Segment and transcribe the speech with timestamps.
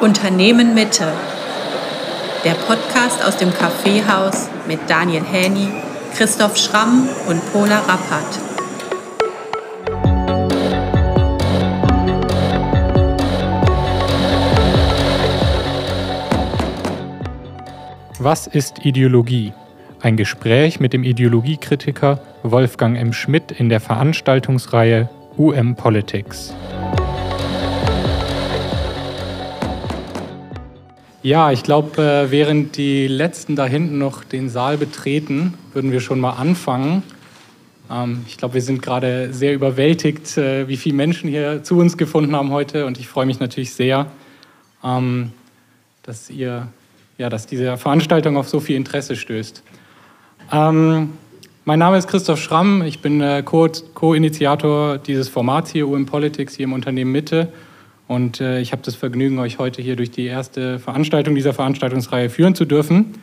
[0.00, 1.10] Unternehmen Mitte.
[2.44, 5.68] Der Podcast aus dem Kaffeehaus mit Daniel Häni,
[6.14, 8.38] Christoph Schramm und Pola Rappert.
[18.18, 19.54] Was ist Ideologie?
[20.02, 23.14] Ein Gespräch mit dem Ideologiekritiker Wolfgang M.
[23.14, 25.08] Schmidt in der Veranstaltungsreihe
[25.38, 26.52] UM Politics.
[31.26, 35.98] Ja, ich glaube, äh, während die Letzten da hinten noch den Saal betreten, würden wir
[35.98, 37.02] schon mal anfangen.
[37.90, 41.96] Ähm, ich glaube, wir sind gerade sehr überwältigt, äh, wie viele Menschen hier zu uns
[41.96, 42.86] gefunden haben heute.
[42.86, 44.06] Und ich freue mich natürlich sehr,
[44.84, 45.32] ähm,
[46.04, 46.68] dass, ihr,
[47.18, 49.64] ja, dass diese Veranstaltung auf so viel Interesse stößt.
[50.52, 51.14] Ähm,
[51.64, 52.82] mein Name ist Christoph Schramm.
[52.82, 57.48] Ich bin äh, Co-Initiator dieses Formats hier, UM Politics, hier im Unternehmen Mitte.
[58.08, 62.30] Und äh, ich habe das Vergnügen, euch heute hier durch die erste Veranstaltung dieser Veranstaltungsreihe
[62.30, 63.14] führen zu dürfen.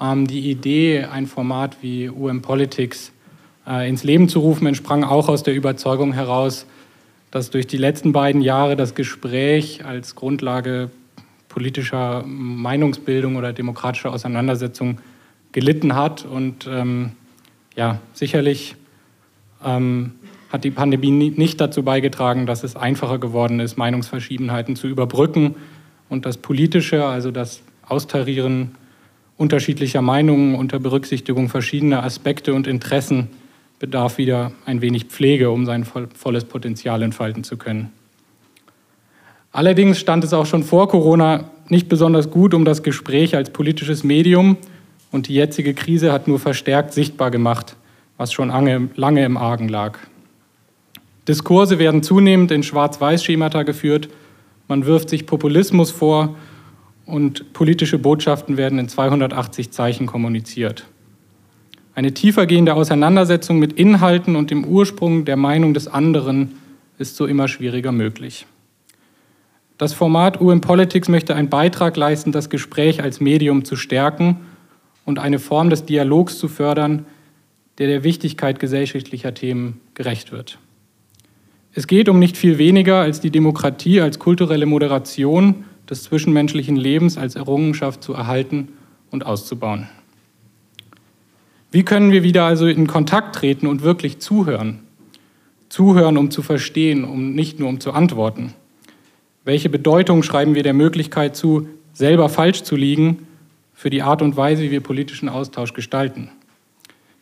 [0.00, 3.12] Ähm, die Idee, ein Format wie UM Politics
[3.66, 6.66] äh, ins Leben zu rufen, entsprang auch aus der Überzeugung heraus,
[7.30, 10.90] dass durch die letzten beiden Jahre das Gespräch als Grundlage
[11.48, 14.98] politischer Meinungsbildung oder demokratischer Auseinandersetzung
[15.52, 17.12] gelitten hat und ähm,
[17.76, 18.76] ja, sicherlich
[19.64, 20.12] ähm,
[20.50, 25.54] hat die Pandemie nicht dazu beigetragen, dass es einfacher geworden ist, Meinungsverschiedenheiten zu überbrücken
[26.08, 28.72] und das Politische, also das Austarieren
[29.36, 33.28] unterschiedlicher Meinungen unter Berücksichtigung verschiedener Aspekte und Interessen
[33.78, 37.90] bedarf wieder ein wenig Pflege, um sein volles Potenzial entfalten zu können.
[39.52, 44.04] Allerdings stand es auch schon vor Corona nicht besonders gut um das Gespräch als politisches
[44.04, 44.56] Medium
[45.10, 47.76] und die jetzige Krise hat nur verstärkt sichtbar gemacht,
[48.16, 49.98] was schon lange, im Argen lag.
[51.28, 54.08] Diskurse werden zunehmend in Schwarz-Weiß-Schemata geführt.
[54.68, 56.36] Man wirft sich Populismus vor
[57.06, 60.86] und politische Botschaften werden in 280 Zeichen kommuniziert.
[61.94, 66.52] Eine tiefergehende Auseinandersetzung mit Inhalten und dem Ursprung der Meinung des anderen
[66.98, 68.46] ist so immer schwieriger möglich.
[69.76, 74.36] Das Format UM Politics möchte einen Beitrag leisten, das Gespräch als Medium zu stärken
[75.04, 77.06] und eine Form des Dialogs zu fördern,
[77.78, 80.58] der der Wichtigkeit gesellschaftlicher Themen gerecht wird.
[81.72, 87.16] Es geht um nicht viel weniger als die Demokratie als kulturelle Moderation des zwischenmenschlichen Lebens
[87.16, 88.68] als Errungenschaft zu erhalten
[89.10, 89.88] und auszubauen.
[91.70, 94.80] Wie können wir wieder also in Kontakt treten und wirklich zuhören?
[95.68, 98.54] Zuhören, um zu verstehen, um nicht nur um zu antworten.
[99.44, 103.28] Welche Bedeutung schreiben wir der Möglichkeit zu, selber falsch zu liegen
[103.74, 106.30] für die Art und Weise, wie wir politischen Austausch gestalten?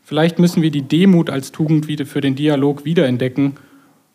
[0.03, 3.56] Vielleicht müssen wir die Demut als Tugend für den Dialog wiederentdecken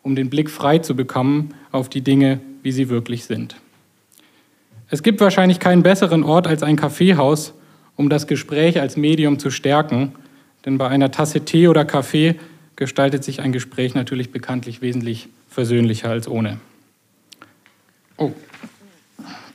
[0.03, 3.55] um den Blick frei zu bekommen auf die Dinge, wie sie wirklich sind.
[4.89, 7.53] Es gibt wahrscheinlich keinen besseren Ort als ein Kaffeehaus,
[7.95, 10.13] um das Gespräch als Medium zu stärken,
[10.65, 12.35] denn bei einer Tasse Tee oder Kaffee
[12.75, 16.59] gestaltet sich ein Gespräch natürlich bekanntlich wesentlich versöhnlicher als ohne.
[18.17, 18.31] Oh.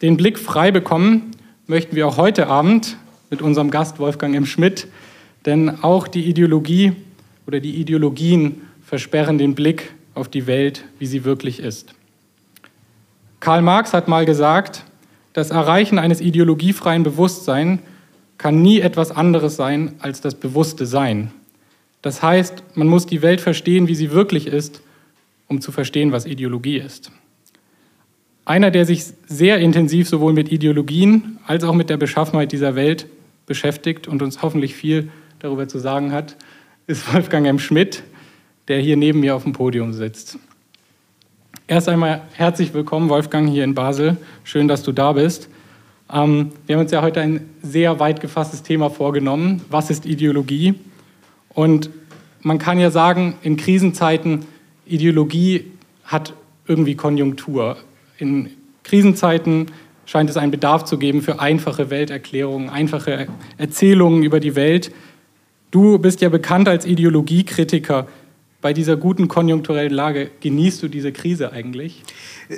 [0.02, 1.32] Den Blick frei bekommen
[1.66, 2.96] möchten wir auch heute Abend
[3.30, 4.46] mit unserem Gast Wolfgang M.
[4.46, 4.88] Schmidt,
[5.46, 6.92] denn auch die Ideologie
[7.46, 11.94] oder die Ideologien versperren den Blick auf die Welt, wie sie wirklich ist.
[13.40, 14.84] Karl Marx hat mal gesagt,
[15.32, 17.80] das Erreichen eines ideologiefreien Bewusstseins
[18.36, 21.32] kann nie etwas anderes sein als das bewusste Sein.
[22.02, 24.80] Das heißt, man muss die Welt verstehen, wie sie wirklich ist,
[25.48, 27.10] um zu verstehen, was Ideologie ist.
[28.44, 33.06] Einer, der sich sehr intensiv sowohl mit Ideologien als auch mit der Beschaffenheit dieser Welt
[33.46, 36.36] beschäftigt und uns hoffentlich viel darüber zu sagen hat,
[36.86, 37.58] ist Wolfgang M.
[37.58, 38.02] Schmidt
[38.68, 40.38] der hier neben mir auf dem Podium sitzt.
[41.66, 44.18] Erst einmal herzlich willkommen, Wolfgang, hier in Basel.
[44.44, 45.48] Schön, dass du da bist.
[46.12, 49.62] Ähm, wir haben uns ja heute ein sehr weit gefasstes Thema vorgenommen.
[49.70, 50.74] Was ist Ideologie?
[51.54, 51.90] Und
[52.42, 54.44] man kann ja sagen, in Krisenzeiten,
[54.86, 55.64] Ideologie
[56.04, 56.34] hat
[56.66, 57.76] irgendwie Konjunktur.
[58.18, 58.50] In
[58.82, 59.66] Krisenzeiten
[60.06, 63.28] scheint es einen Bedarf zu geben für einfache Welterklärungen, einfache
[63.58, 64.92] Erzählungen über die Welt.
[65.70, 68.06] Du bist ja bekannt als Ideologiekritiker
[68.60, 72.02] bei dieser guten konjunkturellen Lage genießt du diese Krise eigentlich?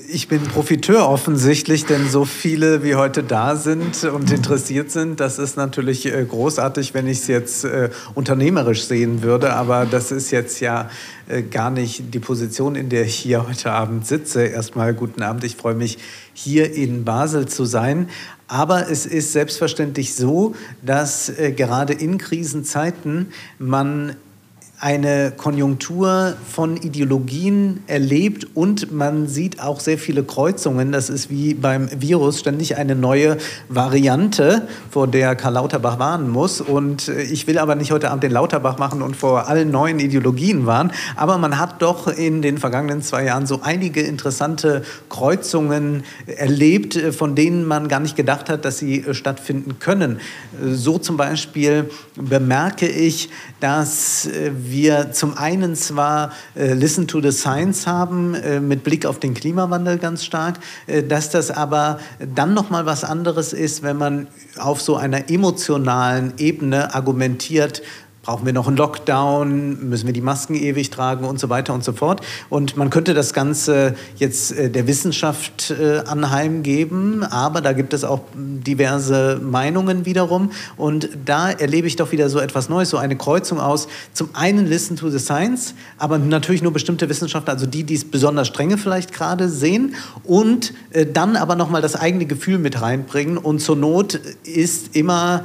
[0.09, 5.39] Ich bin Profiteur offensichtlich, denn so viele wie heute da sind und interessiert sind, das
[5.39, 9.53] ist natürlich äh, großartig, wenn ich es jetzt äh, unternehmerisch sehen würde.
[9.53, 10.89] Aber das ist jetzt ja
[11.29, 14.45] äh, gar nicht die Position, in der ich hier heute Abend sitze.
[14.45, 15.45] Erstmal guten Abend.
[15.45, 15.99] Ich freue mich,
[16.33, 18.09] hier in Basel zu sein.
[18.49, 24.17] Aber es ist selbstverständlich so, dass gerade in Krisenzeiten man
[24.81, 30.91] eine Konjunktur von Ideologien erlebt und man sieht auch sehr viele Kreuzungen.
[30.91, 33.37] Das ist wie beim Virus ständig eine neue
[33.69, 36.63] Variante, vor der Karl Lauterbach warnen muss.
[36.63, 40.01] Und äh, ich will aber nicht heute Abend den Lauterbach machen und vor allen neuen
[40.01, 40.93] Ideologien warnen.
[41.15, 47.13] Aber man hat doch in den vergangenen zwei Jahren so einige interessante Kreuzungen erlebt, äh,
[47.13, 50.21] von denen man gar nicht gedacht hat, dass sie äh, stattfinden können.
[50.73, 53.29] So zum Beispiel bemerke ich,
[53.61, 54.70] dass wir
[55.13, 59.99] zum einen zwar äh, Listen to the Science haben, äh, mit Blick auf den Klimawandel
[59.99, 61.99] ganz stark, äh, dass das aber
[62.35, 64.29] dann nochmal was anderes ist, wenn man
[64.59, 67.83] auf so einer emotionalen Ebene argumentiert,
[68.31, 69.89] Brauchen wir noch einen Lockdown?
[69.89, 72.21] Müssen wir die Masken ewig tragen und so weiter und so fort?
[72.49, 78.05] Und man könnte das Ganze jetzt äh, der Wissenschaft äh, anheimgeben, aber da gibt es
[78.05, 80.53] auch diverse Meinungen wiederum.
[80.77, 84.65] Und da erlebe ich doch wieder so etwas Neues, so eine Kreuzung aus zum einen
[84.69, 88.79] Listen to the Science, aber natürlich nur bestimmte Wissenschaftler, also die, die es besonders strenge
[88.79, 93.39] vielleicht gerade sehen, und äh, dann aber nochmal das eigene Gefühl mit reinbringen.
[93.39, 95.43] Und zur Not ist immer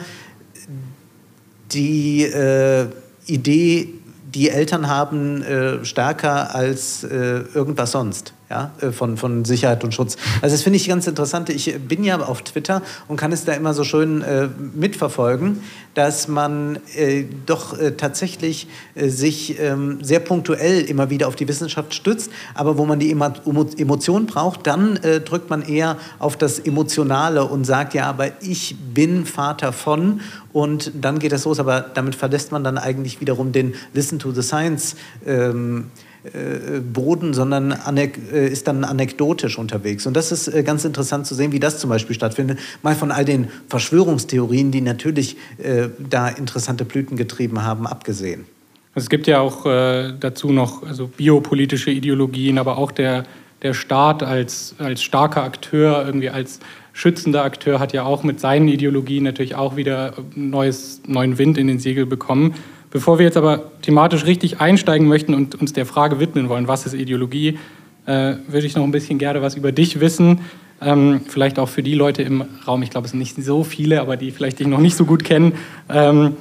[1.71, 2.87] die äh,
[3.25, 3.89] Idee,
[4.33, 9.93] die Eltern haben, äh, stärker als äh, irgendwas sonst ja, äh, von, von Sicherheit und
[9.93, 10.17] Schutz.
[10.41, 11.49] Also das finde ich ganz interessant.
[11.49, 15.61] Ich bin ja auf Twitter und kann es da immer so schön äh, mitverfolgen,
[15.95, 21.47] dass man äh, doch äh, tatsächlich äh, sich ähm, sehr punktuell immer wieder auf die
[21.47, 26.59] Wissenschaft stützt, aber wo man die Emotion braucht, dann äh, drückt man eher auf das
[26.59, 30.21] Emotionale und sagt, ja, aber ich bin Vater von
[30.53, 34.31] und dann geht das los, aber damit verlässt man dann eigentlich wiederum den Listen to
[34.31, 34.95] the Science.
[35.25, 36.04] Ähm, äh,
[36.93, 40.05] Boden, sondern äh, ist dann anekdotisch unterwegs.
[40.05, 42.59] Und das ist äh, ganz interessant zu sehen, wie das zum Beispiel stattfindet.
[42.83, 45.37] Mal von all den Verschwörungstheorien, die natürlich
[46.09, 48.45] da interessante Blüten getrieben haben, abgesehen.
[48.93, 53.25] Es gibt ja auch dazu noch also biopolitische Ideologien, aber auch der,
[53.61, 56.59] der Staat als, als starker Akteur, irgendwie als
[56.95, 61.67] schützender Akteur hat ja auch mit seinen Ideologien natürlich auch wieder neues, neuen Wind in
[61.67, 62.55] den Segel bekommen.
[62.95, 66.85] Bevor wir jetzt aber thematisch richtig einsteigen möchten und uns der Frage widmen wollen, was
[66.85, 67.59] ist Ideologie,
[68.05, 70.39] äh, würde ich noch ein bisschen gerne was über dich wissen.
[70.81, 73.99] Ähm, vielleicht auch für die Leute im Raum, ich glaube, es sind nicht so viele,
[73.99, 75.55] aber die vielleicht dich noch nicht so gut kennen.
[75.89, 76.37] Ähm,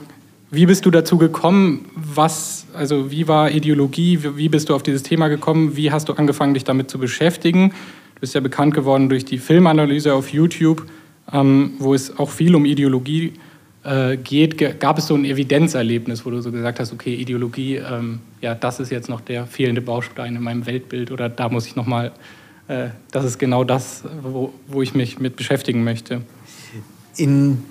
[0.53, 1.87] wie bist du dazu gekommen?
[1.97, 4.21] Was, also wie war Ideologie?
[4.37, 5.77] Wie bist du auf dieses Thema gekommen?
[5.77, 7.71] Wie hast du angefangen, dich damit zu beschäftigen?
[8.15, 10.87] Du bist ja bekannt geworden durch die Filmanalyse auf YouTube,
[11.33, 13.41] ähm, wo es auch viel um Ideologie geht
[13.85, 18.21] äh, geht, gab es so ein Evidenzerlebnis, wo du so gesagt hast, okay, Ideologie, ähm,
[18.41, 21.77] ja, das ist jetzt noch der fehlende Baustein in meinem Weltbild oder da muss ich
[21.77, 22.13] nochmal,
[22.69, 26.23] äh, das ist genau das, wo, wo ich mich mit beschäftigen möchte?
[27.17, 27.63] In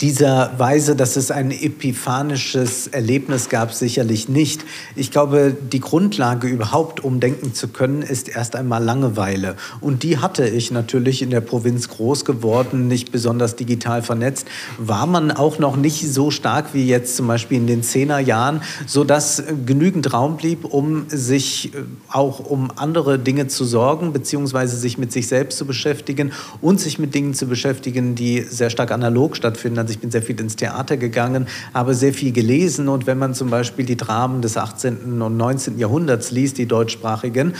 [0.00, 4.64] dieser Weise, dass es ein epiphanisches Erlebnis gab, sicherlich nicht.
[4.94, 9.56] Ich glaube, die Grundlage überhaupt, um denken zu können, ist erst einmal Langeweile.
[9.80, 14.46] Und die hatte ich natürlich in der Provinz groß geworden, nicht besonders digital vernetzt,
[14.76, 19.42] war man auch noch nicht so stark wie jetzt zum Beispiel in den Zehnerjahren, sodass
[19.64, 21.78] genügend Raum blieb, um sich äh,
[22.08, 26.98] auch um andere Dinge zu sorgen, beziehungsweise sich mit sich selbst zu beschäftigen und sich
[26.98, 29.78] mit Dingen zu beschäftigen, die sehr stark analog stattfinden finden.
[29.78, 33.34] Also ich bin sehr viel ins Theater gegangen, habe sehr viel gelesen und wenn man
[33.34, 35.22] zum Beispiel die Dramen des 18.
[35.22, 35.78] und 19.
[35.78, 37.54] Jahrhunderts liest, die deutschsprachigen,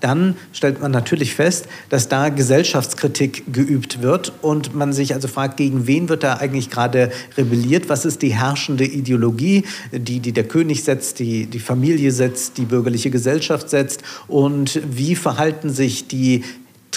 [0.00, 5.56] dann stellt man natürlich fest, dass da Gesellschaftskritik geübt wird und man sich also fragt,
[5.56, 7.88] gegen wen wird da eigentlich gerade rebelliert?
[7.88, 12.64] Was ist die herrschende Ideologie, die, die der König setzt, die die Familie setzt, die
[12.64, 14.04] bürgerliche Gesellschaft setzt?
[14.28, 16.44] Und wie verhalten sich die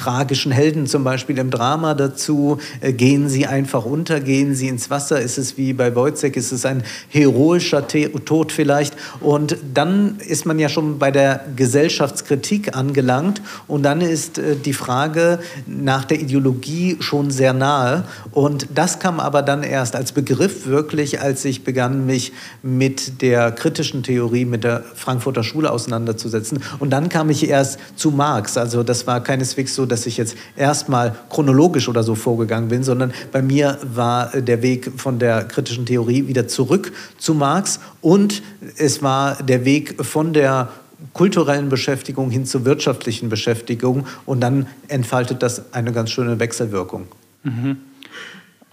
[0.01, 2.57] tragischen Helden zum Beispiel im Drama dazu?
[2.79, 4.19] Äh, gehen sie einfach unter?
[4.19, 5.21] Gehen sie ins Wasser?
[5.21, 6.35] Ist es wie bei Wojciech?
[6.35, 8.95] Ist es ein heroischer Tod vielleicht?
[9.19, 14.73] Und dann ist man ja schon bei der Gesellschaftskritik angelangt und dann ist äh, die
[14.73, 18.05] Frage nach der Ideologie schon sehr nahe.
[18.31, 23.51] Und das kam aber dann erst als Begriff wirklich, als ich begann, mich mit der
[23.51, 26.63] kritischen Theorie, mit der Frankfurter Schule auseinanderzusetzen.
[26.79, 28.57] Und dann kam ich erst zu Marx.
[28.57, 32.83] Also das war keineswegs so, so, dass ich jetzt erstmal chronologisch oder so vorgegangen bin,
[32.83, 37.79] sondern bei mir war äh, der Weg von der kritischen Theorie wieder zurück zu Marx
[38.01, 38.41] und
[38.77, 40.69] es war der Weg von der
[41.13, 47.07] kulturellen Beschäftigung hin zur wirtschaftlichen Beschäftigung und dann entfaltet das eine ganz schöne Wechselwirkung.
[47.43, 47.77] Mhm.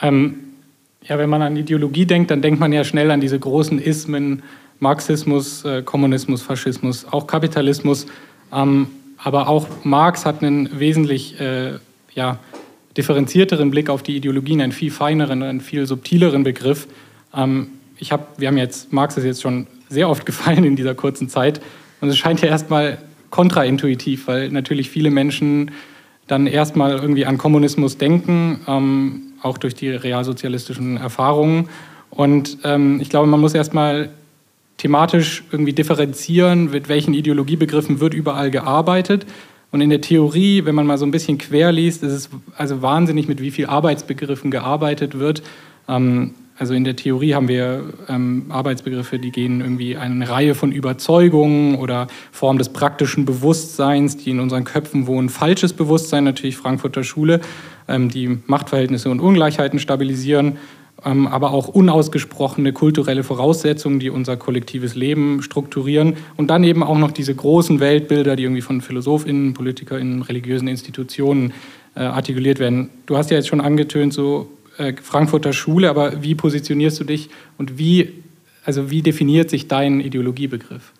[0.00, 0.34] Ähm,
[1.02, 4.42] ja, wenn man an Ideologie denkt, dann denkt man ja schnell an diese großen Ismen,
[4.78, 8.06] Marxismus, äh, Kommunismus, Faschismus, auch Kapitalismus.
[8.52, 8.88] Ähm,
[9.22, 11.74] aber auch Marx hat einen wesentlich äh,
[12.14, 12.38] ja,
[12.96, 16.88] differenzierteren Blick auf die Ideologien, einen viel feineren, einen viel subtileren Begriff.
[17.34, 20.94] Ähm, ich hab, wir haben jetzt, Marx ist jetzt schon sehr oft gefallen in dieser
[20.94, 21.60] kurzen Zeit.
[22.00, 22.98] Und es scheint ja erstmal
[23.30, 25.72] kontraintuitiv, weil natürlich viele Menschen
[26.26, 31.68] dann erstmal irgendwie an Kommunismus denken, ähm, auch durch die realsozialistischen Erfahrungen.
[32.10, 34.10] Und ähm, ich glaube, man muss erstmal
[34.78, 39.26] thematisch irgendwie differenzieren, mit welchen Ideologiebegriffen wird überall gearbeitet.
[39.70, 42.80] Und in der Theorie, wenn man mal so ein bisschen quer liest, ist es also
[42.80, 45.42] wahnsinnig, mit wie vielen Arbeitsbegriffen gearbeitet wird.
[45.88, 50.72] Ähm, also in der Theorie haben wir ähm, Arbeitsbegriffe, die gehen irgendwie eine Reihe von
[50.72, 55.28] Überzeugungen oder Form des praktischen Bewusstseins, die in unseren Köpfen wohnen.
[55.28, 57.40] Falsches Bewusstsein, natürlich Frankfurter Schule,
[57.86, 60.56] ähm, die Machtverhältnisse und Ungleichheiten stabilisieren,
[61.02, 66.16] aber auch unausgesprochene kulturelle Voraussetzungen, die unser kollektives Leben strukturieren.
[66.36, 71.52] Und dann eben auch noch diese großen Weltbilder, die irgendwie von PhilosophInnen, PolitikerInnen, religiösen Institutionen
[71.94, 72.90] äh, artikuliert werden.
[73.06, 77.30] Du hast ja jetzt schon angetönt, so äh, Frankfurter Schule, aber wie positionierst du dich
[77.58, 78.12] und wie,
[78.64, 80.92] also wie definiert sich dein Ideologiebegriff?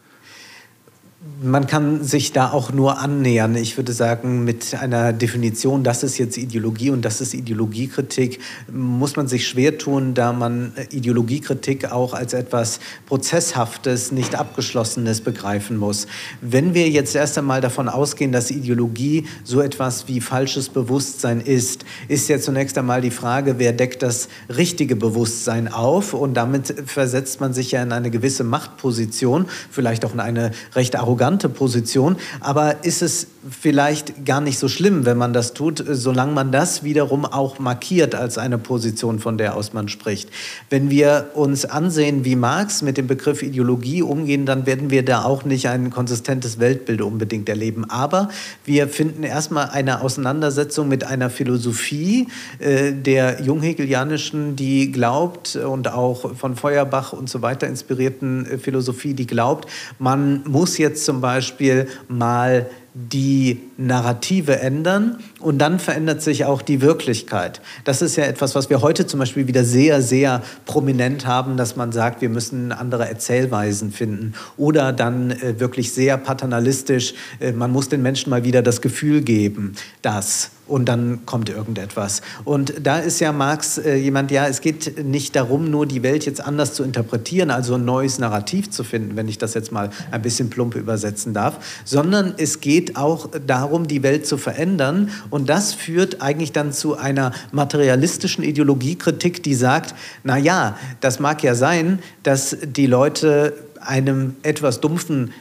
[1.41, 3.55] Man kann sich da auch nur annähern.
[3.55, 8.41] Ich würde sagen, mit einer Definition, das ist jetzt Ideologie und das ist Ideologiekritik,
[8.73, 15.77] muss man sich schwer tun, da man Ideologiekritik auch als etwas Prozesshaftes, nicht Abgeschlossenes begreifen
[15.77, 16.09] muss.
[16.41, 21.85] Wenn wir jetzt erst einmal davon ausgehen, dass Ideologie so etwas wie falsches Bewusstsein ist,
[22.09, 26.15] ist ja zunächst einmal die Frage, wer deckt das richtige Bewusstsein auf?
[26.15, 30.97] Und damit versetzt man sich ja in eine gewisse Machtposition, vielleicht auch in eine recht
[30.97, 31.18] arrogante
[31.49, 32.17] Position.
[32.41, 36.83] Aber ist es vielleicht gar nicht so schlimm, wenn man das tut, solange man das
[36.83, 40.31] wiederum auch markiert als eine Position, von der aus man spricht.
[40.71, 45.25] Wenn wir uns ansehen, wie Marx mit dem Begriff Ideologie umgehen, dann werden wir da
[45.25, 47.89] auch nicht ein konsistentes Weltbild unbedingt erleben.
[47.89, 48.29] Aber
[48.65, 52.29] wir finden erstmal eine Auseinandersetzung mit einer Philosophie
[52.59, 59.15] äh, der junghegelianischen, die glaubt und auch von Feuerbach und so weiter inspirierten äh, Philosophie,
[59.15, 62.67] die glaubt, man muss jetzt zum Beispiel mal
[62.99, 67.61] die Narrative ändern und dann verändert sich auch die Wirklichkeit.
[67.85, 71.77] Das ist ja etwas, was wir heute zum Beispiel wieder sehr, sehr prominent haben, dass
[71.77, 77.71] man sagt, wir müssen andere Erzählweisen finden oder dann äh, wirklich sehr paternalistisch, äh, man
[77.71, 82.23] muss den Menschen mal wieder das Gefühl geben, dass und dann kommt irgendetwas.
[82.45, 86.27] Und da ist ja Marx äh, jemand, ja, es geht nicht darum, nur die Welt
[86.27, 89.91] jetzt anders zu interpretieren, also ein neues Narrativ zu finden, wenn ich das jetzt mal
[90.11, 95.11] ein bisschen plump übersetzen darf, sondern es geht auch darum, die Welt zu verändern.
[95.31, 99.95] Und das führt eigentlich dann zu einer materialistischen Ideologiekritik, die sagt,
[100.25, 105.33] na ja, das mag ja sein, dass die Leute einem etwas dumpfen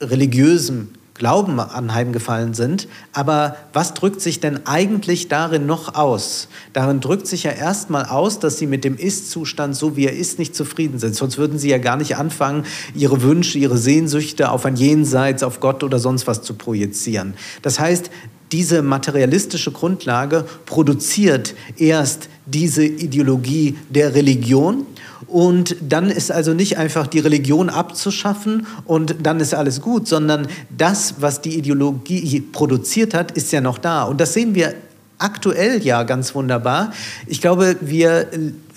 [0.00, 2.88] religiösen Glauben anheimgefallen sind.
[3.12, 6.48] Aber was drückt sich denn eigentlich darin noch aus?
[6.72, 10.38] Darin drückt sich ja erstmal aus, dass sie mit dem Ist-Zustand, so wie er ist,
[10.38, 11.14] nicht zufrieden sind.
[11.14, 15.60] Sonst würden sie ja gar nicht anfangen, ihre Wünsche, ihre Sehnsüchte auf ein Jenseits, auf
[15.60, 17.34] Gott oder sonst was zu projizieren.
[17.60, 18.10] Das heißt,
[18.52, 24.86] diese materialistische Grundlage produziert erst diese Ideologie der Religion
[25.32, 30.46] und dann ist also nicht einfach die Religion abzuschaffen und dann ist alles gut, sondern
[30.76, 34.04] das, was die Ideologie produziert hat, ist ja noch da.
[34.04, 34.74] Und das sehen wir
[35.22, 36.92] aktuell ja ganz wunderbar.
[37.26, 38.28] Ich glaube, wir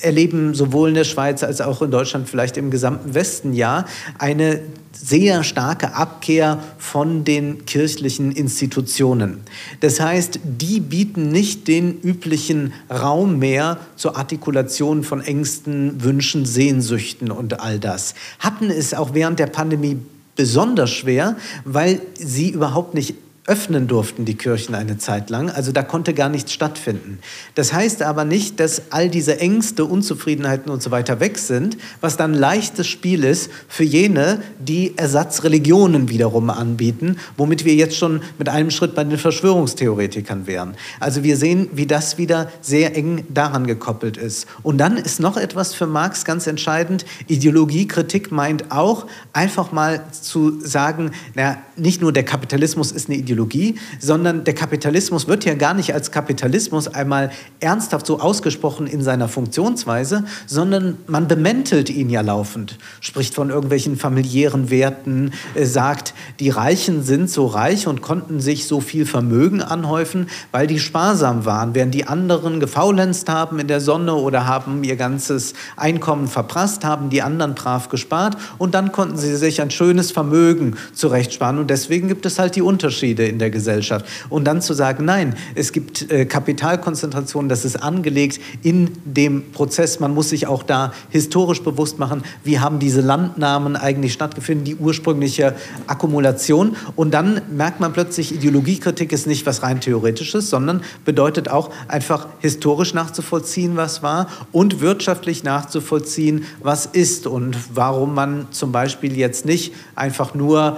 [0.02, 3.86] erleben sowohl in der Schweiz als auch in Deutschland, vielleicht im gesamten Westen ja,
[4.18, 4.62] eine
[4.94, 9.42] sehr starke Abkehr von den kirchlichen Institutionen.
[9.82, 17.30] Das heißt, die bieten nicht den üblichen Raum mehr zur Artikulation von Ängsten, Wünschen, Sehnsüchten
[17.30, 18.16] und all das.
[18.40, 19.98] Hatten es auch während der Pandemie
[20.36, 23.16] besonders schwer, weil sie überhaupt nicht
[23.48, 25.52] öffnen durften die Kirchen eine Zeit lang.
[25.52, 27.20] Also da konnte gar nichts stattfinden.
[27.54, 32.18] Das heißt aber nicht, dass all diese Ängste, Unzufriedenheiten und so weiter weg sind, was
[32.18, 38.50] dann leichtes Spiel ist für jene, die Ersatzreligionen wiederum anbieten, womit wir jetzt schon mit
[38.50, 40.76] einem Schritt bei den Verschwörungstheoretikern wären.
[41.00, 44.48] Also wir sehen, wie das wieder sehr eng daran gekoppelt ist.
[44.64, 47.06] Und dann ist noch etwas für Marx ganz entscheidend.
[47.28, 53.35] Ideologiekritik meint auch, einfach mal zu sagen, na, nicht nur der Kapitalismus ist eine Ideologie,
[53.36, 59.02] Ideologie, sondern der Kapitalismus wird ja gar nicht als Kapitalismus einmal ernsthaft so ausgesprochen in
[59.02, 66.14] seiner Funktionsweise, sondern man bemäntelt ihn ja laufend, spricht von irgendwelchen familiären Werten, äh, sagt,
[66.40, 71.46] die Reichen sind so reich und konnten sich so viel Vermögen anhäufen, weil die sparsam
[71.46, 76.86] waren, während die anderen gefaulenzt haben in der Sonne oder haben ihr ganzes Einkommen verprasst,
[76.86, 81.60] haben die anderen brav gespart und dann konnten sie sich ein schönes Vermögen zurechtsparen.
[81.60, 84.06] Und deswegen gibt es halt die Unterschiede in der Gesellschaft.
[84.30, 90.00] Und dann zu sagen, nein, es gibt äh, Kapitalkonzentration, das ist angelegt in dem Prozess.
[90.00, 94.76] Man muss sich auch da historisch bewusst machen, wie haben diese Landnahmen eigentlich stattgefunden, die
[94.76, 95.56] ursprüngliche
[95.88, 96.76] Akkumulation.
[96.96, 102.28] Und dann merkt man plötzlich, Ideologiekritik ist nicht was rein Theoretisches, sondern bedeutet auch einfach
[102.40, 109.46] historisch nachzuvollziehen, was war und wirtschaftlich nachzuvollziehen, was ist und warum man zum Beispiel jetzt
[109.46, 110.78] nicht einfach nur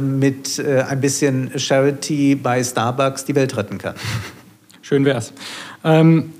[0.00, 3.94] mit äh, ein bisschen Charity bei Starbucks die Welt retten kann.
[4.82, 5.32] Schön wär's.
[5.82, 6.32] Ähm,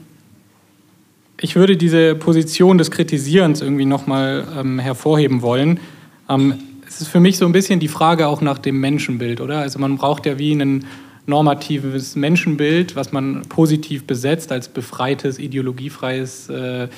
[1.41, 5.81] ich würde diese Position des Kritisierens irgendwie nochmal ähm, hervorheben wollen.
[6.29, 6.55] Ähm,
[6.87, 9.59] es ist für mich so ein bisschen die Frage auch nach dem Menschenbild, oder?
[9.59, 10.87] Also man braucht ja wie ein
[11.26, 16.88] normatives Menschenbild, was man positiv besetzt als befreites, ideologiefreies äh,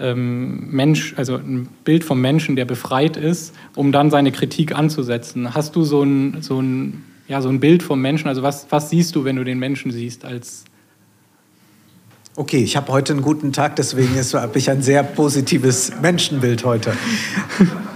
[0.00, 5.54] ähm, Mensch, also ein Bild vom Menschen, der befreit ist, um dann seine Kritik anzusetzen.
[5.54, 8.28] Hast du so ein, so ein, ja, so ein Bild vom Menschen?
[8.28, 10.64] Also was, was siehst du, wenn du den Menschen siehst als
[12.36, 16.92] Okay, ich habe heute einen guten Tag, deswegen habe ich ein sehr positives Menschenbild heute.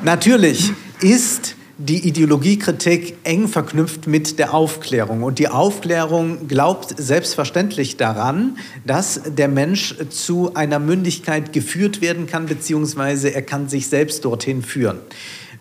[0.04, 5.22] Natürlich ist die Ideologiekritik eng verknüpft mit der Aufklärung.
[5.24, 12.46] Und die Aufklärung glaubt selbstverständlich daran, dass der Mensch zu einer Mündigkeit geführt werden kann,
[12.46, 14.98] beziehungsweise er kann sich selbst dorthin führen.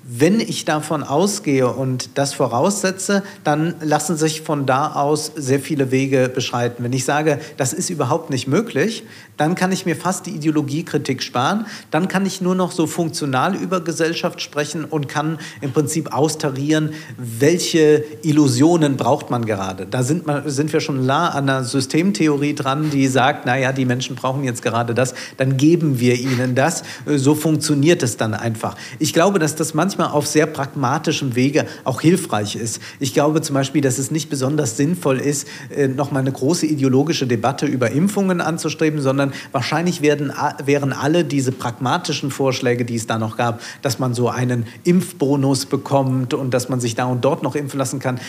[0.05, 5.91] Wenn ich davon ausgehe und das voraussetze, dann lassen sich von da aus sehr viele
[5.91, 6.83] Wege beschreiten.
[6.83, 9.03] Wenn ich sage, das ist überhaupt nicht möglich,
[9.37, 11.65] dann kann ich mir fast die Ideologiekritik sparen.
[11.91, 16.91] Dann kann ich nur noch so funktional über Gesellschaft sprechen und kann im Prinzip austarieren,
[17.17, 19.85] welche Illusionen braucht man gerade.
[19.85, 23.85] Da sind, man, sind wir schon nah an einer Systemtheorie dran, die sagt, naja, die
[23.85, 26.83] Menschen brauchen jetzt gerade das, dann geben wir ihnen das.
[27.05, 28.75] So funktioniert es dann einfach.
[28.99, 32.81] Ich glaube, dass das manchmal auf sehr pragmatischem Wege auch hilfreich ist.
[32.99, 37.27] Ich glaube zum Beispiel, dass es nicht besonders sinnvoll ist, äh, nochmal eine große ideologische
[37.27, 40.33] Debatte über Impfungen anzustreben, sondern wahrscheinlich werden,
[40.65, 45.67] wären alle diese pragmatischen Vorschläge, die es da noch gab, dass man so einen Impfbonus
[45.67, 48.19] bekommt und dass man sich da und dort noch impfen lassen kann,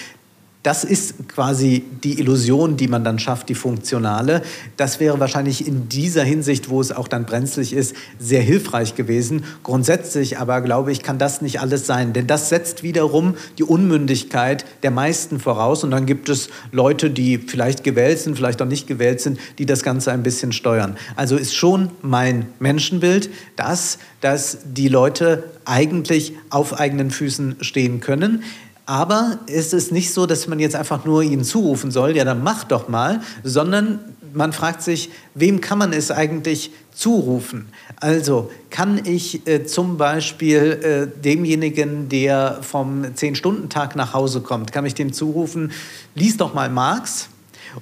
[0.65, 4.41] das ist quasi die Illusion, die man dann schafft, die funktionale.
[4.79, 9.45] Das wäre wahrscheinlich in dieser Hinsicht, wo es auch dann brenzlig ist, sehr hilfreich gewesen.
[9.63, 12.15] Grundsätzlich aber, glaube ich, kann das nicht alles sein.
[12.15, 15.85] Denn das setzt wiederum die Unmündigkeit der meisten voraus.
[15.85, 19.67] Und dann gibt es Leute, die vielleicht gewählt sind, vielleicht auch nicht gewählt sind, die
[19.67, 20.97] das Ganze ein bisschen steuern.
[21.15, 28.43] Also ist schon mein Menschenbild das, dass die Leute eigentlich auf eigenen Füßen stehen können.
[28.87, 32.43] Aber ist es nicht so, dass man jetzt einfach nur ihnen zurufen soll, ja, dann
[32.43, 34.01] mach doch mal, sondern
[34.35, 37.69] man fragt sich, wem kann man es eigentlich zurufen?
[38.01, 44.85] Also kann ich äh, zum Beispiel äh, demjenigen, der vom Zehn-Stunden-Tag nach Hause kommt, kann
[44.85, 45.73] ich dem zurufen,
[46.15, 47.29] lies doch mal Marx?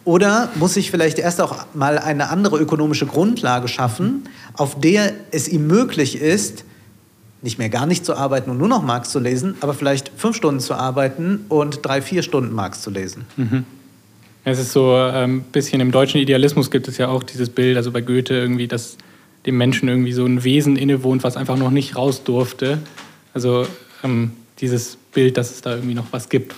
[0.05, 5.49] Oder muss ich vielleicht erst auch mal eine andere ökonomische Grundlage schaffen, auf der es
[5.49, 6.65] ihm möglich ist,
[7.43, 10.37] nicht mehr gar nicht zu arbeiten und nur noch Marx zu lesen, aber vielleicht fünf
[10.37, 13.27] Stunden zu arbeiten und drei, vier Stunden Marx zu lesen.
[13.37, 13.65] Mhm.
[14.45, 17.77] Es ist so ein ähm, bisschen im deutschen Idealismus gibt es ja auch dieses Bild,
[17.77, 18.97] also bei Goethe irgendwie, dass
[19.47, 22.79] dem Menschen irgendwie so ein Wesen innewohnt, was einfach noch nicht raus durfte.
[23.35, 23.67] Also
[24.03, 26.55] ähm, dieses Bild, dass es da irgendwie noch was gibt,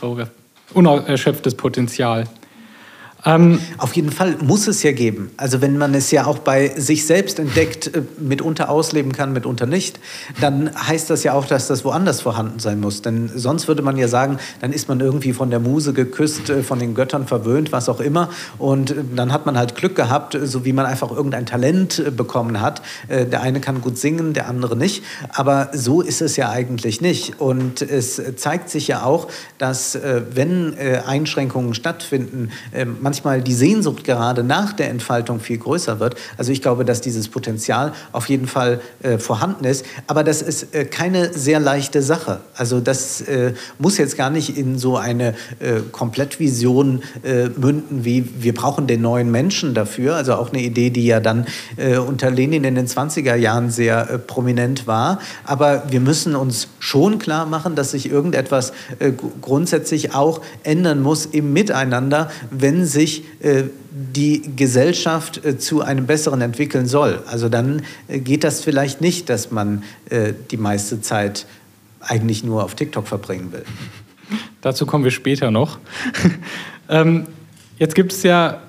[0.73, 2.27] unerschöpftes Potenzial.
[3.27, 5.31] Ähm, Auf jeden Fall muss es ja geben.
[5.37, 9.67] Also wenn man es ja auch bei sich selbst entdeckt, äh, mitunter ausleben kann, mitunter
[9.67, 9.99] nicht,
[10.41, 13.01] dann heißt das ja auch, dass das woanders vorhanden sein muss.
[13.03, 16.63] Denn sonst würde man ja sagen, dann ist man irgendwie von der Muse geküsst, äh,
[16.63, 18.29] von den Göttern verwöhnt, was auch immer.
[18.59, 22.61] Und äh, dann hat man halt Glück gehabt, so wie man einfach irgendein Talent bekommen
[22.61, 22.83] hat.
[23.09, 25.05] Der eine kann gut singen, der andere nicht.
[25.31, 27.41] Aber so ist es ja eigentlich nicht.
[27.41, 29.99] Und es zeigt sich ja auch, dass
[30.35, 32.51] wenn Einschränkungen stattfinden,
[33.01, 36.17] man manchmal die Sehnsucht gerade nach der Entfaltung viel größer wird.
[36.37, 39.87] Also ich glaube, dass dieses Potenzial auf jeden Fall äh, vorhanden ist.
[40.09, 42.41] Aber das ist äh, keine sehr leichte Sache.
[42.57, 48.29] Also das äh, muss jetzt gar nicht in so eine äh, Komplettvision äh, münden, wie
[48.43, 50.17] wir brauchen den neuen Menschen dafür.
[50.17, 51.47] Also auch eine Idee, die ja dann
[51.77, 55.21] äh, unter Lenin in den 20er Jahren sehr prominent war.
[55.45, 58.73] Aber wir müssen uns schon klar machen, dass sich irgendetwas
[59.41, 66.07] grundsätzlich auch ändern muss im Miteinander, wenn sich sich äh, die Gesellschaft äh, zu einem
[66.07, 67.23] besseren entwickeln soll.
[67.27, 69.83] Also dann äh, geht das vielleicht nicht, dass man
[70.51, 71.47] die meiste Zeit
[72.01, 73.65] eigentlich nur auf TikTok verbringen will.
[74.61, 75.79] Dazu kommen wir später noch.
[76.89, 77.27] ähm,
[77.79, 78.61] jetzt gibt es ja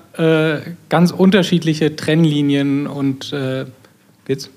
[0.88, 3.34] ganz unterschiedliche Trennlinien und
[4.24, 4.48] geht's?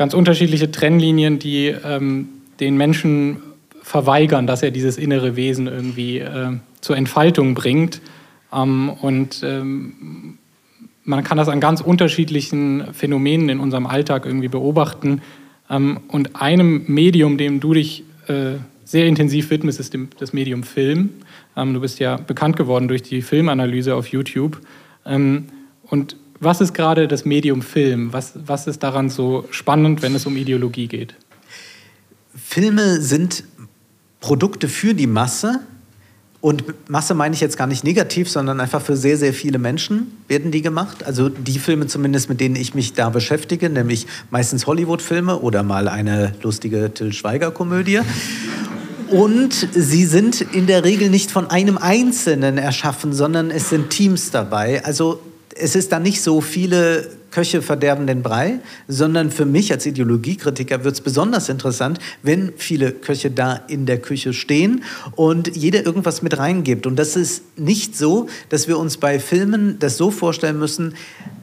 [0.00, 3.36] ganz unterschiedliche Trennlinien, die ähm, den Menschen
[3.82, 8.00] verweigern, dass er dieses innere Wesen irgendwie äh, zur Entfaltung bringt.
[8.52, 10.38] Ähm, und ähm,
[11.04, 15.22] man kann das an ganz unterschiedlichen Phänomenen in unserem Alltag irgendwie beobachten.
[15.68, 20.62] Ähm, und einem Medium, dem du dich äh, sehr intensiv widmest, ist dem, das Medium
[20.62, 21.10] Film.
[21.56, 24.60] Ähm, du bist ja bekannt geworden durch die Filmanalyse auf YouTube.
[25.06, 25.46] Ähm,
[25.84, 28.12] und was ist gerade das Medium Film?
[28.12, 31.14] Was, was ist daran so spannend, wenn es um Ideologie geht?
[32.34, 33.44] Filme sind
[34.20, 35.60] Produkte für die Masse.
[36.40, 40.18] Und Masse meine ich jetzt gar nicht negativ, sondern einfach für sehr, sehr viele Menschen
[40.26, 41.04] werden die gemacht.
[41.04, 45.86] Also die Filme zumindest, mit denen ich mich da beschäftige, nämlich meistens Hollywood-Filme oder mal
[45.86, 48.00] eine lustige Till Schweiger-Komödie.
[49.10, 54.30] Und sie sind in der Regel nicht von einem Einzelnen erschaffen, sondern es sind Teams
[54.30, 54.82] dabei.
[54.84, 55.20] Also
[55.56, 60.84] es ist da nicht so viele Köche verderben den Brei, sondern für mich als Ideologiekritiker
[60.84, 64.82] wird es besonders interessant, wenn viele Köche da in der Küche stehen
[65.16, 66.86] und jeder irgendwas mit reingibt.
[66.86, 70.94] Und das ist nicht so, dass wir uns bei Filmen das so vorstellen müssen,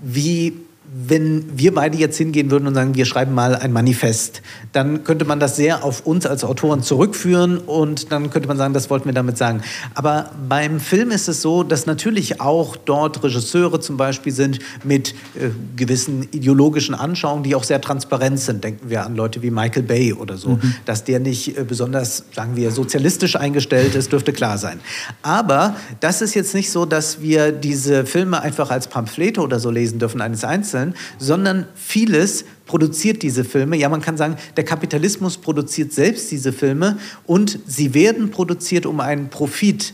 [0.02, 0.54] wie
[0.90, 5.26] wenn wir beide jetzt hingehen würden und sagen, wir schreiben mal ein Manifest, dann könnte
[5.26, 9.06] man das sehr auf uns als Autoren zurückführen und dann könnte man sagen, das wollten
[9.06, 9.62] wir damit sagen.
[9.96, 15.10] Aber beim Film ist es so, dass natürlich auch dort Regisseure zum Beispiel sind mit
[15.36, 18.64] äh, gewissen ideologischen Anschauungen, die auch sehr transparent sind.
[18.64, 20.52] Denken wir an Leute wie Michael Bay oder so.
[20.52, 20.76] Mhm.
[20.86, 24.80] Dass der nicht äh, besonders, sagen wir, sozialistisch eingestellt ist, dürfte klar sein.
[25.22, 29.70] Aber das ist jetzt nicht so, dass wir diese Filme einfach als Pamphlete oder so
[29.70, 33.78] lesen dürfen eines Einzelnen Einzelnen, sondern vieles produziert diese Filme.
[33.78, 39.00] Ja, man kann sagen, der Kapitalismus produziert selbst diese Filme und sie werden produziert, um
[39.00, 39.94] einen Profit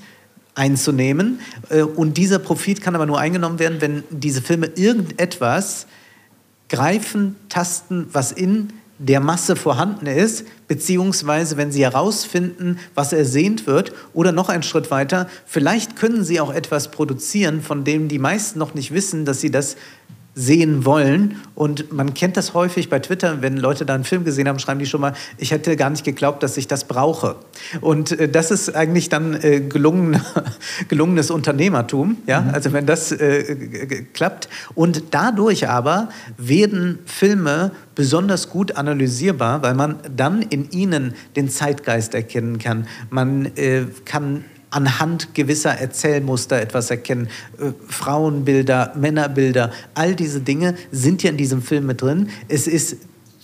[0.56, 1.40] einzunehmen.
[1.70, 5.88] Äh, und dieser Profit kann aber nur eingenommen werden, wenn diese Filme irgendetwas
[6.70, 8.70] greifen, tasten, was in
[9.00, 14.92] der Masse vorhanden ist, beziehungsweise wenn sie herausfinden, was ersehnt wird, oder noch einen Schritt
[14.92, 19.42] weiter, vielleicht können sie auch etwas produzieren, von dem die meisten noch nicht wissen, dass
[19.42, 19.76] sie das
[20.36, 21.38] sehen wollen.
[21.56, 24.80] Und man kennt das häufig bei Twitter, wenn Leute da einen Film gesehen haben, schreiben
[24.80, 27.36] die schon mal, ich hätte gar nicht geglaubt, dass ich das brauche.
[27.82, 30.20] Und äh, das ist eigentlich dann äh, gelungen,
[30.88, 32.42] gelungenes Unternehmertum, ja?
[32.42, 32.50] Mhm.
[32.54, 34.50] also wenn das äh, klappt.
[34.74, 42.16] Und dadurch aber werden Filme besonders gut analysierbar, weil man dann in ihnen den Zeitgeist
[42.16, 42.88] erkennen kann.
[43.12, 47.28] Man äh, kann anhand gewisser Erzählmuster etwas erkennen.
[47.60, 52.30] Äh, Frauenbilder, Männerbilder, all diese Dinge sind ja in diesem Film mit drin.
[52.48, 52.98] Es ist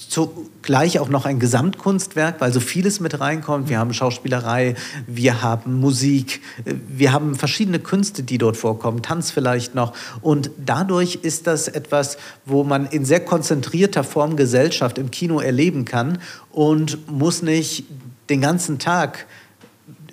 [0.09, 3.69] zugleich auch noch ein Gesamtkunstwerk, weil so vieles mit reinkommt.
[3.69, 9.29] Wir haben Schauspielerei, wir haben Musik, äh, wir haben verschiedene Künste, die dort vorkommen, Tanz
[9.29, 9.93] vielleicht noch.
[10.21, 15.85] Und dadurch ist das etwas, wo man in sehr konzentrierter Form Gesellschaft im Kino erleben
[15.85, 16.17] kann
[16.51, 17.85] und muss nicht
[18.29, 19.27] den ganzen Tag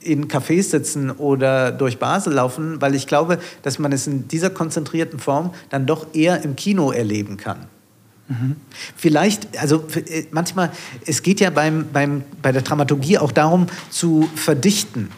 [0.07, 4.51] in Cafés sitzen oder durch Basel laufen, weil ich glaube, dass man es in dieser
[4.51, 7.67] konzentrierten Form dann doch eher im Kino erleben kann.
[8.29, 8.57] Mhm.
[8.97, 10.71] Vielleicht, also äh, manchmal,
[11.07, 15.11] es geht ja beim, beim, bei der Dramaturgie auch darum, zu verdichten.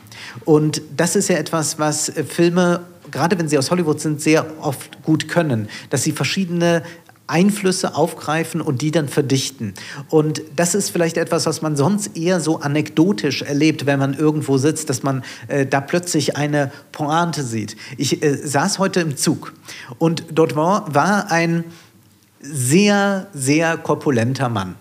[0.45, 4.47] Und das ist ja etwas, was äh, Filme gerade wenn sie aus Hollywood sind, sehr
[4.61, 6.83] oft gut können, dass sie verschiedene
[7.29, 9.75] Einflüsse aufgreifen und die dann verdichten.
[10.09, 14.59] Und das ist vielleicht etwas, was man sonst eher so anekdotisch erlebt, wenn man irgendwo
[14.59, 17.77] sitzt, dass man äh, da plötzlich eine Pointe sieht.
[17.97, 19.53] Ich äh, saß heute im Zug
[19.99, 21.65] und dort war, war ein
[22.41, 24.75] sehr, sehr korpulenter Mann.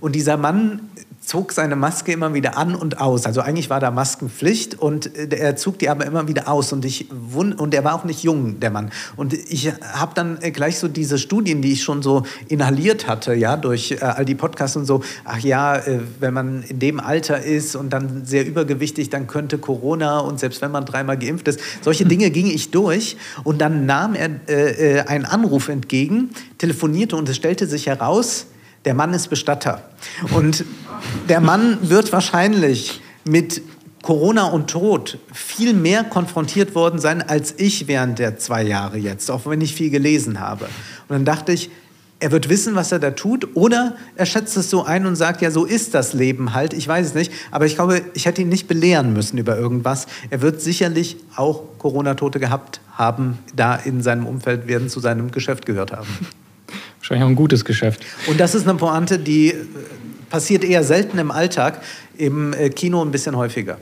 [0.00, 0.80] Und dieser Mann
[1.26, 3.26] zog seine Maske immer wieder an und aus.
[3.26, 6.72] Also eigentlich war da Maskenpflicht und äh, er zog die aber immer wieder aus.
[6.72, 8.90] Und, ich, und er war auch nicht jung, der Mann.
[9.16, 13.34] Und ich habe dann äh, gleich so diese Studien, die ich schon so inhaliert hatte,
[13.34, 15.82] ja, durch äh, all die Podcasts und so, ach ja,
[16.20, 20.62] wenn man in dem Alter ist und dann sehr übergewichtig, dann könnte Corona und selbst
[20.62, 22.10] wenn man dreimal geimpft ist, solche hm.
[22.10, 23.16] Dinge ging ich durch.
[23.42, 28.46] Und dann nahm er einen Anruf entgegen, telefonierte und es stellte sich heraus,
[28.86, 29.82] der Mann ist Bestatter.
[30.32, 30.64] Und
[31.28, 33.60] der Mann wird wahrscheinlich mit
[34.02, 39.30] Corona und Tod viel mehr konfrontiert worden sein als ich während der zwei Jahre jetzt,
[39.30, 40.66] auch wenn ich viel gelesen habe.
[41.08, 41.70] Und dann dachte ich,
[42.20, 45.42] er wird wissen, was er da tut, oder er schätzt es so ein und sagt,
[45.42, 46.72] ja, so ist das Leben halt.
[46.72, 50.06] Ich weiß es nicht, aber ich glaube, ich hätte ihn nicht belehren müssen über irgendwas.
[50.30, 55.66] Er wird sicherlich auch Corona-Tote gehabt haben, da in seinem Umfeld werden zu seinem Geschäft
[55.66, 56.08] gehört haben.
[57.08, 58.04] Wahrscheinlich auch ein gutes Geschäft.
[58.26, 59.54] Und das ist eine Pointe, die äh,
[60.28, 61.80] passiert eher selten im Alltag,
[62.18, 63.78] im äh, Kino ein bisschen häufiger.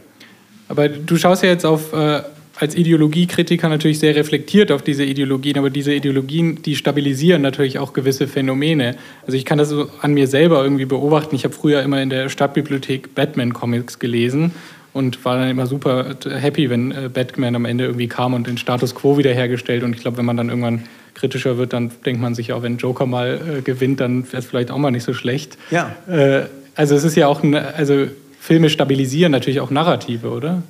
[0.68, 2.20] Aber du schaust ja jetzt auf äh,
[2.56, 7.94] als Ideologiekritiker natürlich sehr reflektiert auf diese Ideologien, aber diese Ideologien, die stabilisieren natürlich auch
[7.94, 8.96] gewisse Phänomene.
[9.26, 11.34] Also ich kann das so an mir selber irgendwie beobachten.
[11.34, 14.52] Ich habe früher immer in der Stadtbibliothek Batman-Comics gelesen
[14.92, 18.58] und war dann immer super happy, wenn äh, Batman am Ende irgendwie kam und den
[18.58, 19.82] Status quo wiederhergestellt.
[19.82, 20.84] Und ich glaube, wenn man dann irgendwann
[21.14, 24.46] kritischer wird, dann denkt man sich auch, wenn Joker mal äh, gewinnt, dann wäre es
[24.46, 25.56] vielleicht auch mal nicht so schlecht.
[25.70, 25.94] Ja.
[26.08, 28.06] Äh, also es ist ja auch, ein, also
[28.40, 30.62] Filme stabilisieren natürlich auch Narrative, oder?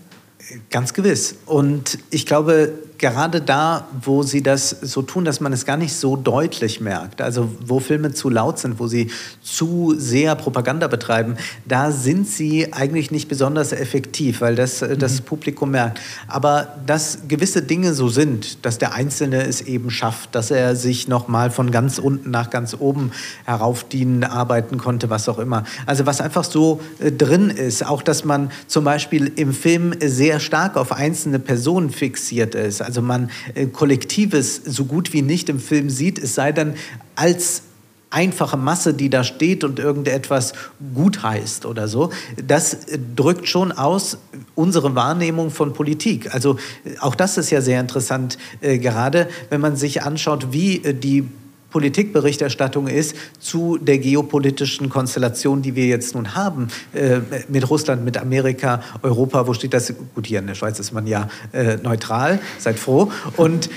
[0.70, 1.38] Ganz gewiss.
[1.46, 5.94] Und ich glaube, gerade da, wo sie das so tun, dass man es gar nicht
[5.94, 9.10] so deutlich merkt, also wo Filme zu laut sind, wo sie
[9.42, 15.20] zu sehr Propaganda betreiben, da sind sie eigentlich nicht besonders effektiv, weil das äh, das
[15.20, 15.24] mhm.
[15.24, 16.00] Publikum merkt.
[16.28, 21.08] Aber dass gewisse Dinge so sind, dass der Einzelne es eben schafft, dass er sich
[21.08, 23.10] nochmal von ganz unten nach ganz oben
[23.44, 25.64] heraufdienen, arbeiten konnte, was auch immer.
[25.86, 30.40] Also was einfach so äh, drin ist, auch dass man zum Beispiel im Film sehr
[30.40, 32.82] stark auf einzelne Personen fixiert ist.
[32.82, 36.74] Also man äh, Kollektives so gut wie nicht im Film sieht, es sei denn
[37.16, 37.62] als
[38.14, 40.52] einfache Masse, die da steht und irgendetwas
[40.94, 42.78] gut heißt oder so, das
[43.16, 44.18] drückt schon aus
[44.54, 46.32] unsere Wahrnehmung von Politik.
[46.32, 50.76] Also äh, auch das ist ja sehr interessant, äh, gerade wenn man sich anschaut, wie
[50.84, 51.28] äh, die
[51.74, 58.16] Politikberichterstattung ist zu der geopolitischen Konstellation, die wir jetzt nun haben, äh, mit Russland, mit
[58.16, 59.92] Amerika, Europa, wo steht das?
[60.14, 63.10] Gut, hier in der Schweiz ist man ja äh, neutral, seid froh.
[63.36, 63.70] Und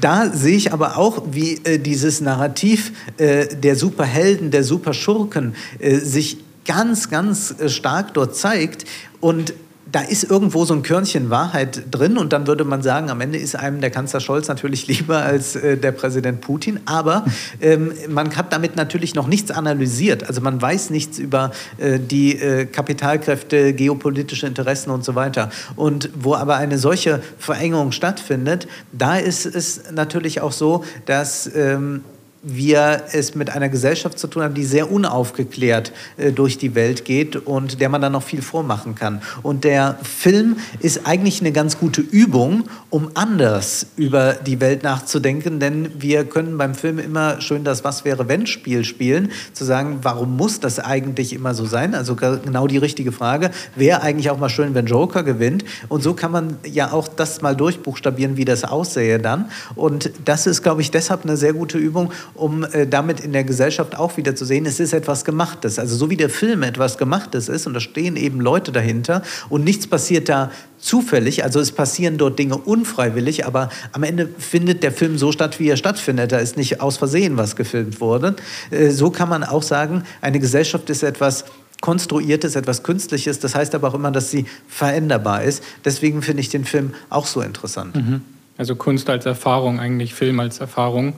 [0.00, 5.98] da sehe ich aber auch, wie äh, dieses Narrativ äh, der Superhelden, der Superschurken äh,
[5.98, 8.84] sich ganz, ganz äh, stark dort zeigt
[9.20, 9.54] und
[9.94, 13.38] da ist irgendwo so ein Körnchen Wahrheit drin und dann würde man sagen, am Ende
[13.38, 17.24] ist einem der Kanzler Scholz natürlich lieber als äh, der Präsident Putin, aber
[17.60, 20.26] ähm, man hat damit natürlich noch nichts analysiert.
[20.26, 25.50] Also man weiß nichts über äh, die äh, Kapitalkräfte, geopolitische Interessen und so weiter.
[25.76, 32.02] Und wo aber eine solche Verengung stattfindet, da ist es natürlich auch so, dass ähm,
[32.44, 37.04] wir es mit einer Gesellschaft zu tun haben, die sehr unaufgeklärt äh, durch die Welt
[37.04, 39.22] geht und der man dann noch viel vormachen kann.
[39.42, 45.58] Und der Film ist eigentlich eine ganz gute Übung, um anders über die Welt nachzudenken,
[45.58, 50.00] denn wir können beim Film immer schön das Was wäre wenn Spiel spielen, zu sagen,
[50.02, 51.94] warum muss das eigentlich immer so sein?
[51.94, 53.50] Also genau die richtige Frage.
[53.74, 55.64] Wäre eigentlich auch mal schön, wenn Joker gewinnt.
[55.88, 59.50] Und so kann man ja auch das mal durchbuchstabieren, wie das aussähe dann.
[59.74, 63.44] Und das ist, glaube ich, deshalb eine sehr gute Übung, um äh, damit in der
[63.44, 65.78] Gesellschaft auch wieder zu sehen, es ist etwas Gemachtes.
[65.78, 69.64] Also so wie der Film etwas Gemachtes ist und da stehen eben Leute dahinter und
[69.64, 74.92] nichts passiert da zufällig, also es passieren dort Dinge unfreiwillig, aber am Ende findet der
[74.92, 76.32] Film so statt, wie er stattfindet.
[76.32, 78.36] Da ist nicht aus Versehen was gefilmt worden.
[78.70, 81.44] Äh, so kann man auch sagen, eine Gesellschaft ist etwas
[81.80, 83.40] Konstruiertes, etwas Künstliches.
[83.40, 85.62] Das heißt aber auch immer, dass sie veränderbar ist.
[85.84, 87.94] Deswegen finde ich den Film auch so interessant.
[87.94, 88.22] Mhm.
[88.56, 91.14] Also Kunst als Erfahrung, eigentlich Film als Erfahrung.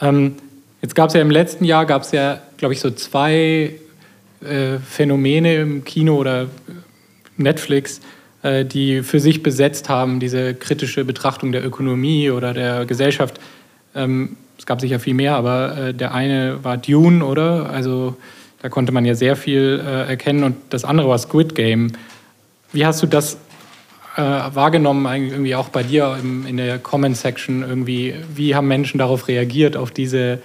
[0.00, 0.36] Ähm,
[0.80, 3.74] Jetzt gab es ja im letzten Jahr, gab es ja, glaube ich, so zwei
[4.40, 6.46] äh, Phänomene im Kino oder
[7.36, 8.00] Netflix,
[8.42, 13.40] äh, die für sich besetzt haben, diese kritische Betrachtung der Ökonomie oder der Gesellschaft.
[13.94, 17.70] Ähm, es gab sicher viel mehr, aber äh, der eine war Dune, oder?
[17.70, 18.16] Also
[18.62, 21.92] da konnte man ja sehr viel äh, erkennen und das andere war Squid Game.
[22.72, 23.38] Wie hast du das
[24.16, 28.14] äh, wahrgenommen, irgendwie auch bei dir im, in der Comment-Section irgendwie?
[28.34, 30.40] Wie haben Menschen darauf reagiert, auf diese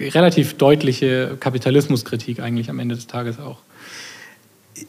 [0.00, 3.58] relativ deutliche Kapitalismuskritik eigentlich am Ende des Tages auch.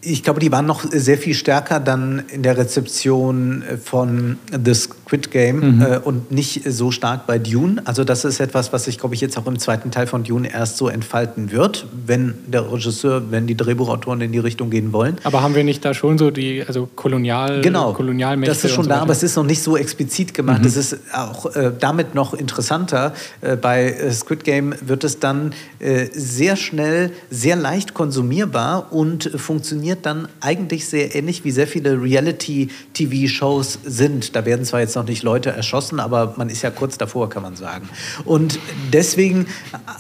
[0.02, 5.32] Ich glaube, die waren noch sehr viel stärker dann in der Rezeption von The Squid
[5.32, 5.82] Game mhm.
[5.82, 7.82] äh, und nicht so stark bei Dune.
[7.86, 10.52] Also das ist etwas, was sich, glaube ich, jetzt auch im zweiten Teil von Dune
[10.52, 15.18] erst so entfalten wird, wenn der Regisseur, wenn die Drehbuchautoren in die Richtung gehen wollen.
[15.24, 18.54] Aber haben wir nicht da schon so die, also Kolonial, genau, Kolonialmächte?
[18.54, 20.66] Das ist schon so da, aber es ist noch nicht so explizit gemacht.
[20.66, 20.82] Es mhm.
[20.82, 23.14] ist auch äh, damit noch interessanter.
[23.42, 29.30] Äh, bei äh, Squid Game wird es dann äh, sehr schnell, sehr leicht konsumierbar und
[29.36, 34.36] funktioniert funktioniert dann eigentlich sehr ähnlich, wie sehr viele Reality-TV-Shows sind.
[34.36, 37.42] Da werden zwar jetzt noch nicht Leute erschossen, aber man ist ja kurz davor, kann
[37.42, 37.90] man sagen.
[38.24, 38.60] Und
[38.94, 39.48] deswegen,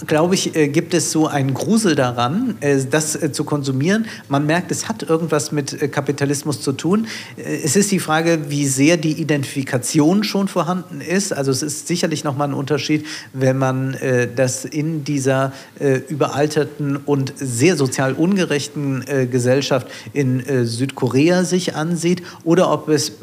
[0.05, 4.05] glaube ich, äh, gibt es so einen Grusel daran, äh, das äh, zu konsumieren.
[4.29, 7.07] Man merkt, es hat irgendwas mit Kapitalismus zu tun.
[7.37, 11.33] Es ist die Frage, wie sehr die Identifikation schon vorhanden ist.
[11.33, 13.97] Also es ist sicherlich nochmal ein Unterschied, wenn man
[14.35, 15.53] das in dieser
[16.09, 23.13] überalterten und sehr sozial ungerechten Gesellschaft Gesellschaft in äh, Südkorea sich ansieht oder ob es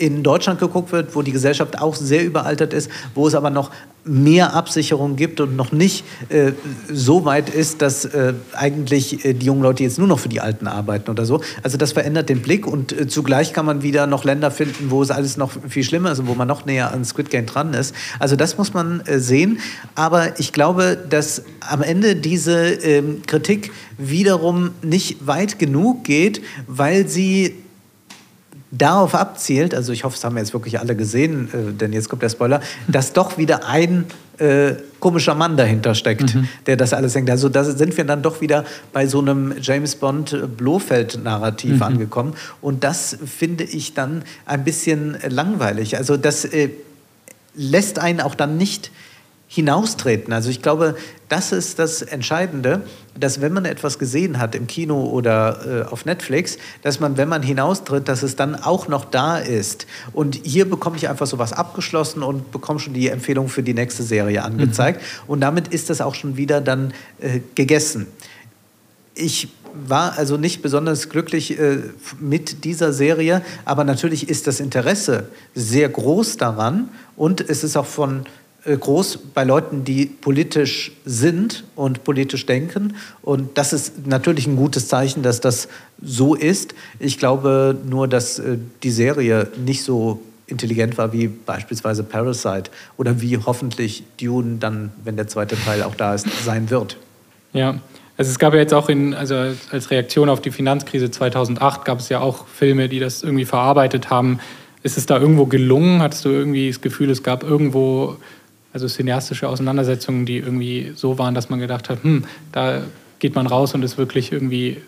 [0.00, 3.70] in Deutschland geguckt wird, wo die Gesellschaft auch sehr überaltert ist, wo es aber noch
[4.02, 6.52] mehr Absicherung gibt und noch nicht äh,
[6.90, 10.40] so weit ist, dass äh, eigentlich äh, die jungen Leute jetzt nur noch für die
[10.40, 11.42] Alten arbeiten oder so.
[11.62, 15.02] Also das verändert den Blick und äh, zugleich kann man wieder noch Länder finden, wo
[15.02, 17.74] es alles noch viel schlimmer ist und wo man noch näher an Squid Game dran
[17.74, 17.94] ist.
[18.18, 19.58] Also das muss man äh, sehen.
[19.96, 27.06] Aber ich glaube, dass am Ende diese ähm, Kritik wiederum nicht weit genug geht, weil
[27.06, 27.54] sie
[28.70, 32.08] darauf abzielt, also ich hoffe, es haben wir jetzt wirklich alle gesehen, äh, denn jetzt
[32.08, 34.06] kommt der Spoiler, dass doch wieder ein
[34.38, 36.48] äh, komischer Mann dahinter steckt, mhm.
[36.66, 37.30] der das alles denkt.
[37.30, 41.82] Also da sind wir dann doch wieder bei so einem James Bond Blofeld-Narrativ mhm.
[41.82, 42.34] angekommen.
[42.62, 45.96] Und das finde ich dann ein bisschen langweilig.
[45.96, 46.70] Also das äh,
[47.54, 48.90] lässt einen auch dann nicht
[49.52, 50.32] hinaustreten.
[50.32, 50.94] Also ich glaube,
[51.28, 52.82] das ist das Entscheidende,
[53.18, 57.28] dass wenn man etwas gesehen hat im Kino oder äh, auf Netflix, dass man, wenn
[57.28, 59.88] man hinaustritt, dass es dann auch noch da ist.
[60.12, 64.04] Und hier bekomme ich einfach sowas abgeschlossen und bekomme schon die Empfehlung für die nächste
[64.04, 65.00] Serie angezeigt.
[65.00, 65.32] Mhm.
[65.32, 68.06] Und damit ist das auch schon wieder dann äh, gegessen.
[69.16, 71.78] Ich war also nicht besonders glücklich äh,
[72.20, 77.86] mit dieser Serie, aber natürlich ist das Interesse sehr groß daran und es ist auch
[77.86, 78.26] von
[78.64, 82.94] groß bei Leuten, die politisch sind und politisch denken.
[83.22, 85.68] Und das ist natürlich ein gutes Zeichen, dass das
[86.02, 86.74] so ist.
[86.98, 93.20] Ich glaube nur, dass äh, die Serie nicht so intelligent war wie beispielsweise Parasite oder
[93.20, 96.96] wie hoffentlich Dune dann, wenn der zweite Teil auch da ist, sein wird.
[97.52, 97.80] Ja,
[98.16, 99.34] also es gab ja jetzt auch in, also
[99.70, 104.10] als Reaktion auf die Finanzkrise 2008 gab es ja auch Filme, die das irgendwie verarbeitet
[104.10, 104.40] haben.
[104.82, 106.02] Ist es da irgendwo gelungen?
[106.02, 108.16] Hattest du irgendwie das Gefühl, es gab irgendwo
[108.72, 112.82] also cineastische Auseinandersetzungen, die irgendwie so waren, dass man gedacht hat, hm, da
[113.18, 114.78] geht man raus und ist wirklich irgendwie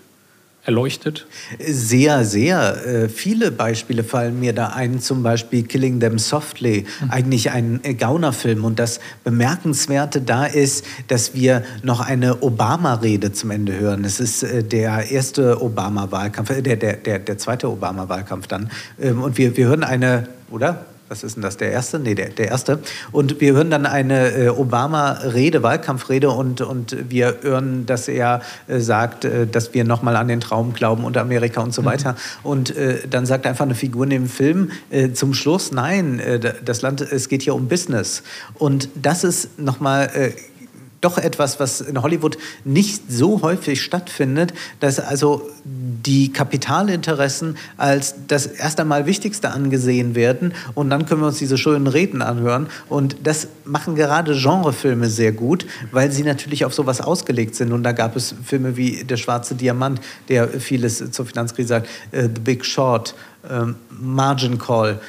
[0.64, 1.26] erleuchtet?
[1.58, 5.00] Sehr, sehr äh, viele Beispiele fallen mir da ein.
[5.00, 7.10] Zum Beispiel Killing Them Softly, mhm.
[7.10, 8.64] eigentlich ein äh, Gaunerfilm.
[8.64, 14.04] Und das Bemerkenswerte da ist, dass wir noch eine Obama-Rede zum Ende hören.
[14.04, 18.70] Es ist äh, der erste Obama-Wahlkampf, der, der, der, der zweite Obama-Wahlkampf dann.
[19.00, 20.86] Ähm, und wir, wir hören eine, oder?
[21.12, 21.98] Was ist denn das, der erste?
[21.98, 22.78] Nee, der, der erste.
[23.12, 28.80] Und wir hören dann eine äh, Obama-Rede, Wahlkampfrede und, und wir hören, dass er äh,
[28.80, 31.86] sagt, äh, dass wir nochmal an den Traum glauben und Amerika und so mhm.
[31.86, 32.16] weiter.
[32.42, 36.40] Und äh, dann sagt einfach eine Figur in dem Film äh, zum Schluss, nein, äh,
[36.64, 38.22] das Land, es geht hier um Business.
[38.54, 40.32] Und das ist nochmal
[41.02, 48.46] doch etwas, was in Hollywood nicht so häufig stattfindet, dass also die Kapitalinteressen als das
[48.46, 52.68] erst einmal Wichtigste angesehen werden und dann können wir uns diese schönen Reden anhören.
[52.88, 57.72] Und das machen gerade Genrefilme sehr gut, weil sie natürlich auf sowas ausgelegt sind.
[57.72, 62.22] Und da gab es Filme wie Der schwarze Diamant, der vieles zur Finanzkrise sagt, äh,
[62.22, 63.14] The Big Short,
[63.50, 65.00] ähm, Margin Call,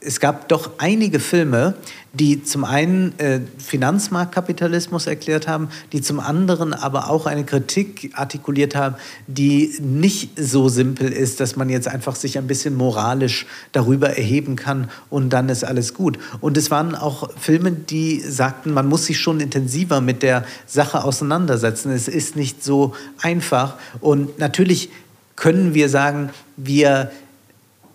[0.00, 1.74] es gab doch einige Filme,
[2.12, 8.74] die zum einen äh, Finanzmarktkapitalismus erklärt haben, die zum anderen aber auch eine Kritik artikuliert
[8.74, 14.16] haben, die nicht so simpel ist, dass man jetzt einfach sich ein bisschen moralisch darüber
[14.16, 16.18] erheben kann und dann ist alles gut.
[16.40, 21.04] Und es waren auch Filme, die sagten, man muss sich schon intensiver mit der Sache
[21.04, 21.92] auseinandersetzen.
[21.92, 23.74] Es ist nicht so einfach.
[24.00, 24.90] Und natürlich
[25.36, 27.10] können wir sagen, wir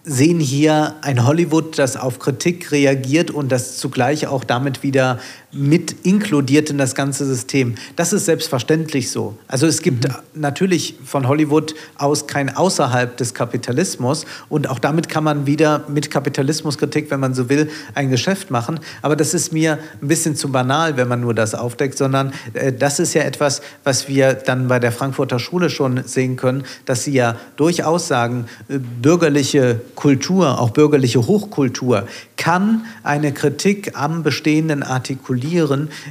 [0.04, 5.20] sehen hier ein Hollywood, das auf Kritik reagiert und das zugleich auch damit wieder
[5.54, 7.76] mit inkludiert in das ganze System.
[7.96, 9.38] Das ist selbstverständlich so.
[9.48, 10.16] Also es gibt mhm.
[10.34, 16.10] natürlich von Hollywood aus kein Außerhalb des Kapitalismus und auch damit kann man wieder mit
[16.10, 18.80] Kapitalismuskritik, wenn man so will, ein Geschäft machen.
[19.02, 22.74] Aber das ist mir ein bisschen zu banal, wenn man nur das aufdeckt, sondern äh,
[22.74, 27.04] das ist ja etwas, was wir dann bei der Frankfurter Schule schon sehen können, dass
[27.04, 34.84] sie ja durchaus sagen, äh, bürgerliche Kultur, auch bürgerliche Hochkultur, kann eine Kritik am Bestehenden
[34.84, 35.43] artikulieren,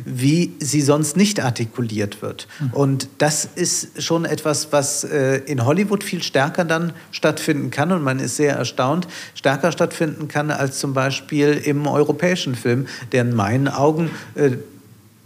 [0.05, 2.49] wie sie sonst nicht artikuliert wird.
[2.61, 2.71] Mhm.
[2.73, 8.03] Und das ist schon etwas, was äh, in Hollywood viel stärker dann stattfinden kann und
[8.03, 13.35] man ist sehr erstaunt, stärker stattfinden kann als zum Beispiel im europäischen Film, der in
[13.35, 14.53] meinen Augen äh,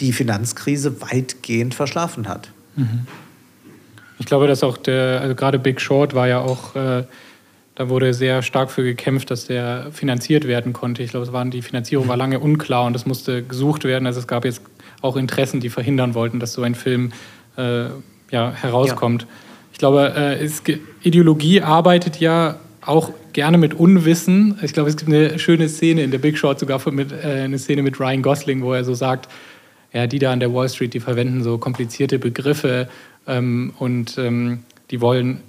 [0.00, 2.50] die Finanzkrise weitgehend verschlafen hat.
[2.76, 3.06] Mhm.
[4.18, 7.04] Ich glaube, dass auch der, also gerade Big Short war ja auch äh,
[7.76, 11.02] da wurde sehr stark für gekämpft, dass der finanziert werden konnte.
[11.02, 14.06] Ich glaube, es waren, die Finanzierung war lange unklar und es musste gesucht werden.
[14.06, 14.62] Also es gab jetzt
[15.02, 17.12] auch Interessen, die verhindern wollten, dass so ein Film
[17.58, 17.84] äh,
[18.30, 19.22] ja, herauskommt.
[19.22, 19.28] Ja.
[19.72, 20.62] Ich glaube, äh, es,
[21.02, 24.58] Ideologie arbeitet ja auch gerne mit Unwissen.
[24.62, 27.58] Ich glaube, es gibt eine schöne Szene in der Big Short, sogar mit, äh, eine
[27.58, 29.28] Szene mit Ryan Gosling, wo er so sagt,
[29.92, 32.88] ja, die da an der Wall Street, die verwenden so komplizierte Begriffe
[33.26, 34.60] ähm, und ähm,
[34.90, 35.42] die wollen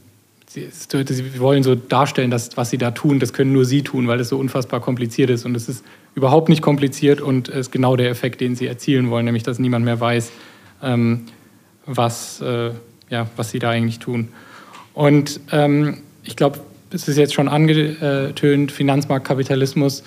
[0.49, 4.07] sie, sie, wollen so darstellen, dass was sie da tun, das können nur sie tun,
[4.07, 5.45] weil es so unfassbar kompliziert ist.
[5.45, 5.83] Und es ist
[6.15, 9.85] überhaupt nicht kompliziert und ist genau der Effekt, den sie erzielen wollen, nämlich dass niemand
[9.85, 10.31] mehr weiß,
[10.81, 11.25] ähm,
[11.85, 12.71] was, äh,
[13.09, 14.29] ja, was sie da eigentlich tun.
[14.93, 16.59] Und ähm, ich glaube,
[16.91, 20.03] es ist jetzt schon angetönt, Finanzmarktkapitalismus.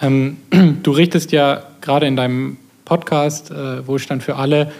[0.00, 0.38] Ähm,
[0.82, 4.72] du richtest ja gerade in deinem Podcast äh, Wohlstand für alle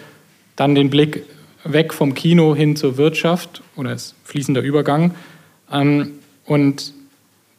[0.57, 1.25] dann den Blick
[1.65, 5.13] weg vom Kino hin zur Wirtschaft oder ist fließender Übergang.
[5.71, 6.13] Ähm,
[6.45, 6.93] und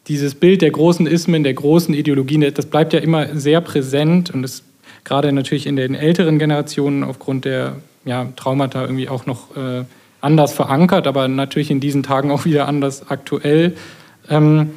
[0.07, 4.43] dieses Bild der großen Ismen, der großen Ideologien, das bleibt ja immer sehr präsent und
[4.43, 4.63] ist
[5.03, 9.83] gerade natürlich in den älteren Generationen aufgrund der ja, Traumata irgendwie auch noch äh,
[10.21, 13.75] anders verankert, aber natürlich in diesen Tagen auch wieder anders aktuell.
[14.29, 14.71] Ähm,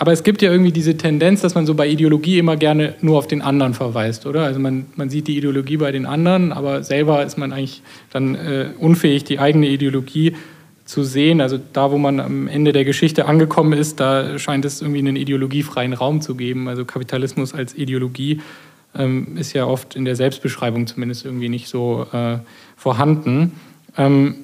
[0.00, 3.18] aber es gibt ja irgendwie diese Tendenz, dass man so bei Ideologie immer gerne nur
[3.18, 4.44] auf den anderen verweist, oder?
[4.44, 8.34] Also man, man sieht die Ideologie bei den anderen, aber selber ist man eigentlich dann
[8.34, 10.36] äh, unfähig, die eigene Ideologie
[10.86, 11.42] zu sehen.
[11.42, 15.16] Also da, wo man am Ende der Geschichte angekommen ist, da scheint es irgendwie einen
[15.16, 16.66] ideologiefreien Raum zu geben.
[16.66, 18.40] Also Kapitalismus als Ideologie
[18.94, 22.38] ähm, ist ja oft in der Selbstbeschreibung zumindest irgendwie nicht so äh,
[22.74, 23.52] vorhanden.
[23.98, 24.36] Ähm,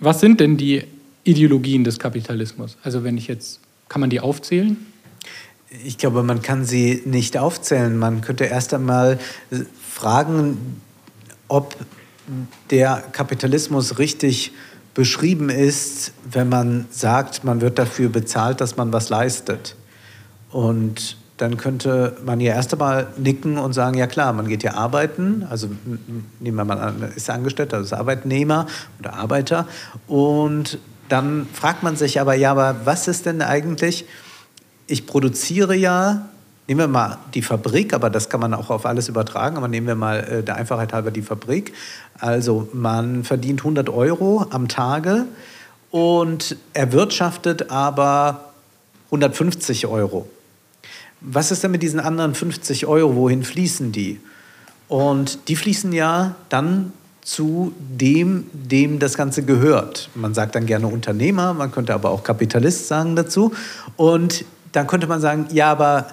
[0.00, 0.82] was sind denn die
[1.22, 2.76] Ideologien des Kapitalismus?
[2.82, 3.60] Also wenn ich jetzt
[3.94, 4.76] kann man die aufzählen?
[5.84, 7.96] Ich glaube, man kann sie nicht aufzählen.
[7.96, 9.20] Man könnte erst einmal
[9.88, 10.82] fragen,
[11.46, 11.76] ob
[12.70, 14.50] der Kapitalismus richtig
[14.94, 19.76] beschrieben ist, wenn man sagt, man wird dafür bezahlt, dass man was leistet.
[20.50, 24.74] Und dann könnte man ja erst einmal nicken und sagen, ja klar, man geht ja
[24.74, 25.68] arbeiten, also
[26.40, 28.66] nehmen wir mal an, ist Angestellter, also ist Arbeitnehmer
[28.98, 29.68] oder Arbeiter
[30.08, 30.80] und
[31.14, 34.04] dann fragt man sich aber, ja, aber was ist denn eigentlich,
[34.88, 36.28] ich produziere ja,
[36.66, 39.86] nehmen wir mal die Fabrik, aber das kann man auch auf alles übertragen, aber nehmen
[39.86, 41.72] wir mal äh, der Einfachheit halber die Fabrik.
[42.18, 45.26] Also man verdient 100 Euro am Tage
[45.92, 48.52] und erwirtschaftet aber
[49.06, 50.28] 150 Euro.
[51.20, 53.14] Was ist denn mit diesen anderen 50 Euro?
[53.14, 54.18] Wohin fließen die?
[54.88, 56.92] Und die fließen ja dann
[57.24, 60.10] zu dem, dem das Ganze gehört.
[60.14, 63.52] Man sagt dann gerne Unternehmer, man könnte aber auch Kapitalist sagen dazu.
[63.96, 66.08] Und dann könnte man sagen, ja, aber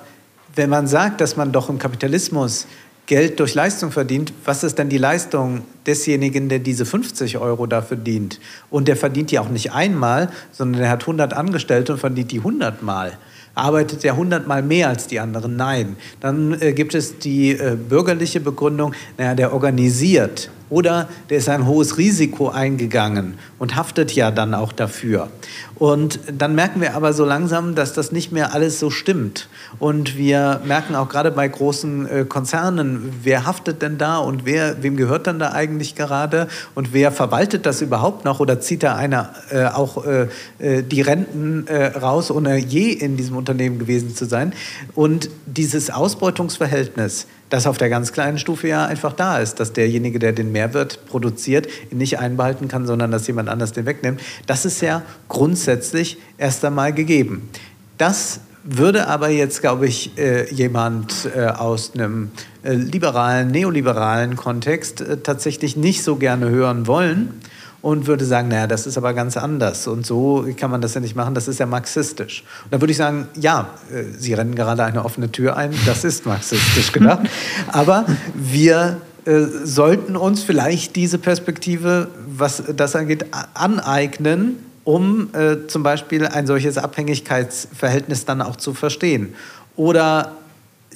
[0.56, 2.66] wenn man sagt, dass man doch im Kapitalismus
[3.08, 7.98] Geld durch Leistung verdient, was ist denn die Leistung desjenigen, der diese 50 Euro dafür
[7.98, 8.40] dient?
[8.70, 12.38] Und der verdient die auch nicht einmal, sondern er hat 100 Angestellte und verdient die
[12.38, 13.18] 100 Mal.
[13.54, 15.58] Arbeitet er 100 Mal mehr als die anderen?
[15.58, 15.98] Nein.
[16.22, 21.68] Dann äh, gibt es die äh, bürgerliche Begründung, naja, der organisiert oder der ist ein
[21.68, 25.30] hohes Risiko eingegangen und haftet ja dann auch dafür.
[25.76, 29.50] Und dann merken wir aber so langsam, dass das nicht mehr alles so stimmt.
[29.80, 34.82] Und wir merken auch gerade bei großen äh, Konzernen, wer haftet denn da und wer,
[34.82, 38.96] wem gehört dann da eigentlich gerade und wer verwaltet das überhaupt noch oder zieht da
[38.96, 40.28] einer äh, auch äh,
[40.60, 44.54] äh die Renten äh, raus, ohne je in diesem Unternehmen gewesen zu sein.
[44.96, 50.18] Und dieses Ausbeutungsverhältnis, das auf der ganz kleinen Stufe ja einfach da ist, dass derjenige,
[50.18, 54.22] der den Mehrwert produziert, ihn nicht einbehalten kann, sondern dass jemand anders den wegnimmt.
[54.48, 57.50] Das ist ja grundsätzlich erst einmal gegeben.
[57.98, 62.32] Das würde aber jetzt, glaube ich, äh, jemand äh, aus einem
[62.64, 67.42] äh, liberalen, neoliberalen Kontext tatsächlich nicht so gerne hören wollen
[67.82, 71.02] und würde sagen, naja, das ist aber ganz anders und so kann man das ja
[71.02, 72.44] nicht machen, das ist ja marxistisch.
[72.66, 76.04] Und da würde ich sagen, ja, äh, Sie rennen gerade eine offene Tür ein, das
[76.04, 77.28] ist marxistisch gedacht,
[77.72, 78.06] aber
[78.36, 86.26] wir äh, sollten uns vielleicht diese Perspektive, was das angeht, aneignen, um äh, zum Beispiel
[86.26, 89.36] ein solches Abhängigkeitsverhältnis dann auch zu verstehen.
[89.76, 90.34] Oder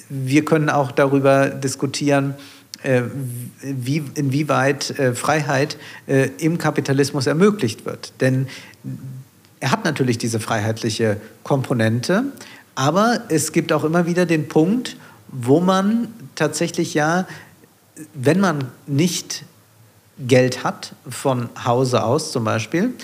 [0.08, 2.34] wir können auch darüber diskutieren,
[3.62, 5.76] wie, inwieweit äh, Freiheit
[6.06, 8.12] äh, im Kapitalismus ermöglicht wird.
[8.20, 8.46] Denn
[9.60, 12.24] er hat natürlich diese freiheitliche Komponente,
[12.74, 14.96] aber es gibt auch immer wieder den Punkt,
[15.28, 17.26] wo man tatsächlich ja,
[18.14, 19.44] wenn man nicht
[20.18, 22.94] Geld hat, von Hause aus zum Beispiel,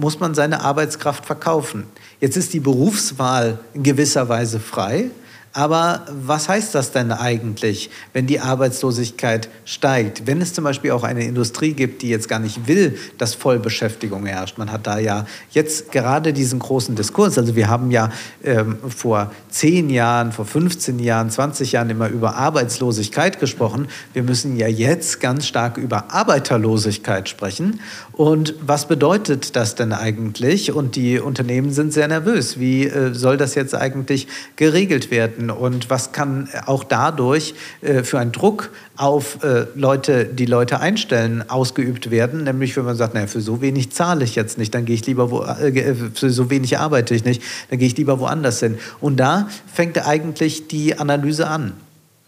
[0.00, 1.84] muss man seine Arbeitskraft verkaufen.
[2.20, 5.10] Jetzt ist die Berufswahl in gewisser Weise frei.
[5.58, 10.24] Aber was heißt das denn eigentlich, wenn die Arbeitslosigkeit steigt?
[10.24, 14.24] Wenn es zum Beispiel auch eine Industrie gibt, die jetzt gar nicht will, dass Vollbeschäftigung
[14.24, 14.56] herrscht.
[14.56, 17.38] Man hat da ja jetzt gerade diesen großen Diskurs.
[17.38, 18.12] Also wir haben ja
[18.44, 23.88] ähm, vor zehn Jahren, vor 15 Jahren, 20 Jahren immer über Arbeitslosigkeit gesprochen.
[24.12, 27.80] Wir müssen ja jetzt ganz stark über Arbeiterlosigkeit sprechen.
[28.18, 30.72] Und was bedeutet das denn eigentlich?
[30.72, 32.58] Und die Unternehmen sind sehr nervös.
[32.58, 35.52] Wie äh, soll das jetzt eigentlich geregelt werden?
[35.52, 41.48] und was kann auch dadurch äh, für ein Druck auf äh, Leute, die Leute einstellen,
[41.48, 42.42] ausgeübt werden.
[42.42, 45.06] Nämlich, wenn man sagt, naja, für so wenig zahle ich jetzt nicht, dann gehe ich
[45.06, 47.40] lieber, wo, äh, für so wenig arbeite ich nicht,
[47.70, 48.78] dann gehe ich lieber woanders hin.
[49.00, 51.74] Und da fängt eigentlich die Analyse an.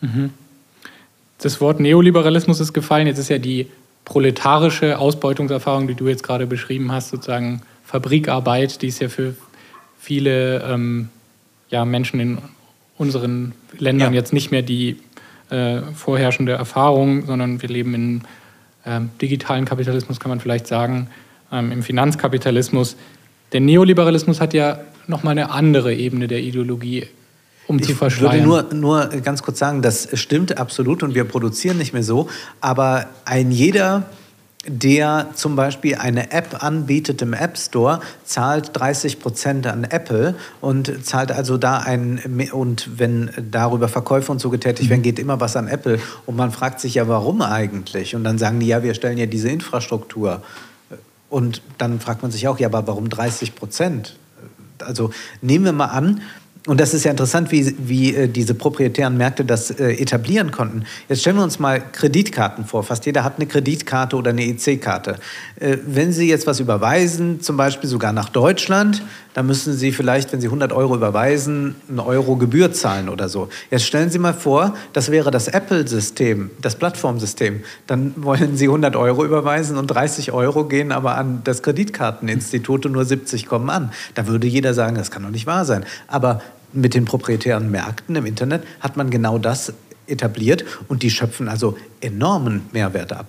[0.00, 0.30] Mhm.
[1.38, 3.08] Das Wort Neoliberalismus ist gefallen.
[3.08, 3.66] Jetzt ist ja die
[4.04, 9.34] proletarische Ausbeutungserfahrung, die du jetzt gerade beschrieben hast, sozusagen Fabrikarbeit, die ist ja für
[9.98, 11.08] viele ähm,
[11.68, 12.38] ja, Menschen in
[12.96, 14.20] unseren Ländern ja.
[14.20, 14.98] jetzt nicht mehr die
[15.50, 18.20] äh, vorherrschende Erfahrung, sondern wir leben im
[18.84, 21.08] äh, digitalen Kapitalismus, kann man vielleicht sagen,
[21.52, 22.96] ähm, im Finanzkapitalismus.
[23.52, 27.06] Der Neoliberalismus hat ja nochmal eine andere Ebene der Ideologie,
[27.70, 28.40] um ich zu verschleiern.
[28.40, 32.02] Ich würde nur, nur ganz kurz sagen, das stimmt absolut und wir produzieren nicht mehr
[32.02, 32.28] so,
[32.60, 34.06] aber ein jeder
[34.66, 41.04] der zum Beispiel eine App anbietet im App Store, zahlt 30 Prozent an Apple und
[41.04, 45.04] zahlt also da ein, und wenn darüber Verkäufe und so getätigt werden, mhm.
[45.04, 45.98] geht immer was an Apple.
[46.26, 48.14] Und man fragt sich ja, warum eigentlich?
[48.14, 50.42] Und dann sagen die, ja, wir stellen ja diese Infrastruktur.
[51.30, 54.16] Und dann fragt man sich auch, ja, aber warum 30 Prozent?
[54.80, 55.10] Also
[55.40, 56.20] nehmen wir mal an,
[56.66, 60.84] und das ist ja interessant, wie, wie äh, diese proprietären Märkte das äh, etablieren konnten.
[61.08, 62.82] Jetzt stellen wir uns mal Kreditkarten vor.
[62.82, 65.16] Fast jeder hat eine Kreditkarte oder eine EC-Karte.
[65.58, 69.02] Äh, wenn Sie jetzt was überweisen, zum Beispiel sogar nach Deutschland,
[69.32, 73.48] dann müssen Sie vielleicht, wenn Sie 100 Euro überweisen, einen Euro Gebühr zahlen oder so.
[73.70, 77.62] Jetzt stellen Sie mal vor, das wäre das Apple-System, das Plattformsystem.
[77.86, 82.92] Dann wollen Sie 100 Euro überweisen und 30 Euro gehen aber an das Kreditkarteninstitut und
[82.92, 83.92] nur 70 kommen an.
[84.14, 85.86] Da würde jeder sagen, das kann doch nicht wahr sein.
[86.06, 86.42] Aber
[86.72, 89.72] mit den proprietären Märkten im Internet hat man genau das
[90.06, 93.26] etabliert und die schöpfen also enormen Mehrwert ab.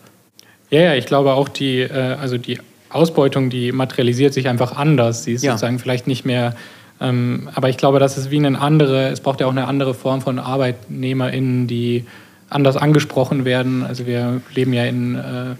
[0.69, 5.23] Ja, ja, ich glaube auch die, äh, also die Ausbeutung, die materialisiert sich einfach anders.
[5.23, 5.51] Sie ist ja.
[5.51, 6.55] sozusagen vielleicht nicht mehr,
[6.99, 9.93] ähm, aber ich glaube, das ist wie eine andere, es braucht ja auch eine andere
[9.93, 12.05] Form von ArbeitnehmerInnen, die
[12.49, 13.83] anders angesprochen werden.
[13.83, 15.51] Also wir leben ja in, äh,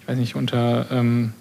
[0.00, 1.32] ich weiß nicht, unter ähm,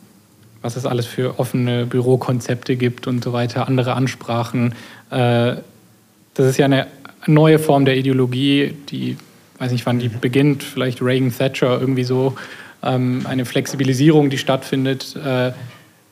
[0.61, 4.75] was es alles für offene Bürokonzepte gibt und so weiter, andere Ansprachen.
[5.09, 5.55] Äh,
[6.39, 6.87] das ist ja eine
[7.27, 9.17] neue Form der Ideologie, die,
[9.57, 10.19] weiß nicht wann die mhm.
[10.21, 12.35] beginnt, vielleicht Reagan Thatcher irgendwie so,
[12.81, 15.15] ähm, eine Flexibilisierung, die stattfindet.
[15.17, 15.51] Äh,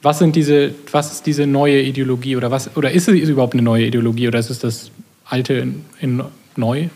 [0.02, 3.62] was, sind diese, was ist diese neue Ideologie oder, was, oder ist es überhaupt eine
[3.62, 4.92] neue Ideologie oder ist es das
[5.26, 6.24] alte in, in
[6.56, 6.88] neu?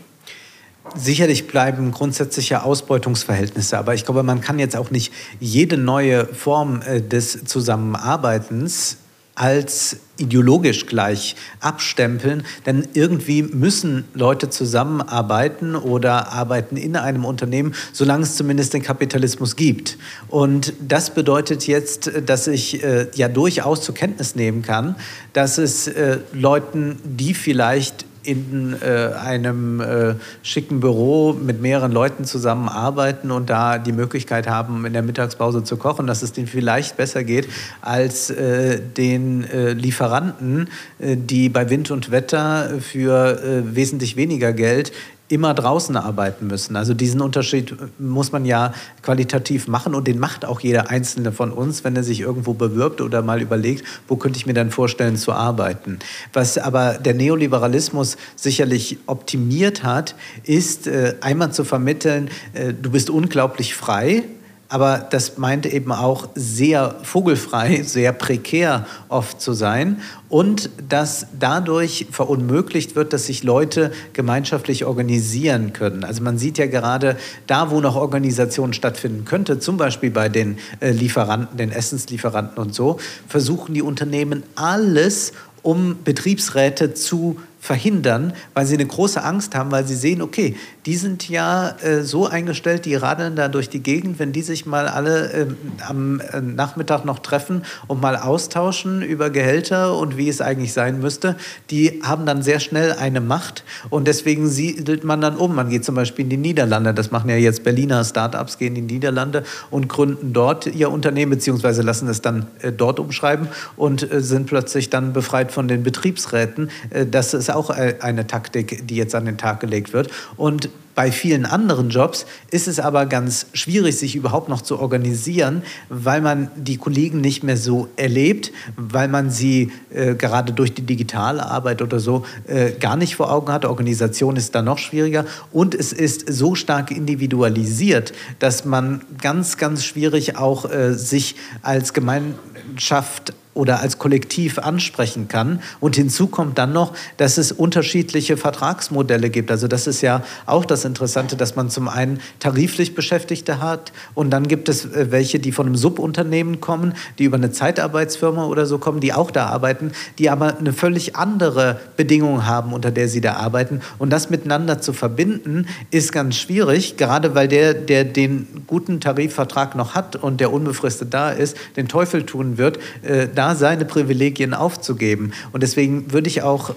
[0.93, 6.81] Sicherlich bleiben grundsätzliche Ausbeutungsverhältnisse, aber ich glaube, man kann jetzt auch nicht jede neue Form
[6.81, 8.97] äh, des Zusammenarbeitens
[9.35, 18.23] als ideologisch gleich abstempeln, denn irgendwie müssen Leute zusammenarbeiten oder arbeiten in einem Unternehmen, solange
[18.23, 19.97] es zumindest den Kapitalismus gibt.
[20.27, 24.95] Und das bedeutet jetzt, dass ich äh, ja durchaus zur Kenntnis nehmen kann,
[25.33, 32.25] dass es äh, Leuten, die vielleicht in äh, einem äh, schicken Büro mit mehreren Leuten
[32.25, 36.97] zusammenarbeiten und da die Möglichkeit haben, in der Mittagspause zu kochen, dass es denen vielleicht
[36.97, 37.47] besser geht
[37.81, 40.69] als äh, den äh, Lieferanten,
[40.99, 44.91] äh, die bei Wind und Wetter für äh, wesentlich weniger Geld
[45.31, 46.75] immer draußen arbeiten müssen.
[46.75, 51.51] Also diesen Unterschied muss man ja qualitativ machen und den macht auch jeder Einzelne von
[51.51, 55.17] uns, wenn er sich irgendwo bewirbt oder mal überlegt, wo könnte ich mir dann vorstellen
[55.17, 55.99] zu arbeiten.
[56.33, 63.09] Was aber der Neoliberalismus sicherlich optimiert hat, ist äh, einmal zu vermitteln, äh, du bist
[63.09, 64.23] unglaublich frei,
[64.71, 69.99] aber das meinte eben auch sehr vogelfrei, sehr prekär oft zu sein
[70.29, 76.05] und dass dadurch verunmöglicht wird, dass sich Leute gemeinschaftlich organisieren können.
[76.05, 77.17] Also man sieht ja gerade
[77.47, 82.73] da, wo noch Organisation stattfinden könnte, zum Beispiel bei den äh, Lieferanten, den Essenslieferanten und
[82.73, 82.97] so,
[83.27, 89.85] versuchen die Unternehmen alles, um Betriebsräte zu verhindern, weil sie eine große Angst haben, weil
[89.85, 90.55] sie sehen, okay,
[90.87, 94.65] die sind ja äh, so eingestellt, die radeln da durch die Gegend, wenn die sich
[94.65, 95.45] mal alle äh,
[95.87, 101.01] am äh, Nachmittag noch treffen und mal austauschen über Gehälter und wie es eigentlich sein
[101.01, 101.35] müsste,
[101.69, 105.53] die haben dann sehr schnell eine Macht und deswegen siedelt man dann um.
[105.53, 108.87] Man geht zum Beispiel in die Niederlande, das machen ja jetzt Berliner Startups, gehen in
[108.87, 114.11] die Niederlande und gründen dort ihr Unternehmen, beziehungsweise lassen es dann äh, dort umschreiben und
[114.11, 116.71] äh, sind plötzlich dann befreit von den Betriebsräten.
[116.89, 120.09] Äh, das ist auch äh, eine Taktik, die jetzt an den Tag gelegt wird.
[120.37, 125.63] Und bei vielen anderen Jobs ist es aber ganz schwierig, sich überhaupt noch zu organisieren,
[125.89, 130.81] weil man die Kollegen nicht mehr so erlebt, weil man sie äh, gerade durch die
[130.81, 133.65] digitale Arbeit oder so äh, gar nicht vor Augen hat.
[133.65, 139.85] Organisation ist da noch schwieriger und es ist so stark individualisiert, dass man ganz, ganz
[139.85, 145.61] schwierig auch äh, sich als Gemeinschaft oder als Kollektiv ansprechen kann.
[145.79, 149.51] Und hinzu kommt dann noch, dass es unterschiedliche Vertragsmodelle gibt.
[149.51, 154.29] Also das ist ja auch das Interessante, dass man zum einen tariflich Beschäftigte hat und
[154.29, 158.65] dann gibt es äh, welche, die von einem Subunternehmen kommen, die über eine Zeitarbeitsfirma oder
[158.65, 163.09] so kommen, die auch da arbeiten, die aber eine völlig andere Bedingung haben, unter der
[163.09, 163.81] sie da arbeiten.
[163.97, 169.75] Und das miteinander zu verbinden, ist ganz schwierig, gerade weil der, der den guten Tarifvertrag
[169.75, 174.53] noch hat und der unbefristet da ist, den Teufel tun wird, äh, da seine Privilegien
[174.53, 175.33] aufzugeben.
[175.51, 176.73] Und deswegen würde ich auch äh,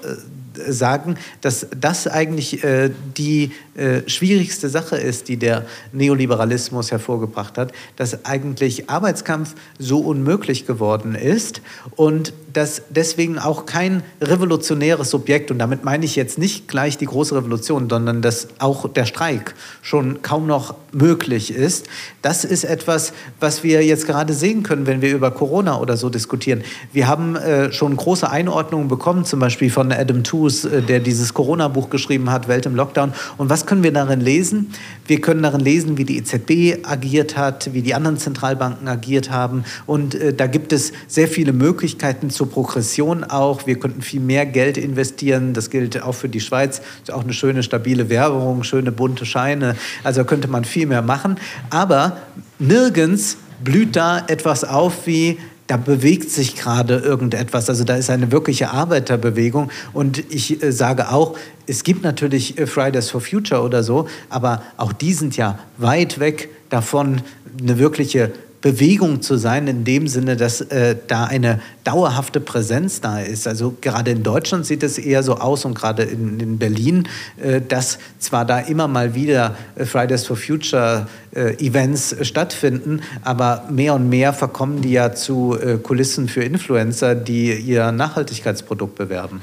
[0.69, 7.73] sagen, dass das eigentlich äh, die äh, schwierigste Sache ist, die der Neoliberalismus hervorgebracht hat,
[7.97, 11.61] dass eigentlich Arbeitskampf so unmöglich geworden ist
[11.97, 17.07] und dass deswegen auch kein revolutionäres Subjekt, und damit meine ich jetzt nicht gleich die
[17.07, 21.89] große Revolution, sondern dass auch der Streik schon kaum noch möglich ist,
[22.23, 26.11] das ist etwas, was wir jetzt gerade sehen können, wenn wir über Corona oder so
[26.11, 26.63] diskutieren.
[26.93, 31.34] Wir haben äh, schon große Einordnungen bekommen, zum Beispiel von Adam Tooze, äh, der dieses
[31.34, 33.12] Corona-Buch geschrieben hat, Welt im Lockdown.
[33.36, 34.72] Und was können wir darin lesen?
[35.07, 39.64] Wir können darin lesen, wie die EZB agiert hat, wie die anderen Zentralbanken agiert haben.
[39.86, 43.66] Und äh, da gibt es sehr viele Möglichkeiten zur Progression auch.
[43.66, 45.55] Wir könnten viel mehr Geld investieren.
[45.55, 46.80] Das gilt auch für die Schweiz.
[47.03, 49.76] Ist auch eine schöne, stabile Währung, schöne bunte Scheine.
[50.03, 51.36] Also könnte man viel mehr machen.
[51.70, 52.18] Aber
[52.59, 57.69] nirgends blüht da etwas auf wie da bewegt sich gerade irgendetwas.
[57.69, 59.71] Also da ist eine wirkliche Arbeiterbewegung.
[59.93, 61.37] Und ich äh, sage auch,
[61.67, 66.21] es gibt natürlich äh, Fridays for Future oder so, aber auch die sind ja weit
[66.21, 67.23] weg davon,
[67.61, 68.33] eine wirkliche
[68.65, 73.47] Bewegung zu sein, in dem Sinne, dass äh, da eine dauerhafte Präsenz da ist.
[73.47, 77.07] Also gerade in Deutschland sieht es eher so aus und gerade in, in Berlin,
[77.37, 83.65] äh, dass zwar da immer mal wieder äh, Fridays for Future äh, Events stattfinden, aber
[83.69, 89.43] mehr und mehr verkommen die ja zu äh, Kulissen für Influencer, die ihr Nachhaltigkeitsprodukt bewerben.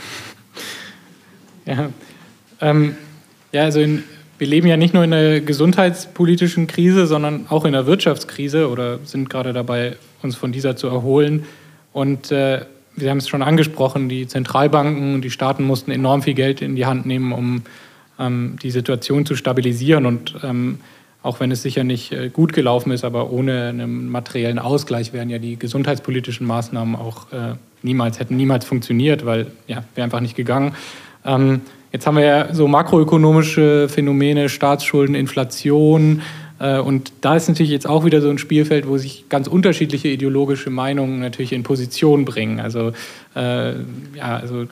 [1.67, 1.89] Ja,
[2.59, 2.95] ähm,
[3.51, 4.03] ja also in
[4.41, 8.97] wir leben ja nicht nur in einer gesundheitspolitischen Krise, sondern auch in einer Wirtschaftskrise oder
[9.03, 11.45] sind gerade dabei, uns von dieser zu erholen.
[11.93, 12.65] Und äh,
[12.95, 16.75] wir haben es schon angesprochen, die Zentralbanken und die Staaten mussten enorm viel Geld in
[16.75, 17.61] die Hand nehmen, um
[18.17, 20.07] ähm, die Situation zu stabilisieren.
[20.07, 20.79] Und ähm,
[21.21, 25.29] auch wenn es sicher nicht äh, gut gelaufen ist, aber ohne einen materiellen Ausgleich wären
[25.29, 30.35] ja die gesundheitspolitischen Maßnahmen auch äh, niemals, hätten niemals funktioniert, weil ja, wäre einfach nicht
[30.35, 30.73] gegangen.
[31.23, 31.61] Ähm,
[31.91, 36.21] Jetzt haben wir ja so makroökonomische Phänomene, Staatsschulden, Inflation.
[36.59, 40.07] Äh, und da ist natürlich jetzt auch wieder so ein Spielfeld, wo sich ganz unterschiedliche
[40.07, 42.59] ideologische Meinungen natürlich in Position bringen.
[42.61, 42.93] Also,
[43.35, 43.73] äh,
[44.15, 44.67] ja, also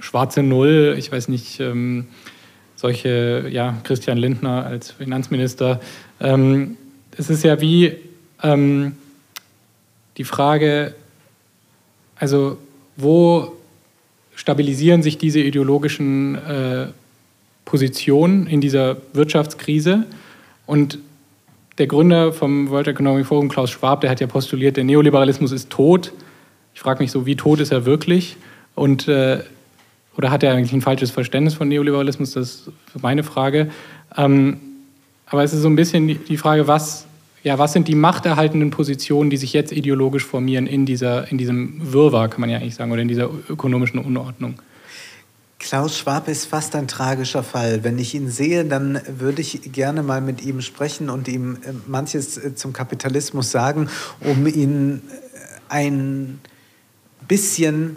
[0.00, 2.06] schwarze Null, ich weiß nicht, ähm,
[2.74, 5.80] solche, ja, Christian Lindner als Finanzminister.
[6.20, 6.76] Ähm,
[7.16, 7.92] es ist ja wie
[8.42, 8.96] ähm,
[10.16, 10.94] die Frage,
[12.16, 12.58] also
[12.96, 13.52] wo
[14.34, 16.86] stabilisieren sich diese ideologischen äh,
[17.64, 20.04] Positionen in dieser Wirtschaftskrise.
[20.66, 20.98] Und
[21.78, 25.70] der Gründer vom World Economic Forum, Klaus Schwab, der hat ja postuliert, der Neoliberalismus ist
[25.70, 26.12] tot.
[26.74, 28.36] Ich frage mich so, wie tot ist er wirklich?
[28.74, 29.40] Und, äh,
[30.16, 32.32] oder hat er eigentlich ein falsches Verständnis von Neoliberalismus?
[32.32, 32.70] Das ist
[33.02, 33.70] meine Frage.
[34.16, 34.58] Ähm,
[35.26, 37.06] aber es ist so ein bisschen die Frage, was
[37.44, 41.92] ja, was sind die machterhaltenden Positionen, die sich jetzt ideologisch formieren in, dieser, in diesem
[41.92, 44.54] Wirrwarr, kann man ja eigentlich sagen, oder in dieser ökonomischen Unordnung?
[45.58, 47.84] Klaus Schwab ist fast ein tragischer Fall.
[47.84, 51.72] Wenn ich ihn sehe, dann würde ich gerne mal mit ihm sprechen und ihm äh,
[51.86, 53.88] manches äh, zum Kapitalismus sagen,
[54.20, 56.40] um ihn äh, ein
[57.28, 57.96] bisschen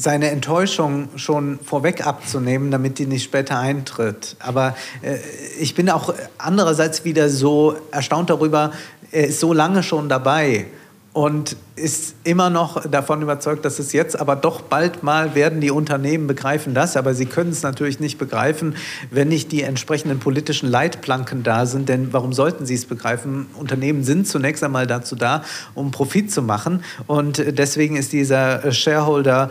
[0.00, 4.36] seine Enttäuschung schon vorweg abzunehmen, damit die nicht später eintritt.
[4.38, 5.18] Aber äh,
[5.58, 8.72] ich bin auch andererseits wieder so erstaunt darüber,
[9.12, 10.66] er ist so lange schon dabei
[11.12, 15.72] und ist immer noch davon überzeugt, dass es jetzt aber doch bald mal werden die
[15.72, 18.76] Unternehmen begreifen das, aber sie können es natürlich nicht begreifen,
[19.10, 23.46] wenn nicht die entsprechenden politischen Leitplanken da sind, denn warum sollten sie es begreifen?
[23.56, 25.42] Unternehmen sind zunächst einmal dazu da,
[25.74, 26.84] um Profit zu machen.
[27.06, 29.50] Und deswegen ist dieser Shareholder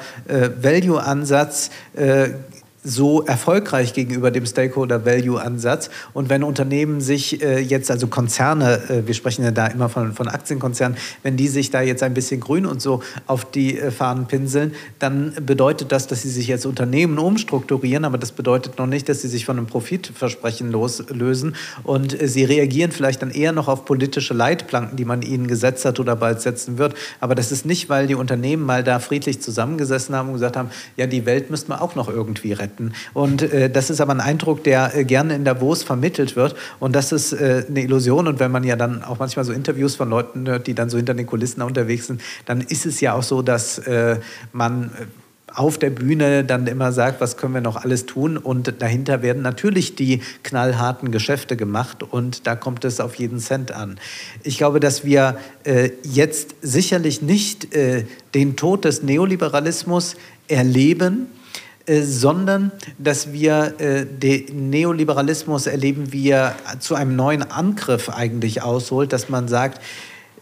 [0.61, 2.29] Value Ansatz äh,
[2.83, 5.89] so erfolgreich gegenüber dem Stakeholder-Value-Ansatz.
[6.13, 10.13] Und wenn Unternehmen sich äh, jetzt, also Konzerne, äh, wir sprechen ja da immer von,
[10.13, 13.91] von Aktienkonzernen, wenn die sich da jetzt ein bisschen grün und so auf die äh,
[13.91, 18.87] Fahnen pinseln, dann bedeutet das, dass sie sich jetzt Unternehmen umstrukturieren, aber das bedeutet noch
[18.87, 21.55] nicht, dass sie sich von einem Profitversprechen loslösen.
[21.83, 25.83] Und äh, sie reagieren vielleicht dann eher noch auf politische Leitplanken, die man ihnen gesetzt
[25.83, 26.93] hat oder bald setzen wird.
[27.19, 30.69] Aber das ist nicht, weil die Unternehmen mal da friedlich zusammengesessen haben und gesagt haben,
[30.95, 32.93] ja, die Welt müssten wir auch noch irgendwie retten arbeiten.
[33.13, 36.55] Und äh, das ist aber ein Eindruck, der äh, gerne in Davos vermittelt wird.
[36.79, 38.27] Und das ist äh, eine Illusion.
[38.27, 40.97] Und wenn man ja dann auch manchmal so Interviews von Leuten hört, die dann so
[40.97, 44.17] hinter den Kulissen unterwegs sind, dann ist es ja auch so, dass äh,
[44.51, 45.05] man äh,
[45.55, 48.37] auf der Bühne dann immer sagt, was können wir noch alles tun.
[48.37, 53.71] Und dahinter werden natürlich die knallharten Geschäfte gemacht und da kommt es auf jeden Cent
[53.71, 53.99] an.
[54.43, 58.05] Ich glaube, dass wir äh, jetzt sicherlich nicht äh,
[58.35, 60.15] den Tod des Neoliberalismus
[60.47, 61.27] erleben,
[61.89, 68.61] äh, sondern dass wir äh, den Neoliberalismus erleben, wie er zu einem neuen Angriff eigentlich
[68.61, 69.81] ausholt, dass man sagt,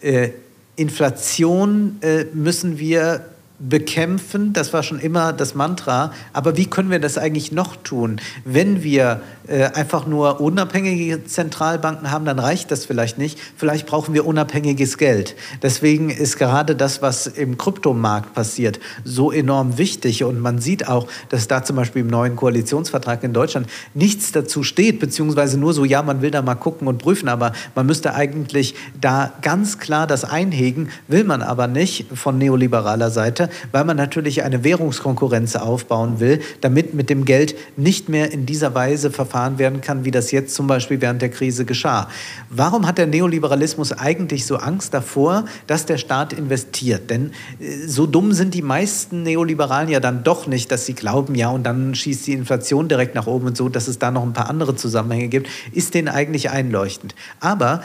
[0.02, 0.28] äh,
[0.76, 3.24] Inflation äh, müssen wir
[3.58, 8.20] bekämpfen, das war schon immer das Mantra, aber wie können wir das eigentlich noch tun?
[8.44, 13.38] Wenn wir äh, einfach nur unabhängige Zentralbanken haben, dann reicht das vielleicht nicht.
[13.56, 15.34] Vielleicht brauchen wir unabhängiges Geld.
[15.60, 21.08] Deswegen ist gerade das, was im Kryptomarkt passiert, so enorm wichtig und man sieht auch,
[21.28, 25.84] dass da zum Beispiel im neuen Koalitionsvertrag in Deutschland nichts dazu steht, beziehungsweise nur so,
[25.84, 30.06] ja, man will da mal gucken und prüfen, aber man müsste eigentlich da ganz klar
[30.06, 36.20] das einhegen, will man aber nicht von neoliberaler Seite weil man natürlich eine Währungskonkurrenz aufbauen
[36.20, 40.30] will, damit mit dem Geld nicht mehr in dieser Weise verfahren werden kann, wie das
[40.30, 42.08] jetzt zum Beispiel während der Krise geschah.
[42.50, 47.10] Warum hat der Neoliberalismus eigentlich so Angst davor, dass der Staat investiert?
[47.10, 51.34] Denn äh, so dumm sind die meisten Neoliberalen ja dann doch nicht, dass sie glauben,
[51.34, 54.22] ja, und dann schießt die Inflation direkt nach oben und so, dass es da noch
[54.22, 57.14] ein paar andere Zusammenhänge gibt, ist denen eigentlich einleuchtend.
[57.40, 57.82] Aber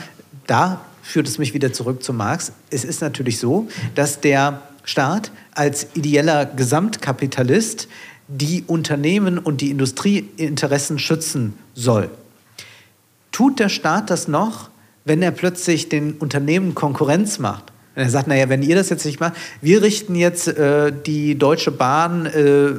[0.48, 2.54] da führt es mich wieder zurück zu Marx.
[2.70, 7.88] Es ist natürlich so, dass der Staat als ideeller Gesamtkapitalist
[8.28, 12.10] die Unternehmen und die Industrieinteressen schützen soll.
[13.32, 14.70] Tut der Staat das noch,
[15.06, 17.73] wenn er plötzlich den Unternehmen Konkurrenz macht?
[17.96, 21.38] Und er sagt, naja, wenn ihr das jetzt nicht macht, wir richten jetzt äh, die
[21.38, 22.72] Deutsche Bahn äh,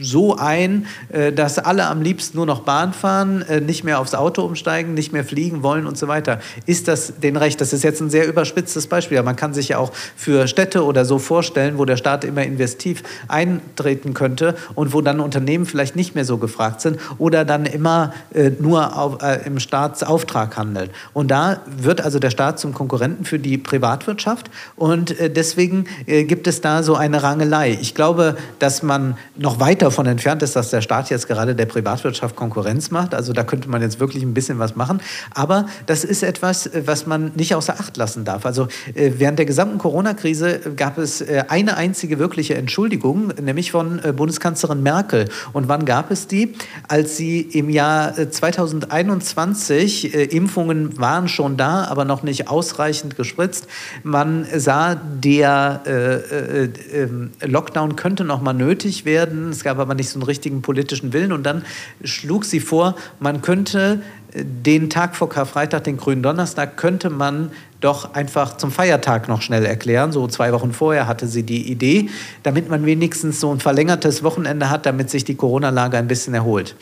[0.00, 4.14] so ein, äh, dass alle am liebsten nur noch Bahn fahren, äh, nicht mehr aufs
[4.14, 6.40] Auto umsteigen, nicht mehr fliegen wollen und so weiter.
[6.64, 7.60] Ist das den Recht?
[7.60, 9.18] Das ist jetzt ein sehr überspitztes Beispiel.
[9.18, 12.42] Aber man kann sich ja auch für Städte oder so vorstellen, wo der Staat immer
[12.42, 17.66] investiv eintreten könnte und wo dann Unternehmen vielleicht nicht mehr so gefragt sind oder dann
[17.66, 20.88] immer äh, nur auf, äh, im Staatsauftrag handeln.
[21.12, 26.24] Und da wird also der Staat zum Konkurrenten für die Privatwirtschaft und äh, deswegen äh,
[26.24, 27.78] gibt es da so eine Rangelei.
[27.80, 31.66] Ich glaube, dass man noch weit davon entfernt ist, dass der Staat jetzt gerade der
[31.66, 33.14] Privatwirtschaft Konkurrenz macht.
[33.14, 35.00] Also da könnte man jetzt wirklich ein bisschen was machen.
[35.32, 38.46] Aber das ist etwas, äh, was man nicht außer Acht lassen darf.
[38.46, 45.28] Also während der gesamten Corona-Krise gab es eine einzige wirkliche Entschuldigung, nämlich von Bundeskanzlerin Merkel.
[45.52, 46.54] Und wann gab es die?
[46.88, 53.66] Als sie im Jahr 2021, Impfungen waren schon da, aber noch nicht ausreichend gespritzt,
[54.02, 59.50] man sah, der äh, äh, ähm, Lockdown könnte noch mal nötig werden.
[59.50, 61.32] Es gab aber nicht so einen richtigen politischen Willen.
[61.32, 61.64] Und dann
[62.02, 67.50] schlug sie vor, man könnte äh, den Tag vor Karfreitag, den grünen Donnerstag, könnte man
[67.80, 70.12] doch einfach zum Feiertag noch schnell erklären.
[70.12, 72.08] So zwei Wochen vorher hatte sie die Idee,
[72.42, 76.76] damit man wenigstens so ein verlängertes Wochenende hat, damit sich die Corona-Lage ein bisschen erholt.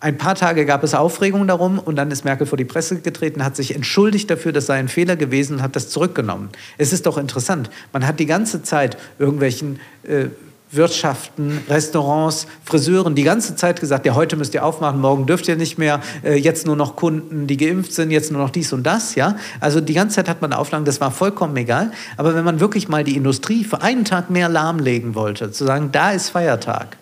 [0.00, 3.44] Ein paar Tage gab es Aufregung darum und dann ist Merkel vor die Presse getreten,
[3.44, 6.50] hat sich entschuldigt dafür, das sei ein Fehler gewesen und hat das zurückgenommen.
[6.76, 7.68] Es ist doch interessant.
[7.92, 10.26] Man hat die ganze Zeit irgendwelchen äh,
[10.70, 15.56] Wirtschaften, Restaurants, Friseuren die ganze Zeit gesagt, ja, heute müsst ihr aufmachen, morgen dürft ihr
[15.56, 18.84] nicht mehr, äh, jetzt nur noch Kunden, die geimpft sind, jetzt nur noch dies und
[18.84, 19.36] das, ja.
[19.60, 21.90] Also die ganze Zeit hat man Auflagen, das war vollkommen egal.
[22.16, 25.88] Aber wenn man wirklich mal die Industrie für einen Tag mehr lahmlegen wollte, zu sagen,
[25.90, 26.97] da ist Feiertag,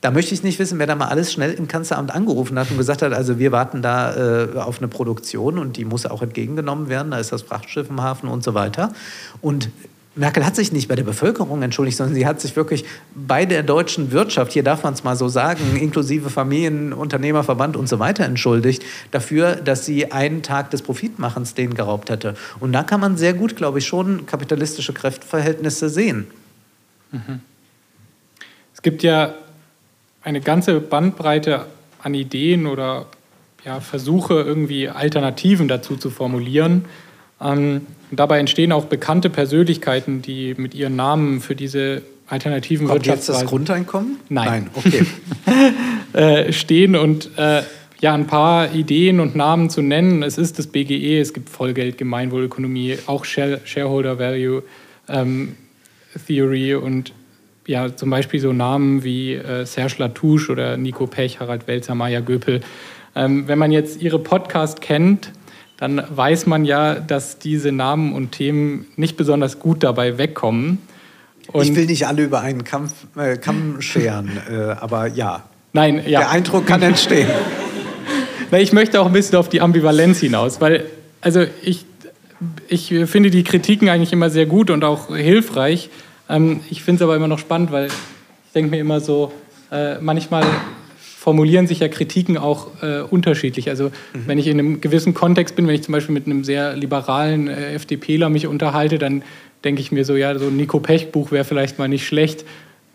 [0.00, 2.78] da möchte ich nicht wissen, wer da mal alles schnell im Kanzleramt angerufen hat und
[2.78, 6.88] gesagt hat, also wir warten da äh, auf eine Produktion und die muss auch entgegengenommen
[6.88, 8.92] werden, da ist das Frachtschiff im Hafen und so weiter.
[9.40, 9.70] Und
[10.18, 12.84] Merkel hat sich nicht bei der Bevölkerung entschuldigt, sondern sie hat sich wirklich
[13.14, 17.98] bei der deutschen Wirtschaft, hier darf man es mal so sagen, inklusive Familienunternehmerverband und so
[17.98, 22.34] weiter entschuldigt, dafür, dass sie einen Tag des Profitmachens denen geraubt hätte.
[22.58, 26.26] Und da kann man sehr gut, glaube ich, schon kapitalistische Kräfteverhältnisse sehen.
[27.12, 27.40] Mhm.
[28.74, 29.34] Es gibt ja
[30.22, 31.66] eine ganze Bandbreite
[32.02, 33.06] an Ideen oder
[33.64, 36.84] ja, Versuche, irgendwie Alternativen dazu zu formulieren.
[37.40, 43.28] Ähm, dabei entstehen auch bekannte Persönlichkeiten, die mit ihren Namen für diese alternativen Kommt jetzt
[43.28, 44.18] das Grundeinkommen?
[44.28, 44.46] Nein.
[44.46, 45.06] Nein, okay.
[46.12, 47.62] äh, stehen und äh,
[48.00, 50.22] ja, ein paar Ideen und Namen zu nennen.
[50.22, 54.62] Es ist das BGE, es gibt Vollgeld, Gemeinwohlökonomie, auch Shareholder Value
[55.08, 55.56] ähm,
[56.26, 57.12] Theory und
[57.68, 62.20] ja zum Beispiel so Namen wie äh, Serge Latouche oder Nico Pech, Harald Welzer, Maya
[62.20, 62.62] Göpel.
[63.14, 65.32] Ähm, wenn man jetzt ihre Podcast kennt,
[65.76, 70.78] dann weiß man ja, dass diese Namen und Themen nicht besonders gut dabei wegkommen.
[71.52, 75.44] Und ich will nicht alle über einen Kampf, äh, Kamm scheren, äh, aber ja.
[75.72, 76.20] Nein, ja.
[76.20, 77.28] Der Eindruck kann entstehen.
[78.52, 80.86] ich möchte auch ein bisschen auf die Ambivalenz hinaus, weil
[81.20, 81.84] also ich,
[82.68, 85.90] ich finde die Kritiken eigentlich immer sehr gut und auch hilfreich.
[86.28, 89.32] Ähm, ich finde es aber immer noch spannend, weil ich denke mir immer so,
[89.70, 90.44] äh, manchmal
[91.28, 93.68] formulieren sich ja Kritiken auch äh, unterschiedlich.
[93.68, 94.22] Also mhm.
[94.26, 97.48] wenn ich in einem gewissen Kontext bin, wenn ich zum Beispiel mit einem sehr liberalen
[97.48, 99.22] äh, FDPler mich unterhalte, dann
[99.64, 102.44] denke ich mir so, ja, so ein Nico Pech-Buch wäre vielleicht mal nicht schlecht.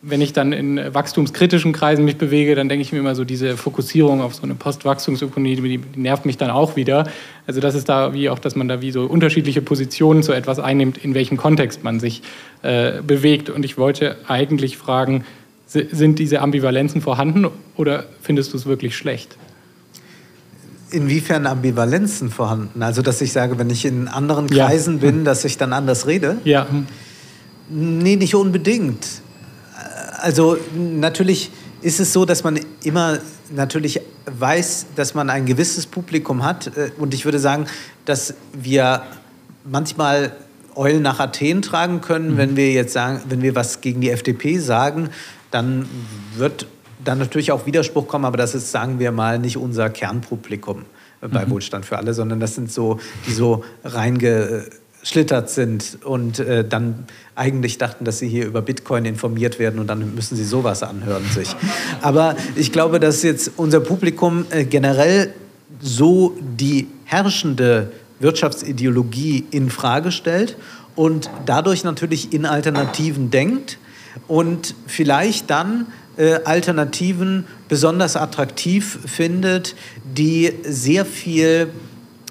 [0.06, 3.56] Wenn ich dann in wachstumskritischen Kreisen mich bewege, dann denke ich mir immer so, diese
[3.56, 7.08] Fokussierung auf so eine Postwachstumsökonomie, die, die nervt mich dann auch wieder.
[7.47, 10.60] Also das ist da wie auch, dass man da wie so unterschiedliche Positionen zu etwas
[10.60, 12.22] einnimmt, in welchem Kontext man sich
[12.64, 13.49] äh, bewegt.
[13.49, 15.24] Und ich wollte eigentlich fragen,
[15.68, 17.47] sind diese Ambivalenzen vorhanden
[17.78, 19.38] oder findest du es wirklich schlecht?
[20.91, 22.84] Inwiefern Ambivalenzen vorhanden?
[22.84, 25.10] Also, dass ich sage, wenn ich in anderen Kreisen ja.
[25.10, 26.38] bin, dass ich dann anders rede?
[26.43, 26.68] Ja.
[27.70, 29.22] Nee, nicht unbedingt.
[30.24, 31.51] Also, natürlich
[31.82, 33.19] ist es so, dass man immer
[33.53, 36.71] natürlich weiß, dass man ein gewisses Publikum hat.
[36.97, 37.65] Und ich würde sagen,
[38.05, 39.03] dass wir
[39.65, 40.32] manchmal
[40.76, 42.38] Eulen nach Athen tragen können, mhm.
[42.38, 45.09] wenn wir jetzt sagen, wenn wir was gegen die FDP sagen,
[45.51, 45.89] dann
[46.38, 46.67] wird
[47.03, 50.86] dann natürlich auch Widerspruch kommen, aber das ist, sagen wir mal, nicht unser Kernpublikum
[51.19, 51.49] bei mhm.
[51.49, 52.97] Wohlstand für alle, sondern das sind so,
[53.28, 53.65] die so
[55.04, 59.88] reingeschlittert sind und äh, dann eigentlich dachten, dass sie hier über Bitcoin informiert werden und
[59.88, 61.49] dann müssen sie sowas anhören sich.
[62.01, 65.34] Aber ich glaube, dass jetzt unser Publikum äh, generell
[65.82, 70.56] so die herrschende Wirtschaftsideologie in Frage stellt
[70.95, 73.78] und dadurch natürlich in Alternativen denkt
[74.28, 79.76] und vielleicht dann äh, Alternativen besonders attraktiv findet,
[80.06, 81.70] die sehr viel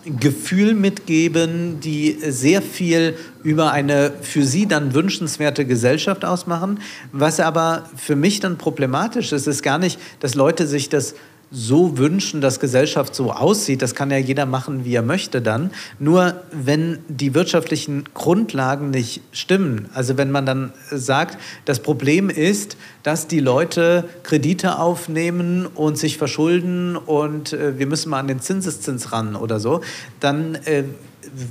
[0.05, 6.81] Gefühl mitgeben, die sehr viel über eine für sie dann wünschenswerte Gesellschaft ausmachen.
[7.13, 11.15] Was aber für mich dann problematisch ist, ist gar nicht, dass Leute sich das
[11.53, 15.71] so wünschen, dass Gesellschaft so aussieht, das kann ja jeder machen, wie er möchte dann.
[15.99, 22.79] Nur wenn die wirtschaftlichen Grundlagen nicht stimmen, also wenn man dann sagt, das Problem ist,
[23.03, 28.41] dass die Leute Kredite aufnehmen und sich verschulden und äh, wir müssen mal an den
[28.41, 29.83] Zinseszins ran oder so,
[30.21, 30.85] dann äh,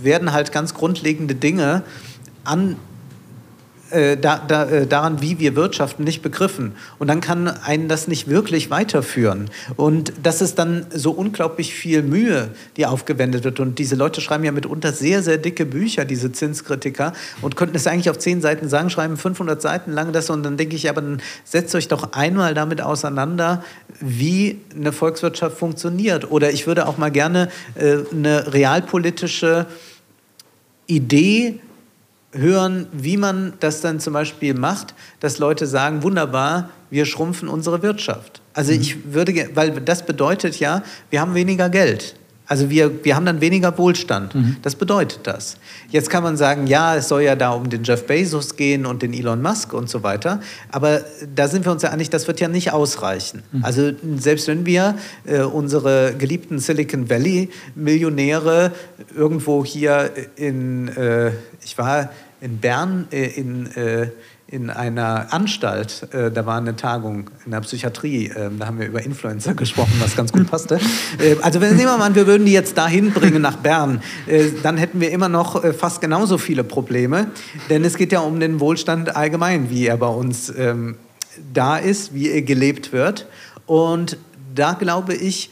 [0.02, 1.84] werden halt ganz grundlegende Dinge
[2.44, 2.76] an
[3.92, 6.74] äh, da, da, äh, daran, wie wir wirtschaften, nicht begriffen.
[7.00, 9.50] Und dann kann einen das nicht wirklich weiterführen.
[9.76, 13.60] Und das ist dann so unglaublich viel Mühe, die aufgewendet wird.
[13.60, 17.88] Und diese Leute schreiben ja mitunter sehr, sehr dicke Bücher, diese Zinskritiker, und könnten es
[17.88, 20.30] eigentlich auf zehn Seiten sagen, schreiben 500 Seiten lang das.
[20.30, 23.64] Und dann denke ich, aber dann setzt euch doch einmal damit auseinander,
[24.00, 26.32] wie eine Volkswirtschaft funktioniert.
[26.32, 29.68] Oder ich würde auch mal gerne äh, eine realpolitische
[30.88, 31.60] Idee
[32.34, 37.82] hören, wie man das dann zum Beispiel macht, dass Leute sagen, wunderbar, wir schrumpfen unsere
[37.82, 38.42] Wirtschaft.
[38.54, 38.82] Also mhm.
[38.82, 42.16] ich würde, weil das bedeutet ja, wir haben weniger Geld.
[42.52, 44.36] Also wir, wir haben dann weniger Wohlstand.
[44.36, 44.58] Mhm.
[44.62, 45.56] Das bedeutet das.
[45.88, 49.02] Jetzt kann man sagen, ja, es soll ja da um den Jeff Bezos gehen und
[49.04, 50.42] den Elon Musk und so weiter.
[50.70, 51.00] Aber
[51.34, 53.44] da sind wir uns ja einig, das wird ja nicht ausreichen.
[53.54, 53.64] Mhm.
[53.64, 58.74] Also selbst wenn wir äh, unsere geliebten Silicon Valley-Millionäre
[59.16, 61.32] irgendwo hier in, äh,
[61.64, 62.10] ich war
[62.42, 64.10] in Bern äh, in äh,
[64.52, 68.88] in einer Anstalt, äh, da war eine Tagung in der Psychiatrie, äh, da haben wir
[68.88, 70.78] über Influencer gesprochen, was ganz gut passte.
[71.20, 74.50] Äh, also wenn nehmen wir mal wir würden die jetzt dahin bringen nach Bern, äh,
[74.62, 77.28] dann hätten wir immer noch äh, fast genauso viele Probleme,
[77.70, 80.98] denn es geht ja um den Wohlstand allgemein, wie er bei uns ähm,
[81.54, 83.28] da ist, wie er gelebt wird.
[83.66, 84.18] Und
[84.54, 85.50] da glaube ich,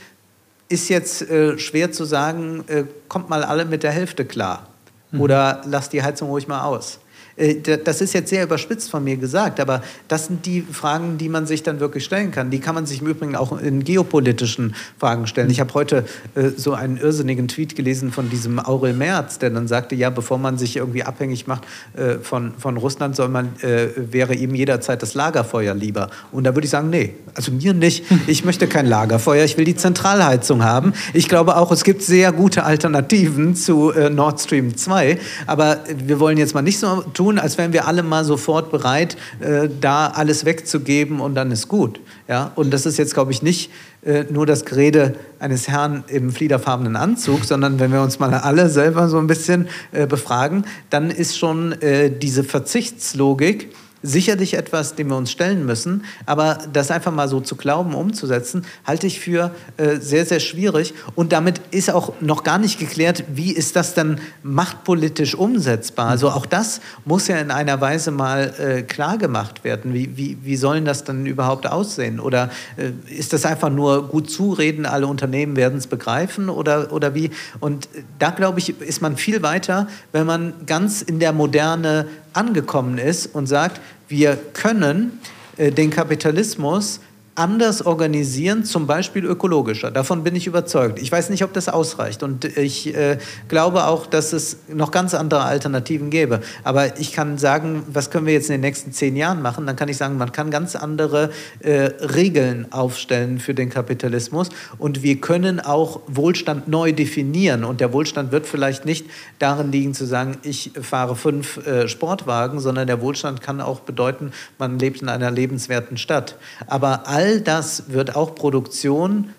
[0.67, 2.65] ist jetzt äh, schwer zu sagen,
[3.07, 4.67] kommt mal alle mit der Hälfte klar.
[5.11, 5.21] Mhm.
[5.21, 6.99] Oder lasst die Heizung ruhig mal aus.
[7.39, 11.29] Äh, das ist jetzt sehr überspitzt von mir gesagt, aber das sind die Fragen, die
[11.29, 12.51] man sich dann wirklich stellen kann.
[12.51, 15.49] Die kann man sich im Übrigen auch in geopolitischen Fragen stellen.
[15.49, 19.67] Ich habe heute äh, so einen irrsinnigen Tweet gelesen von diesem Aurel Merz, der dann
[19.67, 21.63] sagte, ja, bevor man sich irgendwie abhängig macht
[21.95, 26.09] äh, von, von Russland, soll man, wäre ihm jederzeit das Lagerfeuer lieber.
[26.31, 28.05] Und da würde ich sagen, nee, also mir nicht.
[28.27, 30.93] Ich möchte kein Lagerfeuer, ich will die Zentralheizung haben.
[31.13, 36.37] Ich glaube auch, es gibt sehr gute Alternativen zu Nord Stream 2, aber wir wollen
[36.37, 40.07] jetzt mal nicht so tun, tun, als wären wir alle mal sofort bereit, äh, da
[40.07, 41.99] alles wegzugeben und dann ist gut.
[42.27, 42.51] Ja?
[42.55, 43.71] Und das ist jetzt, glaube ich, nicht
[44.03, 48.69] äh, nur das Gerede eines Herrn im fliederfarbenen Anzug, sondern wenn wir uns mal alle
[48.69, 53.69] selber so ein bisschen äh, befragen, dann ist schon äh, diese Verzichtslogik
[54.01, 58.65] sicherlich etwas, dem wir uns stellen müssen, aber das einfach mal so zu glauben, umzusetzen,
[58.85, 60.93] halte ich für äh, sehr, sehr schwierig.
[61.15, 66.07] Und damit ist auch noch gar nicht geklärt, wie ist das dann machtpolitisch umsetzbar.
[66.07, 69.93] Also auch das muss ja in einer Weise mal äh, klar gemacht werden.
[69.93, 72.19] Wie, wie, wie sollen das dann überhaupt aussehen?
[72.19, 77.15] Oder äh, ist das einfach nur gut zureden, alle Unternehmen werden es begreifen oder, oder
[77.15, 77.31] wie?
[77.59, 82.97] Und da, glaube ich, ist man viel weiter, wenn man ganz in der Moderne angekommen
[82.97, 85.19] ist und sagt, wir können
[85.57, 86.99] äh, den Kapitalismus
[87.39, 89.91] anders organisieren, zum Beispiel ökologischer.
[89.91, 90.99] Davon bin ich überzeugt.
[91.01, 92.21] Ich weiß nicht, ob das ausreicht.
[92.21, 93.17] Und ich äh,
[93.47, 96.41] glaube auch, dass es noch ganz andere Alternativen gäbe.
[96.65, 99.65] Aber ich kann sagen, was können wir jetzt in den nächsten zehn Jahren machen?
[99.65, 101.29] Dann kann ich sagen, man kann ganz andere
[101.61, 104.49] äh, Regeln aufstellen für den Kapitalismus.
[104.77, 107.63] Und wir können auch Wohlstand neu definieren.
[107.63, 109.05] Und der Wohlstand wird vielleicht nicht
[109.39, 114.31] darin liegen, zu sagen, ich fahre fünf äh, Sportwagen, sondern der Wohlstand kann auch bedeuten,
[114.57, 116.35] man lebt in einer lebenswerten Stadt.
[116.67, 119.29] Aber all all das wird auch Produktion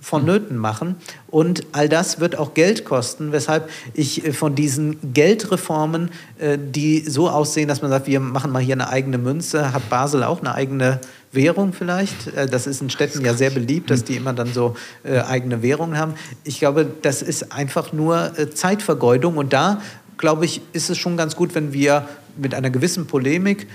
[0.00, 0.96] vonnöten machen
[1.28, 7.00] und all das wird auch Geld kosten, weshalb ich äh, von diesen Geldreformen, äh, die
[7.00, 10.40] so aussehen, dass man sagt, wir machen mal hier eine eigene Münze, hat Basel auch
[10.40, 11.00] eine eigene
[11.32, 12.28] Währung vielleicht.
[12.36, 15.98] Äh, das ist in Städten ja sehr beliebt, dass die immer dann so eigene Währungen
[15.98, 16.14] haben.
[16.44, 19.80] Ich glaube, das ist einfach nur Zeitvergeudung und da,
[20.18, 23.66] glaube ich, ist es schon ganz gut, wenn wir mit einer gewissen Polemik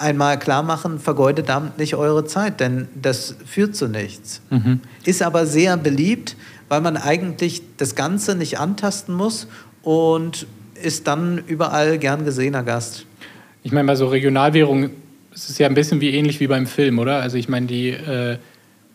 [0.00, 4.40] einmal klar machen, vergeudet damit nicht eure Zeit, denn das führt zu nichts.
[4.50, 4.80] Mhm.
[5.04, 6.36] Ist aber sehr beliebt,
[6.68, 9.46] weil man eigentlich das Ganze nicht antasten muss
[9.82, 10.46] und
[10.82, 13.06] ist dann überall gern gesehener Gast.
[13.62, 14.90] Ich meine, bei so Regionalwährungen
[15.34, 17.20] ist es ja ein bisschen wie ähnlich wie beim Film, oder?
[17.20, 18.38] Also ich meine, die, äh,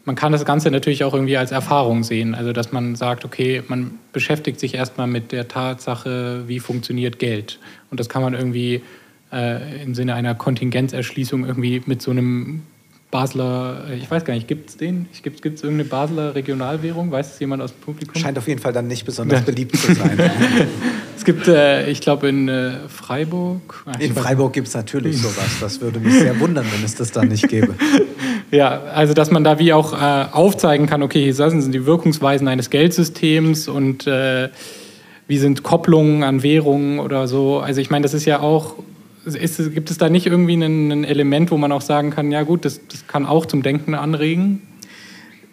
[0.05, 2.33] man kann das Ganze natürlich auch irgendwie als Erfahrung sehen.
[2.33, 7.59] Also dass man sagt, okay, man beschäftigt sich erstmal mit der Tatsache, wie funktioniert Geld.
[7.91, 8.81] Und das kann man irgendwie
[9.35, 12.61] äh, im Sinne einer Kontingenzerschließung irgendwie mit so einem
[13.11, 15.07] Basler, ich weiß gar nicht, gibt es den?
[15.21, 17.11] Gibt es irgendeine Basler Regionalwährung?
[17.11, 18.21] Weiß es jemand aus dem Publikum?
[18.21, 20.19] Scheint auf jeden Fall dann nicht besonders beliebt zu sein.
[21.15, 23.83] es gibt, äh, ich glaube, in äh, Freiburg.
[23.85, 25.59] Ach, in Freiburg gibt es natürlich sowas.
[25.61, 27.75] Das würde mich sehr wundern, wenn es das da nicht gäbe.
[28.51, 32.47] ja, also dass man da wie auch äh, aufzeigen kann, okay, hier sind die Wirkungsweisen
[32.47, 34.49] eines Geldsystems und äh,
[35.27, 37.59] wie sind Kopplungen an Währungen oder so.
[37.59, 38.75] Also ich meine, das ist ja auch
[39.25, 42.65] ist, gibt es da nicht irgendwie ein, Element, wo man auch sagen kann, ja gut,
[42.65, 44.61] das, das kann auch zum Denken anregen?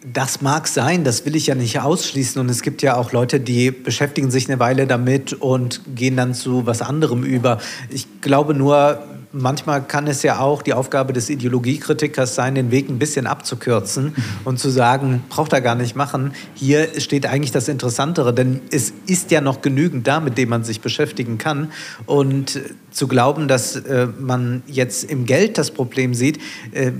[0.04, 2.40] Das mag sein, das will ich ja nicht ausschließen.
[2.40, 6.34] Und es gibt ja auch Leute, die beschäftigen sich eine Weile damit und gehen dann
[6.34, 7.58] zu was anderem über.
[7.88, 9.02] Ich glaube nur,
[9.32, 14.14] manchmal kann es ja auch die Aufgabe des Ideologiekritikers sein, den Weg ein bisschen abzukürzen
[14.44, 16.32] und zu sagen, braucht er gar nicht machen.
[16.54, 20.64] Hier steht eigentlich das Interessantere, denn es ist ja noch genügend da, mit dem man
[20.64, 21.72] sich beschäftigen kann.
[22.06, 22.60] Und
[22.90, 26.38] zu glauben, dass äh, man jetzt im Geld das Problem sieht,
[26.72, 26.92] äh,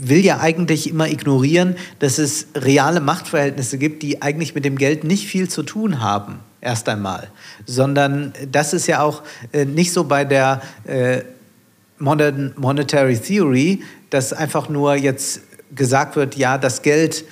[0.00, 5.02] will ja eigentlich immer ignorieren, dass es reale Machtverhältnisse gibt, die eigentlich mit dem Geld
[5.02, 7.28] nicht viel zu tun haben, erst einmal.
[7.66, 9.22] Sondern das ist ja auch
[9.52, 11.22] äh, nicht so bei der äh,
[11.98, 15.42] Modern Monetary Theory, dass einfach nur jetzt
[15.74, 17.24] gesagt wird, ja, das Geld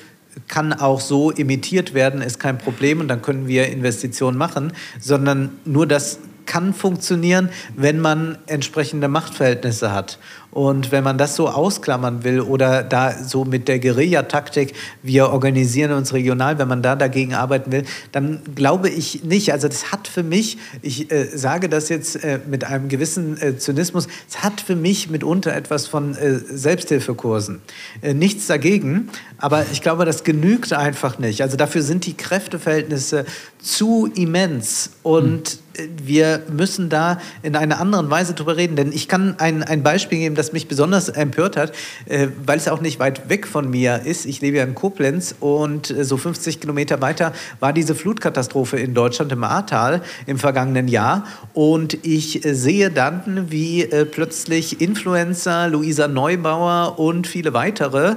[0.48, 5.52] kann auch so imitiert werden, ist kein Problem und dann können wir Investitionen machen, sondern
[5.64, 10.18] nur das kann funktionieren, wenn man entsprechende Machtverhältnisse hat.
[10.56, 15.92] Und wenn man das so ausklammern will oder da so mit der Guerillataktik, wir organisieren
[15.92, 19.52] uns regional, wenn man da dagegen arbeiten will, dann glaube ich nicht.
[19.52, 23.58] Also das hat für mich, ich äh, sage das jetzt äh, mit einem gewissen äh,
[23.58, 27.60] Zynismus, es hat für mich mitunter etwas von äh, Selbsthilfekursen.
[28.00, 31.42] Äh, nichts dagegen, aber ich glaube, das genügt einfach nicht.
[31.42, 33.26] Also dafür sind die Kräfteverhältnisse
[33.66, 35.88] zu immens und mhm.
[36.02, 38.76] wir müssen da in einer anderen Weise drüber reden.
[38.76, 41.72] Denn ich kann ein, ein Beispiel geben, das mich besonders empört hat,
[42.06, 44.26] äh, weil es auch nicht weit weg von mir ist.
[44.26, 48.94] Ich lebe ja in Koblenz und äh, so 50 Kilometer weiter war diese Flutkatastrophe in
[48.94, 51.24] Deutschland im Ahrtal im vergangenen Jahr.
[51.54, 58.16] Und ich äh, sehe dann, wie plötzlich Influencer, Luisa Neubauer und viele weitere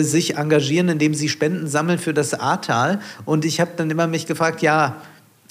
[0.00, 3.00] sich engagieren, indem sie Spenden sammeln für das Ahrtal.
[3.24, 5.02] Und ich habe dann immer mich gefragt, ja,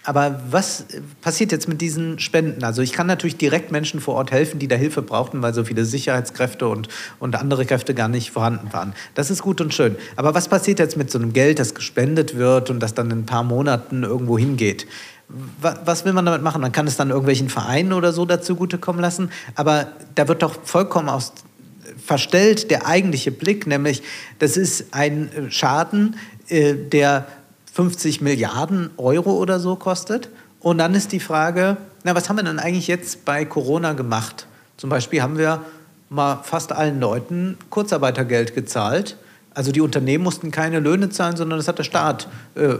[0.03, 0.85] aber was
[1.21, 2.63] passiert jetzt mit diesen Spenden?
[2.63, 5.63] Also ich kann natürlich direkt Menschen vor Ort helfen, die da Hilfe brauchten, weil so
[5.63, 6.87] viele Sicherheitskräfte und,
[7.19, 8.93] und andere Kräfte gar nicht vorhanden waren.
[9.13, 9.95] Das ist gut und schön.
[10.15, 13.19] Aber was passiert jetzt mit so einem Geld, das gespendet wird und das dann in
[13.19, 14.87] ein paar Monaten irgendwo hingeht?
[15.61, 16.61] Was will man damit machen?
[16.61, 19.31] Man kann es dann irgendwelchen Vereinen oder so dazu zugutekommen lassen.
[19.55, 21.31] Aber da wird doch vollkommen aus,
[22.03, 24.01] verstellt der eigentliche Blick, nämlich
[24.39, 26.17] das ist ein Schaden,
[26.49, 27.27] äh, der
[27.73, 30.29] 50 Milliarden Euro oder so kostet.
[30.59, 34.47] Und dann ist die Frage, na, was haben wir denn eigentlich jetzt bei Corona gemacht?
[34.77, 35.61] Zum Beispiel haben wir
[36.09, 39.17] mal fast allen Leuten Kurzarbeitergeld gezahlt.
[39.53, 42.75] Also die Unternehmen mussten keine Löhne zahlen, sondern das hat der Staat äh,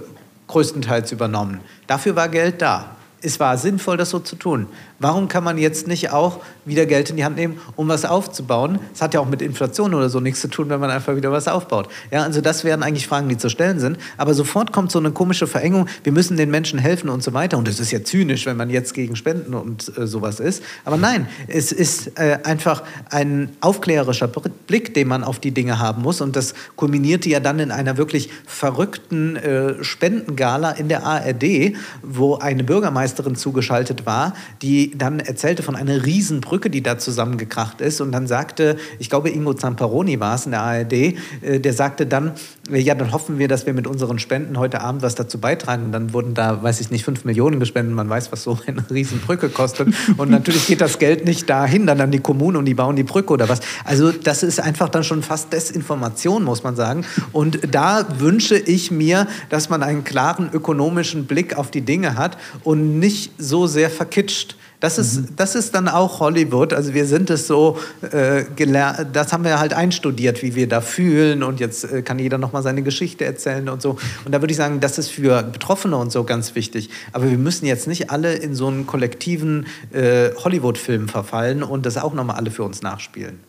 [0.48, 1.62] größtenteils übernommen.
[1.88, 4.68] Dafür war Geld da es war sinnvoll, das so zu tun.
[5.00, 8.80] Warum kann man jetzt nicht auch wieder Geld in die Hand nehmen, um was aufzubauen?
[8.94, 11.32] Es hat ja auch mit Inflation oder so nichts zu tun, wenn man einfach wieder
[11.32, 11.88] was aufbaut.
[12.12, 13.98] Ja, also das wären eigentlich Fragen, die zu stellen sind.
[14.18, 17.58] Aber sofort kommt so eine komische Verengung, wir müssen den Menschen helfen und so weiter.
[17.58, 20.64] Und es ist ja zynisch, wenn man jetzt gegen Spenden und äh, sowas ist.
[20.86, 26.04] Aber nein, es ist äh, einfach ein aufklärerischer Blick, den man auf die Dinge haben
[26.04, 26.22] muss.
[26.22, 32.36] Und das kulminierte ja dann in einer wirklich verrückten äh, Spendengala in der ARD, wo
[32.36, 38.02] eine Bürgermeisterin Bürgermeisterin zugeschaltet war, die dann erzählte von einer Riesenbrücke, die da zusammengekracht ist.
[38.02, 42.06] Und dann sagte, ich glaube, Ingo Zamparoni war es in der ARD, äh, der sagte
[42.06, 42.34] dann,
[42.72, 45.86] äh, ja, dann hoffen wir, dass wir mit unseren Spenden heute Abend was dazu beitragen.
[45.86, 47.96] Und dann wurden da, weiß ich nicht, fünf Millionen gespendet.
[47.96, 49.90] Man weiß, was so eine Riesenbrücke kostet.
[50.18, 53.04] Und natürlich geht das Geld nicht dahin, dann an die Kommune und die bauen die
[53.04, 53.60] Brücke oder was.
[53.86, 57.06] Also das ist einfach dann schon fast Desinformation, muss man sagen.
[57.32, 62.38] Und da wünsche ich mir, dass man einen klaren ökonomischen Blick auf die Dinge hat
[62.64, 64.56] und nicht so sehr verkitscht.
[64.80, 65.36] Das ist, mhm.
[65.36, 66.74] das ist dann auch Hollywood.
[66.74, 70.82] Also wir sind es so äh, gelernt, das haben wir halt einstudiert, wie wir da
[70.82, 73.98] fühlen und jetzt äh, kann jeder nochmal seine Geschichte erzählen und so.
[74.26, 76.90] Und da würde ich sagen, das ist für Betroffene und so ganz wichtig.
[77.12, 81.98] Aber wir müssen jetzt nicht alle in so einen kollektiven äh, Hollywood-Film verfallen und das
[81.98, 83.40] auch nochmal alle für uns nachspielen.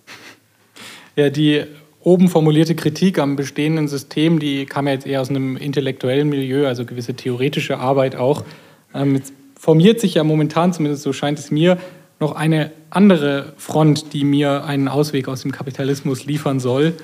[1.16, 1.64] Ja, die
[2.00, 6.66] oben formulierte Kritik am bestehenden System, die kam ja jetzt eher aus einem intellektuellen Milieu,
[6.66, 8.44] also gewisse theoretische Arbeit auch.
[8.94, 9.32] Ähm, jetzt
[9.62, 11.78] formiert sich ja momentan, zumindest so scheint es mir,
[12.18, 16.94] noch eine andere Front, die mir einen Ausweg aus dem Kapitalismus liefern soll.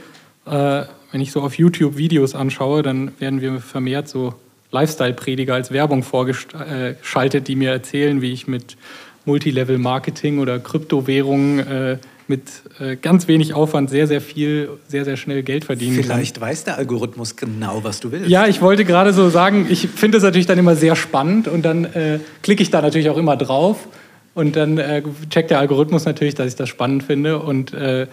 [0.45, 0.83] Äh,
[1.13, 4.35] wenn ich so auf YouTube Videos anschaue, dann werden wir vermehrt so
[4.73, 8.77] Lifestyle-Prediger als Werbung vorgeschaltet, die mir erzählen, wie ich mit
[9.25, 11.99] Multilevel-Marketing oder Kryptowährungen äh,
[12.29, 12.43] mit
[12.79, 16.49] äh, ganz wenig Aufwand sehr, sehr viel, sehr, sehr schnell Geld verdienen Vielleicht kann.
[16.49, 18.29] weiß der Algorithmus genau, was du willst.
[18.29, 21.65] Ja, ich wollte gerade so sagen, ich finde es natürlich dann immer sehr spannend und
[21.65, 23.89] dann äh, klicke ich da natürlich auch immer drauf
[24.35, 28.07] und dann äh, checkt der Algorithmus natürlich, dass ich das spannend finde und äh,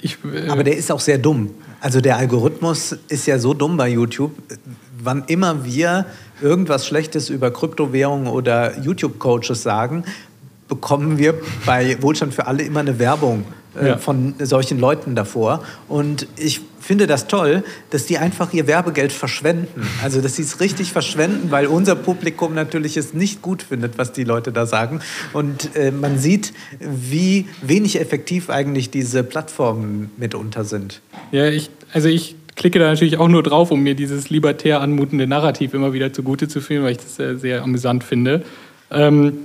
[0.00, 0.18] ich...
[0.24, 1.50] Äh, Aber der ist auch sehr dumm.
[1.80, 4.32] Also der Algorithmus ist ja so dumm bei YouTube,
[5.02, 6.06] wann immer wir
[6.42, 10.04] irgendwas Schlechtes über Kryptowährungen oder YouTube-Coaches sagen,
[10.68, 11.34] bekommen wir
[11.66, 13.44] bei Wohlstand für alle immer eine Werbung
[13.74, 13.98] ja.
[13.98, 15.62] von solchen Leuten davor.
[15.88, 19.86] Und ich finde das toll, dass die einfach ihr Werbegeld verschwenden.
[20.02, 24.12] Also, dass sie es richtig verschwenden, weil unser Publikum natürlich es nicht gut findet, was
[24.12, 25.00] die Leute da sagen.
[25.32, 31.00] Und äh, man sieht, wie wenig effektiv eigentlich diese Plattformen mitunter sind.
[31.32, 35.26] Ja, ich, also ich klicke da natürlich auch nur drauf, um mir dieses libertär anmutende
[35.26, 38.42] Narrativ immer wieder zugute zu führen, weil ich das sehr, sehr amüsant finde.
[38.90, 39.38] Ähm,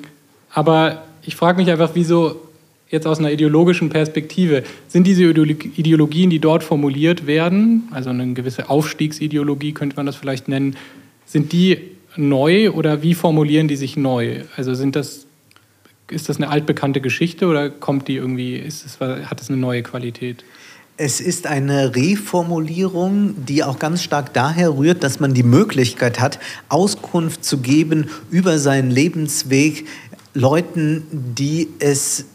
[0.52, 2.42] aber ich frage mich einfach, wieso
[2.90, 8.70] jetzt aus einer ideologischen Perspektive, sind diese Ideologien, die dort formuliert werden, also eine gewisse
[8.70, 10.76] Aufstiegsideologie könnte man das vielleicht nennen,
[11.26, 11.80] sind die
[12.16, 14.42] neu oder wie formulieren die sich neu?
[14.56, 15.26] Also sind das,
[16.10, 19.84] ist das eine altbekannte Geschichte oder kommt die irgendwie, ist es, hat es eine neue
[19.84, 20.44] Qualität?
[20.98, 26.40] Es ist eine Reformulierung, die auch ganz stark daher rührt, dass man die Möglichkeit hat,
[26.70, 29.88] Auskunft zu geben über seinen Lebensweg,
[30.34, 32.26] Leuten, die es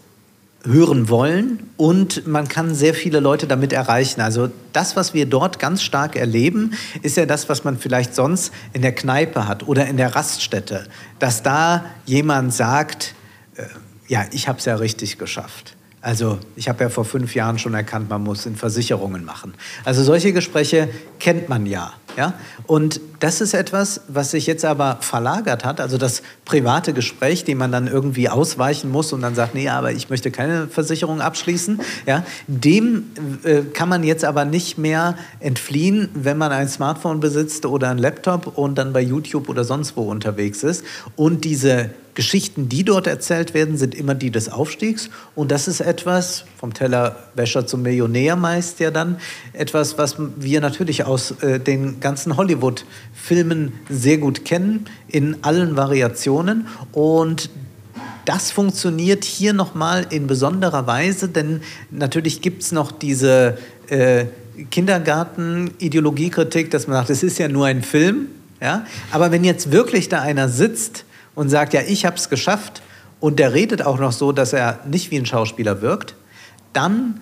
[0.64, 4.20] hören wollen und man kann sehr viele Leute damit erreichen.
[4.20, 8.52] Also das, was wir dort ganz stark erleben, ist ja das, was man vielleicht sonst
[8.72, 10.84] in der Kneipe hat oder in der Raststätte,
[11.18, 13.14] dass da jemand sagt,
[13.56, 13.64] äh,
[14.08, 15.76] ja, ich habe es ja richtig geschafft.
[16.02, 19.52] Also ich habe ja vor fünf Jahren schon erkannt, man muss in Versicherungen machen.
[19.84, 20.88] Also solche Gespräche
[21.18, 21.92] kennt man ja.
[22.16, 22.32] ja?
[22.66, 25.78] Und das ist etwas, was sich jetzt aber verlagert hat.
[25.78, 29.92] Also das private Gespräch, dem man dann irgendwie ausweichen muss und dann sagt, nee, aber
[29.92, 31.80] ich möchte keine Versicherung abschließen.
[32.06, 32.24] Ja?
[32.46, 33.10] Dem
[33.44, 37.98] äh, kann man jetzt aber nicht mehr entfliehen, wenn man ein Smartphone besitzt oder ein
[37.98, 40.82] Laptop und dann bei YouTube oder sonst wo unterwegs ist.
[41.14, 45.10] Und diese Geschichten, die dort erzählt werden, sind immer die des Aufstiegs.
[45.34, 49.18] Und das ist etwas, vom Tellerwäscher zum Millionär meist ja dann,
[49.52, 56.66] etwas, was wir natürlich aus äh, den ganzen Hollywood-Filmen sehr gut kennen, in allen Variationen.
[56.92, 57.50] Und
[58.24, 63.58] das funktioniert hier nochmal in besonderer Weise, denn natürlich gibt es noch diese
[63.88, 64.26] äh,
[64.70, 68.28] Kindergarten-Ideologiekritik, dass man sagt, es ist ja nur ein Film.
[68.60, 68.86] Ja?
[69.10, 71.04] Aber wenn jetzt wirklich da einer sitzt,
[71.40, 72.82] und sagt, ja, ich habe es geschafft.
[73.18, 76.14] Und der redet auch noch so, dass er nicht wie ein Schauspieler wirkt,
[76.74, 77.18] dann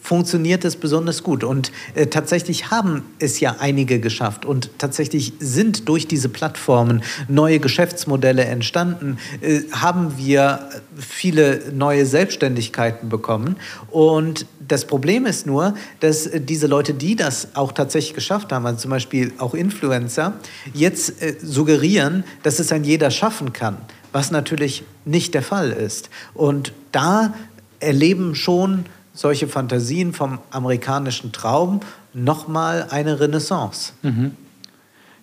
[0.00, 1.44] funktioniert es besonders gut.
[1.44, 4.44] Und äh, tatsächlich haben es ja einige geschafft.
[4.44, 13.08] Und tatsächlich sind durch diese Plattformen neue Geschäftsmodelle entstanden, äh, haben wir viele neue Selbstständigkeiten
[13.08, 13.56] bekommen.
[13.90, 18.80] Und das Problem ist nur, dass diese Leute, die das auch tatsächlich geschafft haben, also
[18.80, 20.34] zum Beispiel auch Influencer,
[20.72, 23.76] jetzt äh, suggerieren, dass es ein jeder schaffen kann,
[24.12, 26.08] was natürlich nicht der Fall ist.
[26.34, 27.34] Und da
[27.80, 28.84] erleben schon
[29.20, 31.80] solche Fantasien vom amerikanischen Traum
[32.14, 33.92] nochmal eine Renaissance.
[34.00, 34.30] Mhm.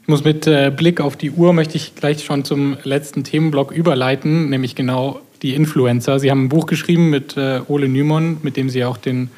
[0.03, 3.71] Ich muss mit äh, Blick auf die Uhr, möchte ich gleich schon zum letzten Themenblock
[3.71, 6.19] überleiten, nämlich genau die Influencer.
[6.19, 9.31] Sie haben ein Buch geschrieben mit äh, Ole Nymon, mit dem Sie auch den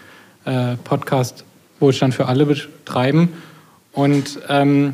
[0.44, 1.45] äh, Podcast
[1.80, 3.30] Wohlstand für alle betreiben.
[3.94, 4.94] Und ähm,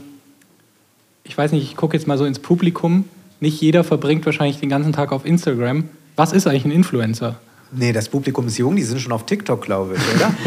[1.24, 3.06] ich weiß nicht, ich gucke jetzt mal so ins Publikum.
[3.40, 5.86] Nicht jeder verbringt wahrscheinlich den ganzen Tag auf Instagram.
[6.16, 7.40] Was ist eigentlich ein Influencer?
[7.72, 10.34] Nee, das Publikum ist jung, die sind schon auf TikTok, glaube ich, oder?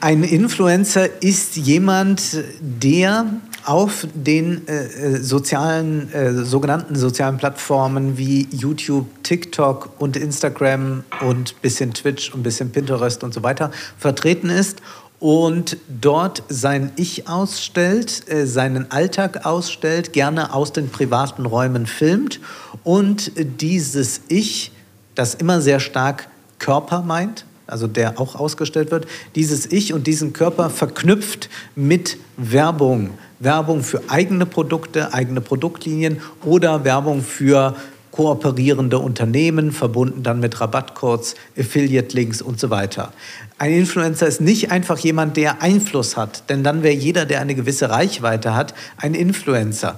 [0.00, 3.26] Ein Influencer ist jemand, der
[3.64, 11.60] auf den äh, äh, sozialen, äh, sogenannten sozialen Plattformen wie YouTube, TikTok und Instagram und
[11.60, 14.80] bisschen Twitch und bisschen Pinterest und so weiter vertreten ist
[15.20, 22.40] und dort sein Ich ausstellt, äh, seinen Alltag ausstellt, gerne aus den privaten Räumen filmt
[22.82, 23.30] und
[23.60, 24.72] dieses Ich,
[25.14, 26.28] das immer sehr stark
[26.58, 33.10] Körper meint, also der auch ausgestellt wird, dieses Ich und diesen Körper verknüpft mit Werbung.
[33.38, 37.76] Werbung für eigene Produkte, eigene Produktlinien oder Werbung für
[38.10, 43.12] kooperierende Unternehmen, verbunden dann mit Rabattcodes, Affiliate-Links und so weiter.
[43.58, 47.54] Ein Influencer ist nicht einfach jemand, der Einfluss hat, denn dann wäre jeder, der eine
[47.54, 49.96] gewisse Reichweite hat, ein Influencer.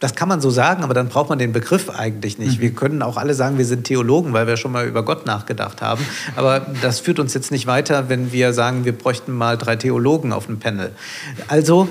[0.00, 2.58] Das kann man so sagen, aber dann braucht man den Begriff eigentlich nicht.
[2.58, 2.62] Mhm.
[2.62, 5.82] Wir können auch alle sagen, wir sind Theologen, weil wir schon mal über Gott nachgedacht
[5.82, 6.04] haben.
[6.36, 10.32] Aber das führt uns jetzt nicht weiter, wenn wir sagen, wir bräuchten mal drei Theologen
[10.32, 10.92] auf dem Panel.
[11.48, 11.88] Also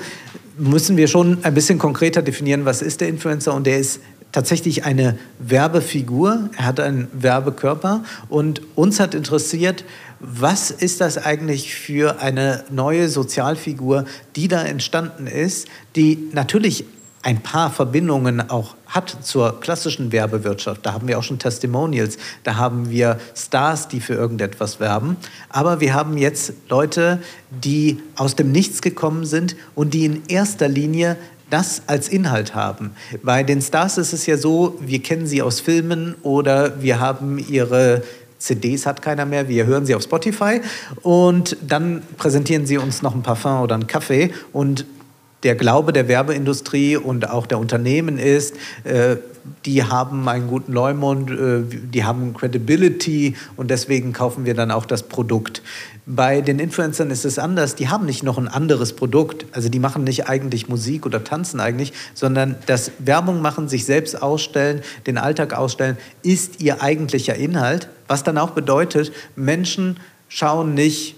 [0.57, 3.99] müssen wir schon ein bisschen konkreter definieren, was ist der Influencer und der ist
[4.31, 9.83] tatsächlich eine Werbefigur, er hat einen Werbekörper und uns hat interessiert,
[10.19, 14.05] was ist das eigentlich für eine neue Sozialfigur,
[14.35, 16.85] die da entstanden ist, die natürlich
[17.23, 20.85] ein paar Verbindungen auch hat zur klassischen Werbewirtschaft.
[20.85, 25.17] Da haben wir auch schon Testimonials, da haben wir Stars, die für irgendetwas werben.
[25.49, 30.69] Aber wir haben jetzt Leute, die aus dem Nichts gekommen sind und die in erster
[30.69, 31.17] Linie
[31.49, 32.91] das als Inhalt haben.
[33.23, 37.39] Bei den Stars ist es ja so, wir kennen sie aus Filmen oder wir haben
[37.39, 38.03] ihre
[38.39, 40.61] CDs hat keiner mehr, wir hören sie auf Spotify
[41.01, 44.85] und dann präsentieren sie uns noch ein Parfum oder einen Kaffee und
[45.43, 49.17] der Glaube der Werbeindustrie und auch der Unternehmen ist, äh,
[49.65, 54.85] die haben einen guten Leumund, äh, die haben Credibility und deswegen kaufen wir dann auch
[54.85, 55.61] das Produkt.
[56.09, 57.75] Bei den Influencern ist es anders.
[57.75, 59.45] Die haben nicht noch ein anderes Produkt.
[59.51, 64.21] Also die machen nicht eigentlich Musik oder tanzen eigentlich, sondern das Werbung machen, sich selbst
[64.21, 67.89] ausstellen, den Alltag ausstellen, ist ihr eigentlicher Inhalt.
[68.07, 71.15] Was dann auch bedeutet, Menschen schauen nicht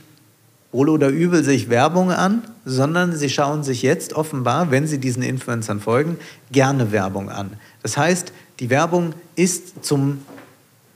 [0.72, 5.22] wohl oder übel sich Werbung an, sondern sie schauen sich jetzt offenbar, wenn sie diesen
[5.22, 6.18] Influencern folgen,
[6.52, 7.54] gerne Werbung an.
[7.84, 10.22] Das heißt, die Werbung ist zum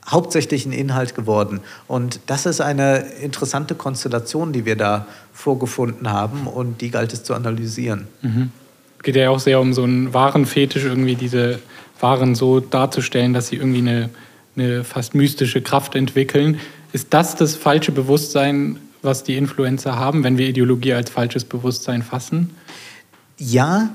[0.10, 1.62] hauptsächlichen Inhalt geworden.
[1.88, 7.24] Und das ist eine interessante Konstellation, die wir da vorgefunden haben und die galt es
[7.24, 8.08] zu analysieren.
[8.22, 8.52] Mhm.
[8.98, 11.60] Es geht ja auch sehr um so einen Warenfetisch, irgendwie diese
[12.00, 14.10] Waren so darzustellen, dass sie irgendwie eine,
[14.56, 16.60] eine fast mystische Kraft entwickeln.
[16.92, 22.04] Ist das das falsche Bewusstsein, was die Influencer haben, wenn wir Ideologie als falsches Bewusstsein
[22.04, 22.56] fassen?
[23.38, 23.90] Ja,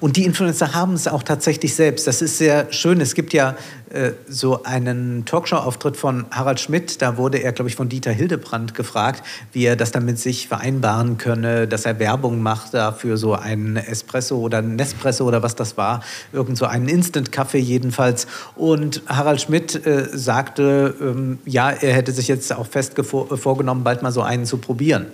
[0.00, 2.06] und die Influencer haben es auch tatsächlich selbst.
[2.06, 3.00] Das ist sehr schön.
[3.00, 3.56] Es gibt ja
[3.90, 7.00] äh, so einen Talkshow-Auftritt von Harald Schmidt.
[7.00, 9.22] Da wurde er, glaube ich, von Dieter Hildebrandt gefragt,
[9.52, 13.76] wie er das dann mit sich vereinbaren könne, dass er Werbung macht dafür so einen
[13.76, 16.02] Espresso oder einen Nespresso oder was das war.
[16.32, 18.26] Irgend so einen Instant-Kaffee jedenfalls.
[18.56, 24.02] Und Harald Schmidt äh, sagte, ähm, ja, er hätte sich jetzt auch fest vorgenommen, bald
[24.02, 25.06] mal so einen zu probieren.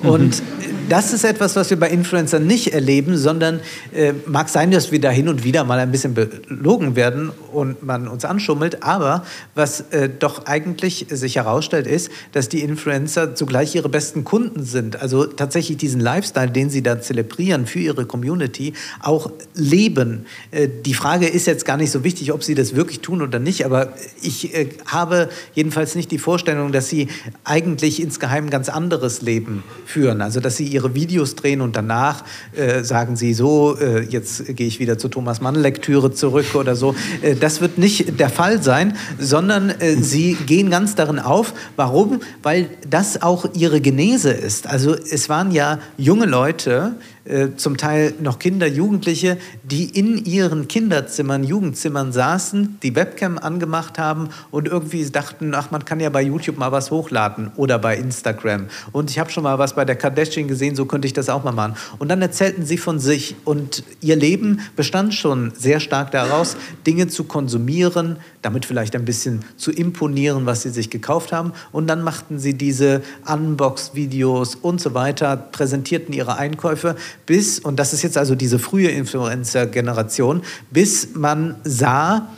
[0.00, 0.42] Und
[0.88, 3.60] das ist etwas, was wir bei Influencern nicht erleben, sondern
[3.92, 7.82] äh, mag sein, dass wir da hin und wieder mal ein bisschen belogen werden und
[7.82, 8.82] man uns anschummelt.
[8.82, 9.24] Aber
[9.54, 15.00] was äh, doch eigentlich sich herausstellt, ist, dass die Influencer zugleich ihre besten Kunden sind.
[15.02, 20.26] Also tatsächlich diesen Lifestyle, den sie da zelebrieren für ihre Community, auch leben.
[20.52, 23.38] Äh, die Frage ist jetzt gar nicht so wichtig, ob sie das wirklich tun oder
[23.38, 23.66] nicht.
[23.66, 23.92] Aber
[24.22, 27.08] ich äh, habe jedenfalls nicht die Vorstellung, dass sie
[27.44, 30.20] eigentlich insgeheim ganz anderes Leben führen.
[30.22, 32.24] Also dass sie ihre Videos drehen und danach
[32.54, 36.76] äh, sagen sie so, äh, jetzt gehe ich wieder zur Thomas Mann Lektüre zurück oder
[36.76, 36.94] so.
[37.22, 41.54] Äh, das wird nicht der Fall sein, sondern äh, sie gehen ganz darin auf.
[41.76, 42.20] Warum?
[42.42, 44.66] Weil das auch ihre Genese ist.
[44.66, 46.96] Also es waren ja junge Leute,
[47.28, 53.98] äh, zum Teil noch Kinder, Jugendliche, die in ihren Kinderzimmern, Jugendzimmern saßen, die Webcam angemacht
[53.98, 57.96] haben und irgendwie dachten, ach, man kann ja bei YouTube mal was hochladen oder bei
[57.96, 58.68] Instagram.
[58.92, 61.44] Und ich habe schon mal was bei der Kardashian gesehen, so könnte ich das auch
[61.44, 61.74] mal machen.
[61.98, 66.56] Und dann erzählten sie von sich und ihr Leben bestand schon sehr stark daraus,
[66.86, 71.52] Dinge zu konsumieren, damit vielleicht ein bisschen zu imponieren, was sie sich gekauft haben.
[71.72, 76.96] Und dann machten sie diese Unbox-Videos und so weiter, präsentierten ihre Einkäufe
[77.26, 82.28] bis, und das ist jetzt also diese frühe Influencer-Generation, bis man sah,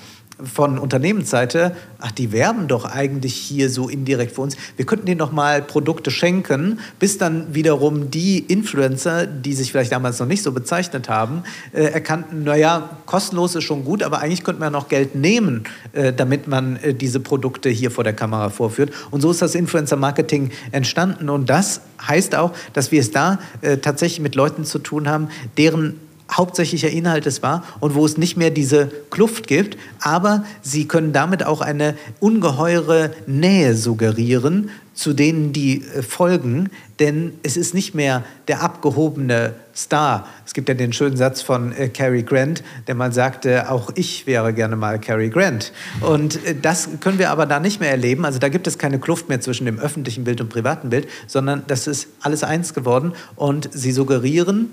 [0.45, 4.57] von Unternehmensseite, ach, die werben doch eigentlich hier so indirekt für uns.
[4.77, 9.93] Wir könnten denen doch mal Produkte schenken, bis dann wiederum die Influencer, die sich vielleicht
[9.93, 11.43] damals noch nicht so bezeichnet haben,
[11.73, 16.13] äh, erkannten, naja, kostenlos ist schon gut, aber eigentlich könnte man noch Geld nehmen, äh,
[16.13, 18.93] damit man äh, diese Produkte hier vor der Kamera vorführt.
[19.11, 21.29] Und so ist das Influencer-Marketing entstanden.
[21.29, 25.29] Und das heißt auch, dass wir es da äh, tatsächlich mit Leuten zu tun haben,
[25.57, 25.95] deren
[26.31, 31.13] hauptsächlicher Inhalt es war und wo es nicht mehr diese Kluft gibt, aber sie können
[31.13, 36.69] damit auch eine ungeheure Nähe suggerieren zu denen, die äh, folgen,
[37.01, 40.29] denn es ist nicht mehr der abgehobene Star.
[40.45, 44.27] Es gibt ja den schönen Satz von äh, Cary Grant, der mal sagte, auch ich
[44.27, 45.73] wäre gerne mal Cary Grant.
[46.01, 48.25] Und äh, das können wir aber da nicht mehr erleben.
[48.25, 51.63] Also da gibt es keine Kluft mehr zwischen dem öffentlichen Bild und privaten Bild, sondern
[51.67, 54.69] das ist alles eins geworden und sie suggerieren,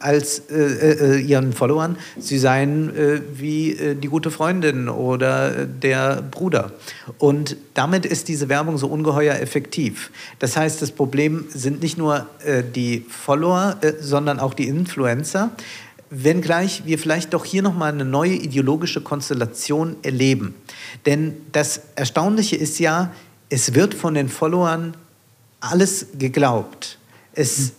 [0.00, 6.22] als äh, äh, ihren Followern, sie seien äh, wie äh, die gute Freundin oder der
[6.22, 6.72] Bruder.
[7.18, 10.10] Und damit ist diese Werbung so ungeheuer effektiv.
[10.38, 15.50] Das heißt, das Problem sind nicht nur äh, die Follower, äh, sondern auch die Influencer.
[16.10, 20.54] Wenngleich wir vielleicht doch hier nochmal eine neue ideologische Konstellation erleben.
[21.06, 23.12] Denn das Erstaunliche ist ja,
[23.48, 24.94] es wird von den Followern
[25.60, 26.98] alles geglaubt.
[27.32, 27.72] Es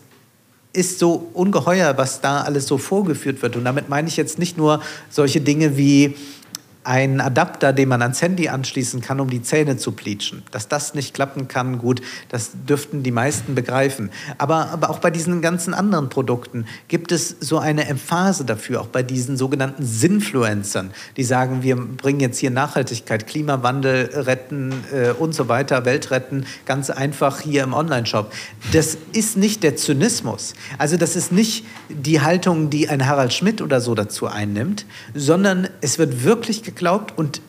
[0.74, 3.56] ist so ungeheuer, was da alles so vorgeführt wird.
[3.56, 6.16] Und damit meine ich jetzt nicht nur solche Dinge wie
[6.84, 10.44] ein Adapter, den man ans Handy anschließen kann, um die Zähne zu pleatschen.
[10.52, 14.12] Dass das nicht klappen kann, gut, das dürften die meisten begreifen.
[14.38, 18.88] Aber, aber auch bei diesen ganzen anderen Produkten gibt es so eine Emphase dafür, auch
[18.88, 25.34] bei diesen sogenannten Sinfluencern, die sagen, wir bringen jetzt hier Nachhaltigkeit, Klimawandel retten äh, und
[25.34, 28.34] so weiter, Welt retten, ganz einfach hier im Onlineshop.
[28.72, 30.54] Das ist nicht der Zynismus.
[30.78, 35.70] Also das ist nicht die Haltung, die ein Harald Schmidt oder so dazu einnimmt, sondern
[35.82, 37.42] es wird wirklich geglaubt und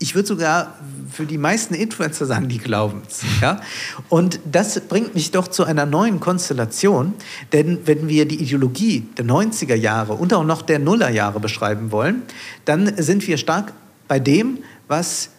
[0.00, 0.74] ich würde sogar
[1.10, 3.22] für die meisten Influencer sagen, die glauben es.
[3.40, 3.60] Ja?
[4.08, 7.14] Und das bringt mich doch zu einer neuen Konstellation,
[7.52, 12.22] denn wenn wir die Ideologie der 90er Jahre und auch noch der Nullerjahre beschreiben wollen,
[12.64, 13.72] dann sind wir stark
[14.06, 15.30] bei dem, was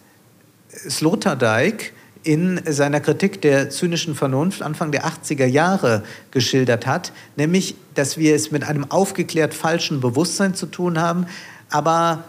[0.70, 1.94] Sloterdijk
[2.24, 8.36] in seiner Kritik der zynischen Vernunft Anfang der 80er Jahre geschildert hat, nämlich, dass wir
[8.36, 11.28] es mit einem aufgeklärt falschen Bewusstsein zu tun haben,
[11.70, 12.26] aber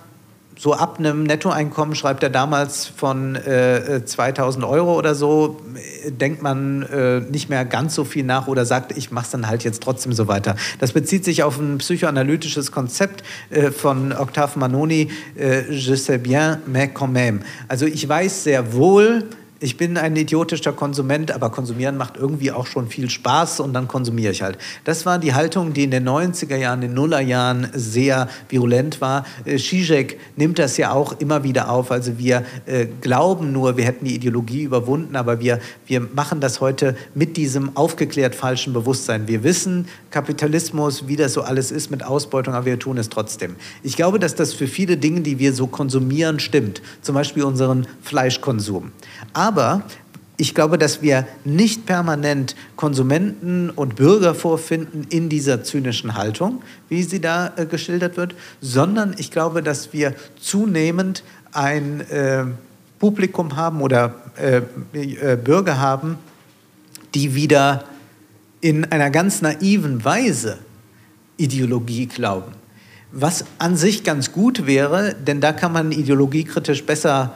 [0.61, 5.59] so ab einem Nettoeinkommen, schreibt er damals von äh, 2000 Euro oder so,
[6.07, 9.49] denkt man äh, nicht mehr ganz so viel nach oder sagt, ich mache es dann
[9.49, 10.57] halt jetzt trotzdem so weiter.
[10.79, 16.59] Das bezieht sich auf ein psychoanalytisches Konzept äh, von Octave Manoni, äh, Je sais bien,
[16.67, 17.41] mais quand même.
[17.67, 19.25] Also ich weiß sehr wohl,
[19.63, 23.89] ich bin ein idiotischer Konsument, aber konsumieren macht irgendwie auch schon viel Spaß und dann
[23.89, 24.57] konsumiere ich halt.
[24.85, 29.27] Das war die Haltung, die in den 90er Jahren, den Nullerjahren sehr virulent war.
[29.45, 31.91] Äh, Zizek nimmt das ja auch immer wieder auf.
[31.91, 36.63] Also wir äh, glauben nur, wir hätten die Ideologie überwunden, aber wir, wir machen das
[36.63, 39.29] heute mit diesem aufgeklärt falschen Bewusstsein.
[39.29, 43.57] Wir wissen Kapitalismus, wie das so alles ist mit Ausbeutung, aber wir tun es trotzdem.
[43.83, 46.81] Ich glaube, dass das für viele Dinge, die wir so konsumieren, stimmt.
[47.03, 48.93] Zum Beispiel unseren Fleischkonsum.
[49.35, 49.83] Aber aber
[50.37, 57.03] ich glaube, dass wir nicht permanent Konsumenten und Bürger vorfinden in dieser zynischen Haltung, wie
[57.03, 62.45] sie da äh, geschildert wird, sondern ich glaube, dass wir zunehmend ein äh,
[63.01, 64.63] Publikum haben oder äh,
[64.93, 66.17] äh Bürger haben,
[67.15, 67.87] die wieder
[68.61, 70.59] in einer ganz naiven Weise
[71.39, 72.53] Ideologie glauben.
[73.11, 77.35] Was an sich ganz gut wäre, denn da kann man ideologiekritisch besser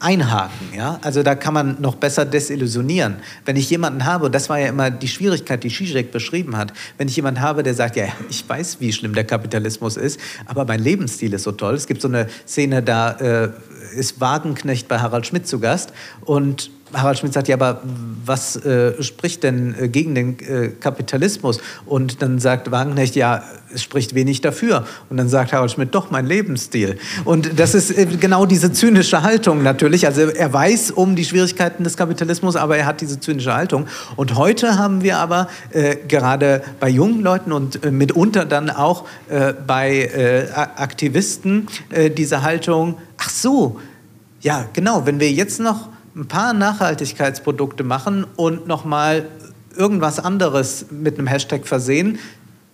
[0.00, 0.68] einhaken.
[0.74, 0.98] Ja?
[1.02, 3.16] Also da kann man noch besser desillusionieren.
[3.44, 6.72] Wenn ich jemanden habe, und das war ja immer die Schwierigkeit, die Zizek beschrieben hat,
[6.98, 10.64] wenn ich jemanden habe, der sagt, ja, ich weiß, wie schlimm der Kapitalismus ist, aber
[10.64, 11.74] mein Lebensstil ist so toll.
[11.74, 13.50] Es gibt so eine Szene, da äh,
[13.94, 17.80] ist Wagenknecht bei Harald Schmidt zu Gast und Harald Schmidt sagt, ja, aber
[18.24, 21.60] was äh, spricht denn äh, gegen den äh, Kapitalismus?
[21.86, 23.42] Und dann sagt Wagenknecht, ja,
[23.72, 24.84] es spricht wenig dafür.
[25.08, 26.98] Und dann sagt Harald Schmidt, doch, mein Lebensstil.
[27.24, 30.06] Und das ist äh, genau diese zynische Haltung natürlich.
[30.06, 33.86] Also er weiß um die Schwierigkeiten des Kapitalismus, aber er hat diese zynische Haltung.
[34.16, 39.04] Und heute haben wir aber äh, gerade bei jungen Leuten und äh, mitunter dann auch
[39.66, 41.68] bei Aktivisten
[42.16, 43.80] diese Haltung, ach so,
[44.40, 49.26] ja, genau, wenn wir jetzt noch ein paar Nachhaltigkeitsprodukte machen und nochmal
[49.76, 52.18] irgendwas anderes mit einem Hashtag versehen,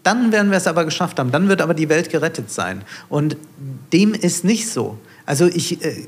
[0.03, 1.33] dann werden wir es aber geschafft haben.
[1.33, 2.83] Dann wird aber die Welt gerettet sein.
[3.09, 3.37] Und
[3.93, 4.99] dem ist nicht so.
[5.27, 6.07] Also ich äh,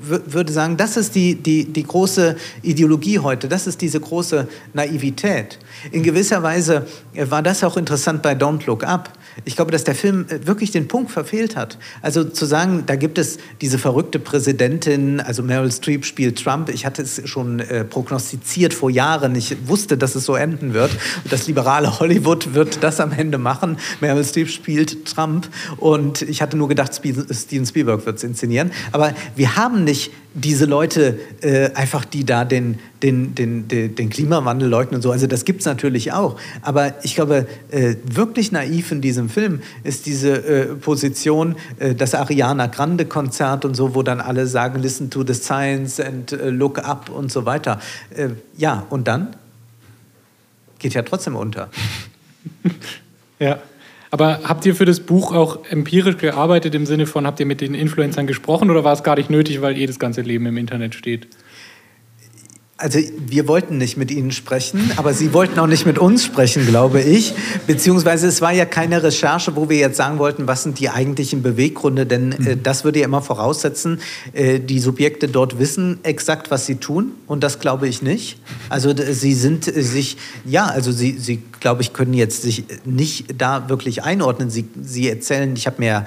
[0.00, 5.60] würde sagen, das ist die, die, die große Ideologie heute, das ist diese große Naivität.
[5.92, 9.12] In gewisser Weise war das auch interessant bei Don't Look Up.
[9.44, 11.78] Ich glaube, dass der Film äh, wirklich den Punkt verfehlt hat.
[12.02, 16.68] Also zu sagen, da gibt es diese verrückte Präsidentin, also Meryl Streep spielt Trump.
[16.68, 19.34] Ich hatte es schon äh, prognostiziert vor Jahren.
[19.34, 20.90] Ich wusste, dass es so enden wird.
[21.28, 23.78] Das liberale Hollywood wird das am Ende machen.
[24.00, 25.48] Meryl Streep spielt Trump.
[25.76, 28.70] Und ich hatte nur gedacht, Steven Spielberg wird es inszenieren.
[28.92, 34.68] Aber wir haben nicht diese Leute äh, einfach, die da den, den, den, den, Klimawandel
[34.68, 35.10] leugnen und so.
[35.10, 36.36] Also das gibt es natürlich auch.
[36.62, 42.14] Aber ich glaube, äh, wirklich naiv in diesem Film ist diese äh, Position, äh, das
[42.14, 46.50] Ariana Grande Konzert und so, wo dann alle sagen, listen to the science and äh,
[46.50, 47.80] look up und so weiter.
[48.14, 49.28] Äh, ja, und dann
[50.78, 51.70] geht ja trotzdem unter.
[53.38, 53.60] ja.
[54.12, 57.60] Aber habt ihr für das Buch auch empirisch gearbeitet im Sinne von, habt ihr mit
[57.60, 60.56] den Influencern gesprochen oder war es gar nicht nötig, weil eh das ganze Leben im
[60.56, 61.28] Internet steht?
[62.80, 66.66] Also wir wollten nicht mit Ihnen sprechen, aber Sie wollten auch nicht mit uns sprechen,
[66.66, 67.34] glaube ich.
[67.66, 71.42] Beziehungsweise es war ja keine Recherche, wo wir jetzt sagen wollten, was sind die eigentlichen
[71.42, 72.62] Beweggründe, denn äh, mhm.
[72.62, 74.00] das würde ja immer voraussetzen,
[74.32, 78.38] äh, die Subjekte dort wissen exakt, was sie tun und das glaube ich nicht.
[78.70, 80.16] Also sie sind sich,
[80.46, 84.50] ja, also sie, sie glaube ich, können jetzt sich nicht da wirklich einordnen.
[84.50, 86.06] Sie, sie erzählen, ich habe mir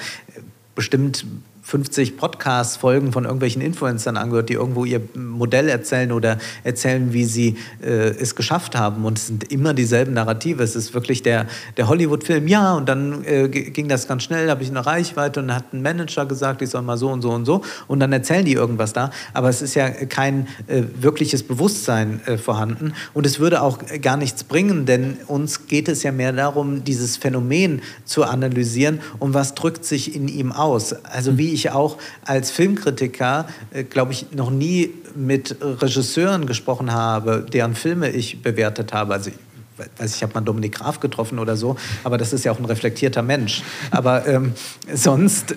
[0.75, 1.25] bestimmt
[1.63, 7.55] 50 Podcast-Folgen von irgendwelchen Influencern angehört, die irgendwo ihr Modell erzählen oder erzählen, wie sie
[7.81, 9.05] äh, es geschafft haben.
[9.05, 10.61] Und es sind immer dieselben Narrative.
[10.61, 14.61] Es ist wirklich der, der Hollywood-Film, ja, und dann äh, ging das ganz schnell, habe
[14.61, 17.45] ich eine Reichweite und hat ein Manager gesagt, ich soll mal so und so und
[17.45, 17.61] so.
[17.87, 19.11] Und dann erzählen die irgendwas da.
[19.33, 22.93] Aber es ist ja kein äh, wirkliches Bewusstsein äh, vorhanden.
[23.13, 27.15] Und es würde auch gar nichts bringen, denn uns geht es ja mehr darum, dieses
[27.15, 30.93] Phänomen zu analysieren und was drückt sich in ihm aus.
[31.05, 36.91] Also wie ich ich auch als Filmkritiker, äh, glaube ich, noch nie mit Regisseuren gesprochen
[36.91, 39.13] habe, deren Filme ich bewertet habe.
[39.13, 39.31] Also
[39.97, 42.65] weiß ich habe mal Dominik Graf getroffen oder so, aber das ist ja auch ein
[42.65, 43.63] reflektierter Mensch.
[43.91, 44.53] Aber ähm,
[44.93, 45.55] sonst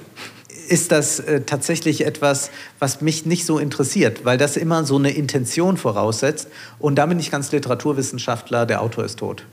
[0.69, 5.11] ist das äh, tatsächlich etwas, was mich nicht so interessiert, weil das immer so eine
[5.11, 6.49] Intention voraussetzt.
[6.79, 9.45] Und da bin ich ganz Literaturwissenschaftler, der Autor ist tot.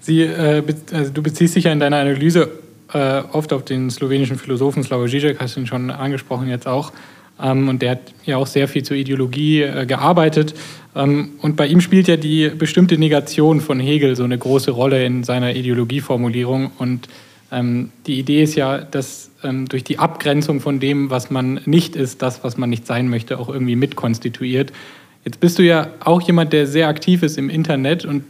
[0.00, 0.62] Sie, äh,
[0.92, 2.50] also du beziehst dich ja in deiner Analyse
[2.94, 6.92] äh, oft auf den slowenischen Philosophen Slavoj Žižek, hast du ihn schon angesprochen jetzt auch.
[7.42, 10.54] Ähm, und der hat ja auch sehr viel zur Ideologie äh, gearbeitet.
[10.94, 15.04] Ähm, und bei ihm spielt ja die bestimmte Negation von Hegel so eine große Rolle
[15.04, 16.70] in seiner Ideologieformulierung.
[16.78, 17.08] Und
[17.50, 21.96] ähm, die Idee ist ja, dass ähm, durch die Abgrenzung von dem, was man nicht
[21.96, 24.72] ist, das, was man nicht sein möchte, auch irgendwie mitkonstituiert.
[25.24, 28.24] Jetzt bist du ja auch jemand, der sehr aktiv ist im Internet und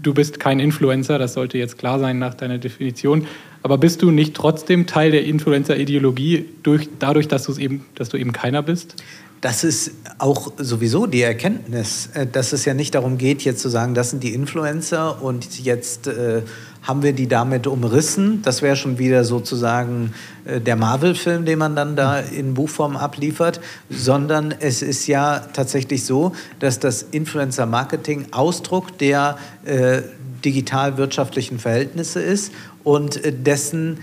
[0.00, 3.26] du bist kein Influencer, das sollte jetzt klar sein nach deiner Definition.
[3.64, 8.32] Aber bist du nicht trotzdem Teil der Influencer-Ideologie durch, dadurch, dass, eben, dass du eben
[8.32, 8.96] keiner bist?
[9.40, 13.70] Das ist auch sowieso die Erkenntnis, äh, dass es ja nicht darum geht, jetzt zu
[13.70, 16.42] sagen, das sind die Influencer und jetzt äh,
[16.82, 18.42] haben wir die damit umrissen.
[18.42, 20.12] Das wäre schon wieder sozusagen
[20.44, 26.04] äh, der Marvel-Film, den man dann da in Buchform abliefert, sondern es ist ja tatsächlich
[26.04, 30.02] so, dass das Influencer-Marketing Ausdruck der äh,
[30.44, 32.52] digital-wirtschaftlichen Verhältnisse ist
[32.84, 33.98] und äh, dessen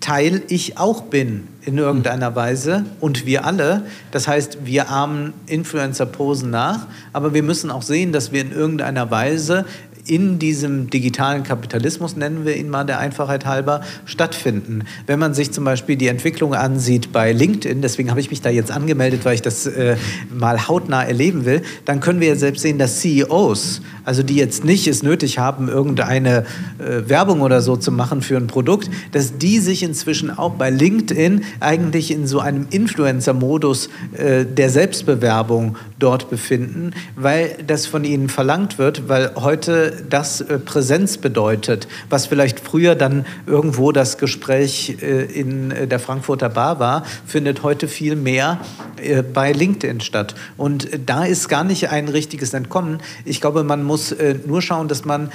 [0.00, 2.34] Teil ich auch bin in irgendeiner hm.
[2.34, 3.86] Weise und wir alle.
[4.10, 8.52] Das heißt, wir ahmen Influencer posen nach, aber wir müssen auch sehen, dass wir in
[8.52, 9.64] irgendeiner Weise
[10.06, 14.84] in diesem digitalen Kapitalismus, nennen wir ihn mal der Einfachheit halber, stattfinden.
[15.06, 18.50] Wenn man sich zum Beispiel die Entwicklung ansieht bei LinkedIn, deswegen habe ich mich da
[18.50, 19.96] jetzt angemeldet, weil ich das äh,
[20.32, 24.64] mal hautnah erleben will, dann können wir ja selbst sehen, dass CEOs, also die jetzt
[24.64, 26.44] nicht es nötig haben, irgendeine
[26.78, 30.70] äh, Werbung oder so zu machen für ein Produkt, dass die sich inzwischen auch bei
[30.70, 38.28] LinkedIn eigentlich in so einem Influencer-Modus äh, der Selbstbewerbung dort befinden, weil das von ihnen
[38.28, 44.96] verlangt wird, weil heute heute das Präsenz bedeutet, was vielleicht früher dann irgendwo das Gespräch
[45.00, 48.60] in der Frankfurter Bar war, findet heute viel mehr
[49.32, 50.34] bei LinkedIn statt.
[50.56, 53.00] Und da ist gar nicht ein richtiges Entkommen.
[53.24, 54.14] Ich glaube, man muss
[54.46, 55.30] nur schauen, dass man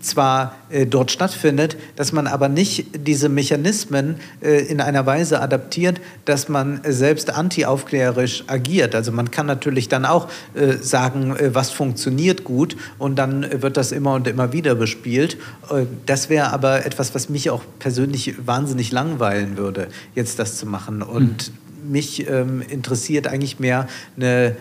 [0.00, 6.00] zwar äh, dort stattfindet, dass man aber nicht diese Mechanismen äh, in einer Weise adaptiert,
[6.24, 8.94] dass man selbst antiaufklärerisch agiert.
[8.94, 13.76] Also man kann natürlich dann auch äh, sagen, äh, was funktioniert gut und dann wird
[13.76, 15.36] das immer und immer wieder bespielt.
[15.70, 20.66] Äh, das wäre aber etwas, was mich auch persönlich wahnsinnig langweilen würde, jetzt das zu
[20.66, 21.02] machen.
[21.02, 21.52] Und
[21.84, 21.92] mhm.
[21.92, 23.86] mich ähm, interessiert eigentlich mehr
[24.16, 24.56] eine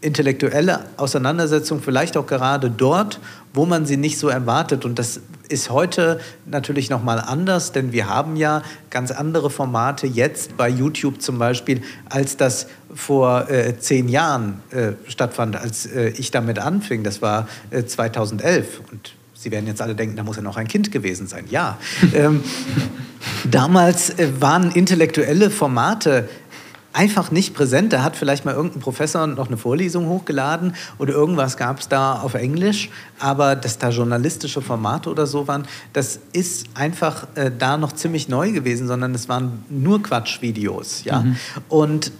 [0.00, 3.18] intellektuelle Auseinandersetzung, vielleicht auch gerade dort,
[3.56, 4.84] wo man sie nicht so erwartet.
[4.84, 10.56] Und das ist heute natürlich nochmal anders, denn wir haben ja ganz andere Formate jetzt
[10.56, 16.30] bei YouTube zum Beispiel, als das vor äh, zehn Jahren äh, stattfand, als äh, ich
[16.30, 17.02] damit anfing.
[17.02, 18.66] Das war 2011.
[18.66, 21.44] Äh, Und Sie werden jetzt alle denken, da muss ja noch ein Kind gewesen sein.
[21.50, 21.78] Ja.
[22.14, 22.42] ähm,
[23.50, 26.28] damals äh, waren intellektuelle Formate
[26.96, 27.92] einfach nicht präsent.
[27.92, 32.20] Da hat vielleicht mal irgendein Professor noch eine Vorlesung hochgeladen oder irgendwas gab es da
[32.20, 37.76] auf Englisch, aber dass da journalistische Formate oder so waren, das ist einfach äh, da
[37.76, 41.04] noch ziemlich neu gewesen, sondern es waren nur Quatschvideos.
[41.04, 41.20] Ja?
[41.20, 41.36] Mhm.
[41.68, 42.12] Und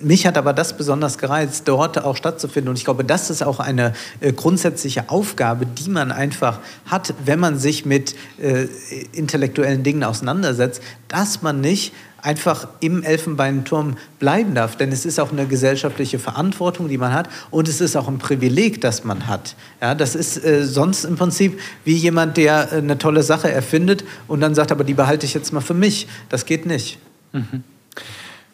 [0.00, 2.70] mich hat aber das besonders gereizt, dort auch stattzufinden.
[2.70, 7.40] Und ich glaube, das ist auch eine äh, grundsätzliche Aufgabe, die man einfach hat, wenn
[7.40, 8.68] man sich mit äh,
[9.12, 11.92] intellektuellen Dingen auseinandersetzt, dass man nicht
[12.22, 14.76] einfach im Elfenbeinturm bleiben darf.
[14.76, 18.18] Denn es ist auch eine gesellschaftliche Verantwortung, die man hat und es ist auch ein
[18.18, 19.54] Privileg, das man hat.
[19.80, 24.04] Ja, das ist äh, sonst im Prinzip wie jemand, der äh, eine tolle Sache erfindet
[24.26, 26.08] und dann sagt, aber die behalte ich jetzt mal für mich.
[26.28, 26.98] Das geht nicht.
[27.32, 27.62] Mhm.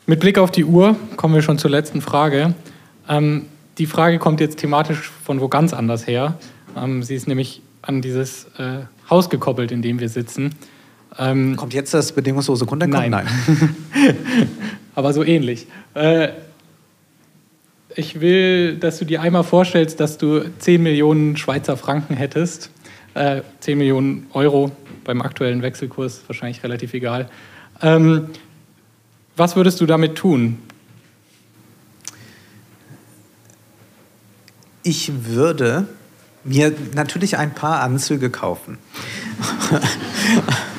[0.07, 2.55] Mit Blick auf die Uhr kommen wir schon zur letzten Frage.
[3.09, 3.47] Ähm,
[3.79, 6.39] die Frage kommt jetzt thematisch von wo ganz anders her.
[6.77, 10.55] Ähm, sie ist nämlich an dieses äh, Haus gekoppelt, in dem wir sitzen.
[11.19, 13.11] Ähm, Kommt jetzt das bedingungslose Grundeinkommen?
[13.11, 13.27] Nein.
[14.95, 15.67] Aber so ähnlich.
[15.95, 16.31] Äh,
[17.95, 22.71] ich will, dass du dir einmal vorstellst, dass du 10 Millionen Schweizer Franken hättest.
[23.15, 24.73] Äh, 10 Millionen Euro
[25.05, 27.29] beim aktuellen Wechselkurs, wahrscheinlich relativ egal.
[27.83, 28.31] Ähm,
[29.37, 30.59] was würdest du damit tun?
[34.83, 35.87] Ich würde
[36.45, 38.79] mir natürlich ein paar Anzüge kaufen.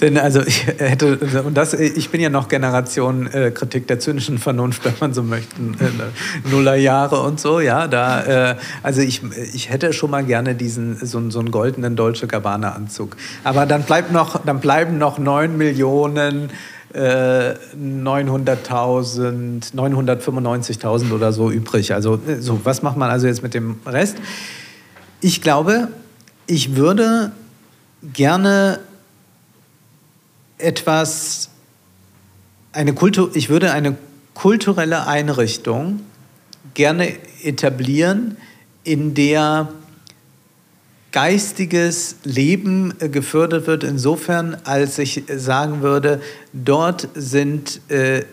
[0.00, 4.38] Denn also ich hätte, und das, ich bin ja noch Generation äh, Kritik der zynischen
[4.38, 9.22] Vernunft, wenn man so möchte, äh, Nullerjahre und so, ja, da, äh, also ich,
[9.52, 13.16] ich hätte schon mal gerne diesen, so, so einen goldenen Dolce Gabbana Anzug.
[13.42, 16.50] Aber dann bleibt noch, dann bleiben noch neun Millionen
[16.94, 21.92] 900.000, 995.000 oder so übrig.
[21.92, 24.16] Also äh, so, was macht man also jetzt mit dem Rest?
[25.20, 25.88] Ich glaube,
[26.46, 27.32] ich würde
[28.14, 28.78] gerne
[30.58, 31.50] etwas,
[32.72, 33.96] eine Kultur, ich würde eine
[34.34, 36.00] kulturelle Einrichtung
[36.74, 38.36] gerne etablieren,
[38.84, 39.68] in der
[41.12, 46.20] geistiges Leben äh, gefördert wird, insofern, als ich sagen würde,
[46.52, 48.24] dort sind äh,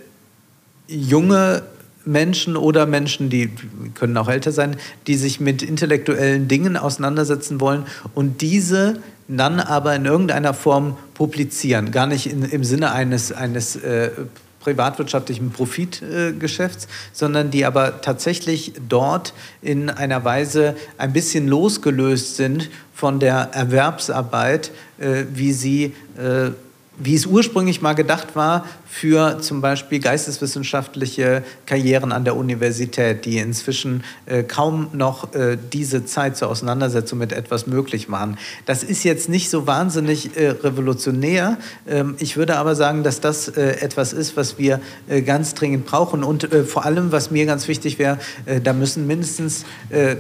[0.88, 1.64] junge
[2.06, 3.50] Menschen oder Menschen, die
[3.96, 4.76] können auch älter sein,
[5.08, 11.92] die sich mit intellektuellen Dingen auseinandersetzen wollen und diese dann aber in irgendeiner Form publizieren.
[11.92, 14.12] Gar nicht in, im Sinne eines, eines äh,
[14.60, 23.20] privatwirtschaftlichen Profitgeschäfts, sondern die aber tatsächlich dort in einer Weise ein bisschen losgelöst sind von
[23.20, 26.52] der Erwerbsarbeit, äh, wie sie äh,
[26.98, 28.66] wie es ursprünglich mal gedacht war
[28.96, 36.06] für zum Beispiel geisteswissenschaftliche Karrieren an der Universität, die inzwischen äh, kaum noch äh, diese
[36.06, 38.38] Zeit zur Auseinandersetzung mit etwas möglich machen.
[38.66, 41.58] Das ist jetzt nicht so wahnsinnig äh, revolutionär.
[41.90, 45.86] Ähm, ich würde aber sagen, dass das äh, etwas ist, was wir äh, ganz dringend
[45.86, 46.24] brauchen.
[46.24, 48.18] Und äh, vor allem, was mir ganz wichtig wäre,
[48.64, 49.66] da müssen mindestens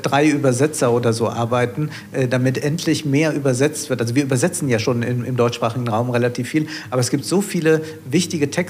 [0.02, 1.90] drei Übersetzer oder so arbeiten,
[2.30, 4.02] damit endlich mehr übersetzt wird.
[4.02, 7.42] Also wir übersetzen ja schon im, im deutschsprachigen Raum relativ viel, aber es gibt so
[7.42, 8.65] viele wichtige Texte,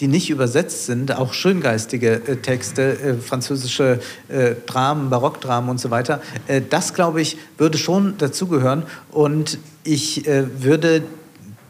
[0.00, 5.90] die nicht übersetzt sind, auch schöngeistige äh, Texte, äh, französische äh, Dramen, Barockdramen und so
[5.90, 6.20] weiter.
[6.46, 11.02] Äh, das, glaube ich, würde schon dazugehören und ich äh, würde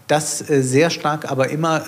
[0.07, 1.85] das äh, sehr stark aber immer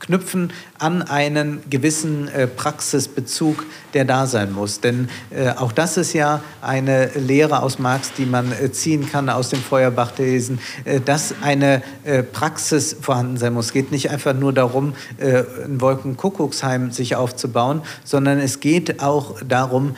[0.00, 3.64] knüpfen an einen gewissen äh, Praxisbezug,
[3.94, 4.80] der da sein muss.
[4.80, 9.28] Denn äh, auch das ist ja eine Lehre aus Marx, die man äh, ziehen kann
[9.28, 13.66] aus dem Feuerbach-Thesen, äh, dass eine äh, Praxis vorhanden sein muss.
[13.66, 19.40] Es geht nicht einfach nur darum, äh, ein Wolkenkuckucksheim sich aufzubauen, sondern es geht auch
[19.46, 19.94] darum,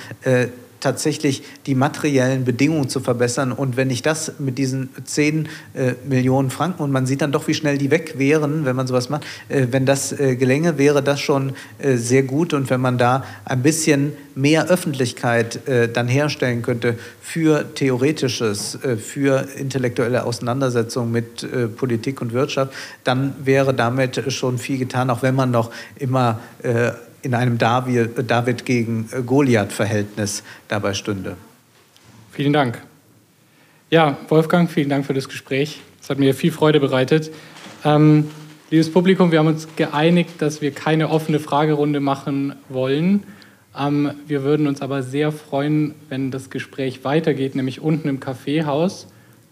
[0.80, 3.52] tatsächlich die materiellen Bedingungen zu verbessern.
[3.52, 7.46] Und wenn ich das mit diesen 10 äh, Millionen Franken, und man sieht dann doch,
[7.48, 11.02] wie schnell die weg wären, wenn man sowas macht, äh, wenn das äh, gelänge, wäre
[11.02, 12.54] das schon äh, sehr gut.
[12.54, 18.96] Und wenn man da ein bisschen mehr Öffentlichkeit äh, dann herstellen könnte für Theoretisches, äh,
[18.96, 21.46] für intellektuelle Auseinandersetzungen mit
[21.76, 22.72] Politik und Wirtschaft,
[23.04, 26.40] dann wäre damit schon viel getan, auch wenn man noch immer
[27.22, 31.36] in einem David gegen Goliath-Verhältnis dabei stünde.
[32.32, 32.80] Vielen Dank.
[33.90, 35.80] Ja, Wolfgang, vielen Dank für das Gespräch.
[36.00, 37.32] Es hat mir viel Freude bereitet.
[37.84, 38.30] Ähm,
[38.70, 43.24] liebes Publikum, wir haben uns geeinigt, dass wir keine offene Fragerunde machen wollen.
[43.76, 49.08] Ähm, wir würden uns aber sehr freuen, wenn das Gespräch weitergeht, nämlich unten im Kaffeehaus.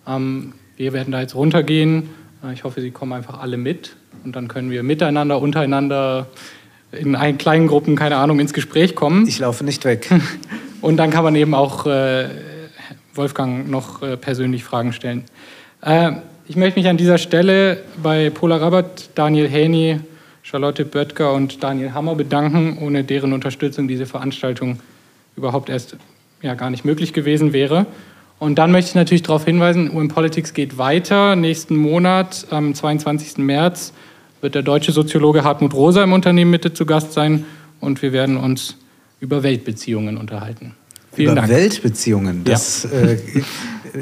[0.07, 2.11] Ähm, wir werden da jetzt runtergehen.
[2.45, 6.29] Äh, ich hoffe, Sie kommen einfach alle mit und dann können wir miteinander, untereinander
[6.93, 9.27] in einen kleinen Gruppen, keine Ahnung, ins Gespräch kommen.
[9.27, 10.09] Ich laufe nicht weg.
[10.81, 12.29] Und dann kann man eben auch äh,
[13.15, 15.25] Wolfgang noch äh, persönlich Fragen stellen.
[15.83, 16.13] Äh,
[16.47, 20.01] ich möchte mich an dieser Stelle bei Pola Rabat, Daniel Häni,
[20.43, 24.81] Charlotte Böttger und Daniel Hammer bedanken, ohne deren Unterstützung diese Veranstaltung
[25.37, 25.97] überhaupt erst
[26.41, 27.87] ja, gar nicht möglich gewesen wäre.
[28.39, 31.37] Und dann möchte ich natürlich darauf hinweisen, UM Politics geht weiter.
[31.37, 33.39] Nächsten Monat, am 22.
[33.39, 33.93] März,
[34.41, 37.45] wird der deutsche Soziologe Hartmut Rosa im Unternehmen Mitte zu Gast sein
[37.81, 38.77] und wir werden uns
[39.21, 40.75] über Weltbeziehungen unterhalten.
[41.13, 41.53] Vielen über Dank.
[41.53, 42.91] Weltbeziehungen, das, ja.
[42.91, 43.19] äh,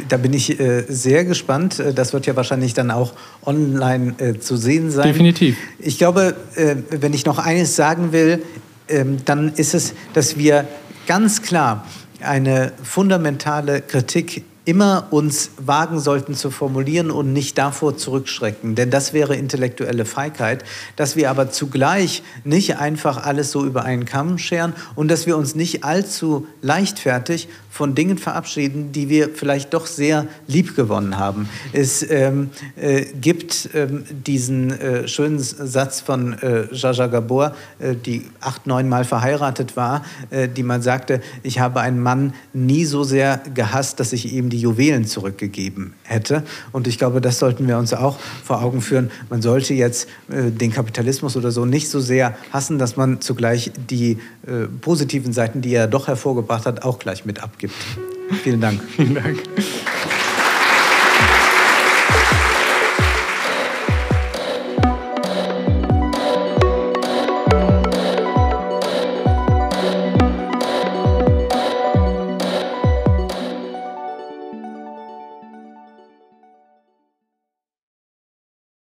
[0.09, 1.83] da bin ich äh, sehr gespannt.
[1.95, 3.15] Das wird ja wahrscheinlich dann auch
[3.45, 5.07] online äh, zu sehen sein.
[5.07, 5.57] Definitiv.
[5.79, 8.43] Ich glaube, äh, wenn ich noch eines sagen will,
[8.89, 10.67] ähm, dann ist es, dass wir
[11.07, 11.87] ganz klar
[12.21, 18.75] eine fundamentale Kritik immer uns wagen sollten zu formulieren und nicht davor zurückschrecken.
[18.75, 20.65] Denn das wäre intellektuelle Feigheit,
[20.97, 25.37] dass wir aber zugleich nicht einfach alles so über einen Kamm scheren und dass wir
[25.37, 31.49] uns nicht allzu leichtfertig von Dingen verabschieden, die wir vielleicht doch sehr lieb gewonnen haben.
[31.73, 38.23] Es ähm, äh, gibt ähm, diesen äh, schönen Satz von äh, Jaja Gabor, äh, die
[38.41, 43.05] acht, neun Mal verheiratet war, äh, die man sagte, ich habe einen Mann nie so
[43.05, 46.43] sehr gehasst, dass ich ihm die Juwelen zurückgegeben hätte.
[46.73, 49.11] Und ich glaube, das sollten wir uns auch vor Augen führen.
[49.29, 53.71] Man sollte jetzt äh, den Kapitalismus oder so nicht so sehr hassen, dass man zugleich
[53.91, 54.19] die
[54.81, 57.75] positiven Seiten, die er doch hervorgebracht hat, auch gleich mit abgibt gibt.
[58.43, 58.83] Vielen Dank.
[58.83, 59.43] Vielen Dank.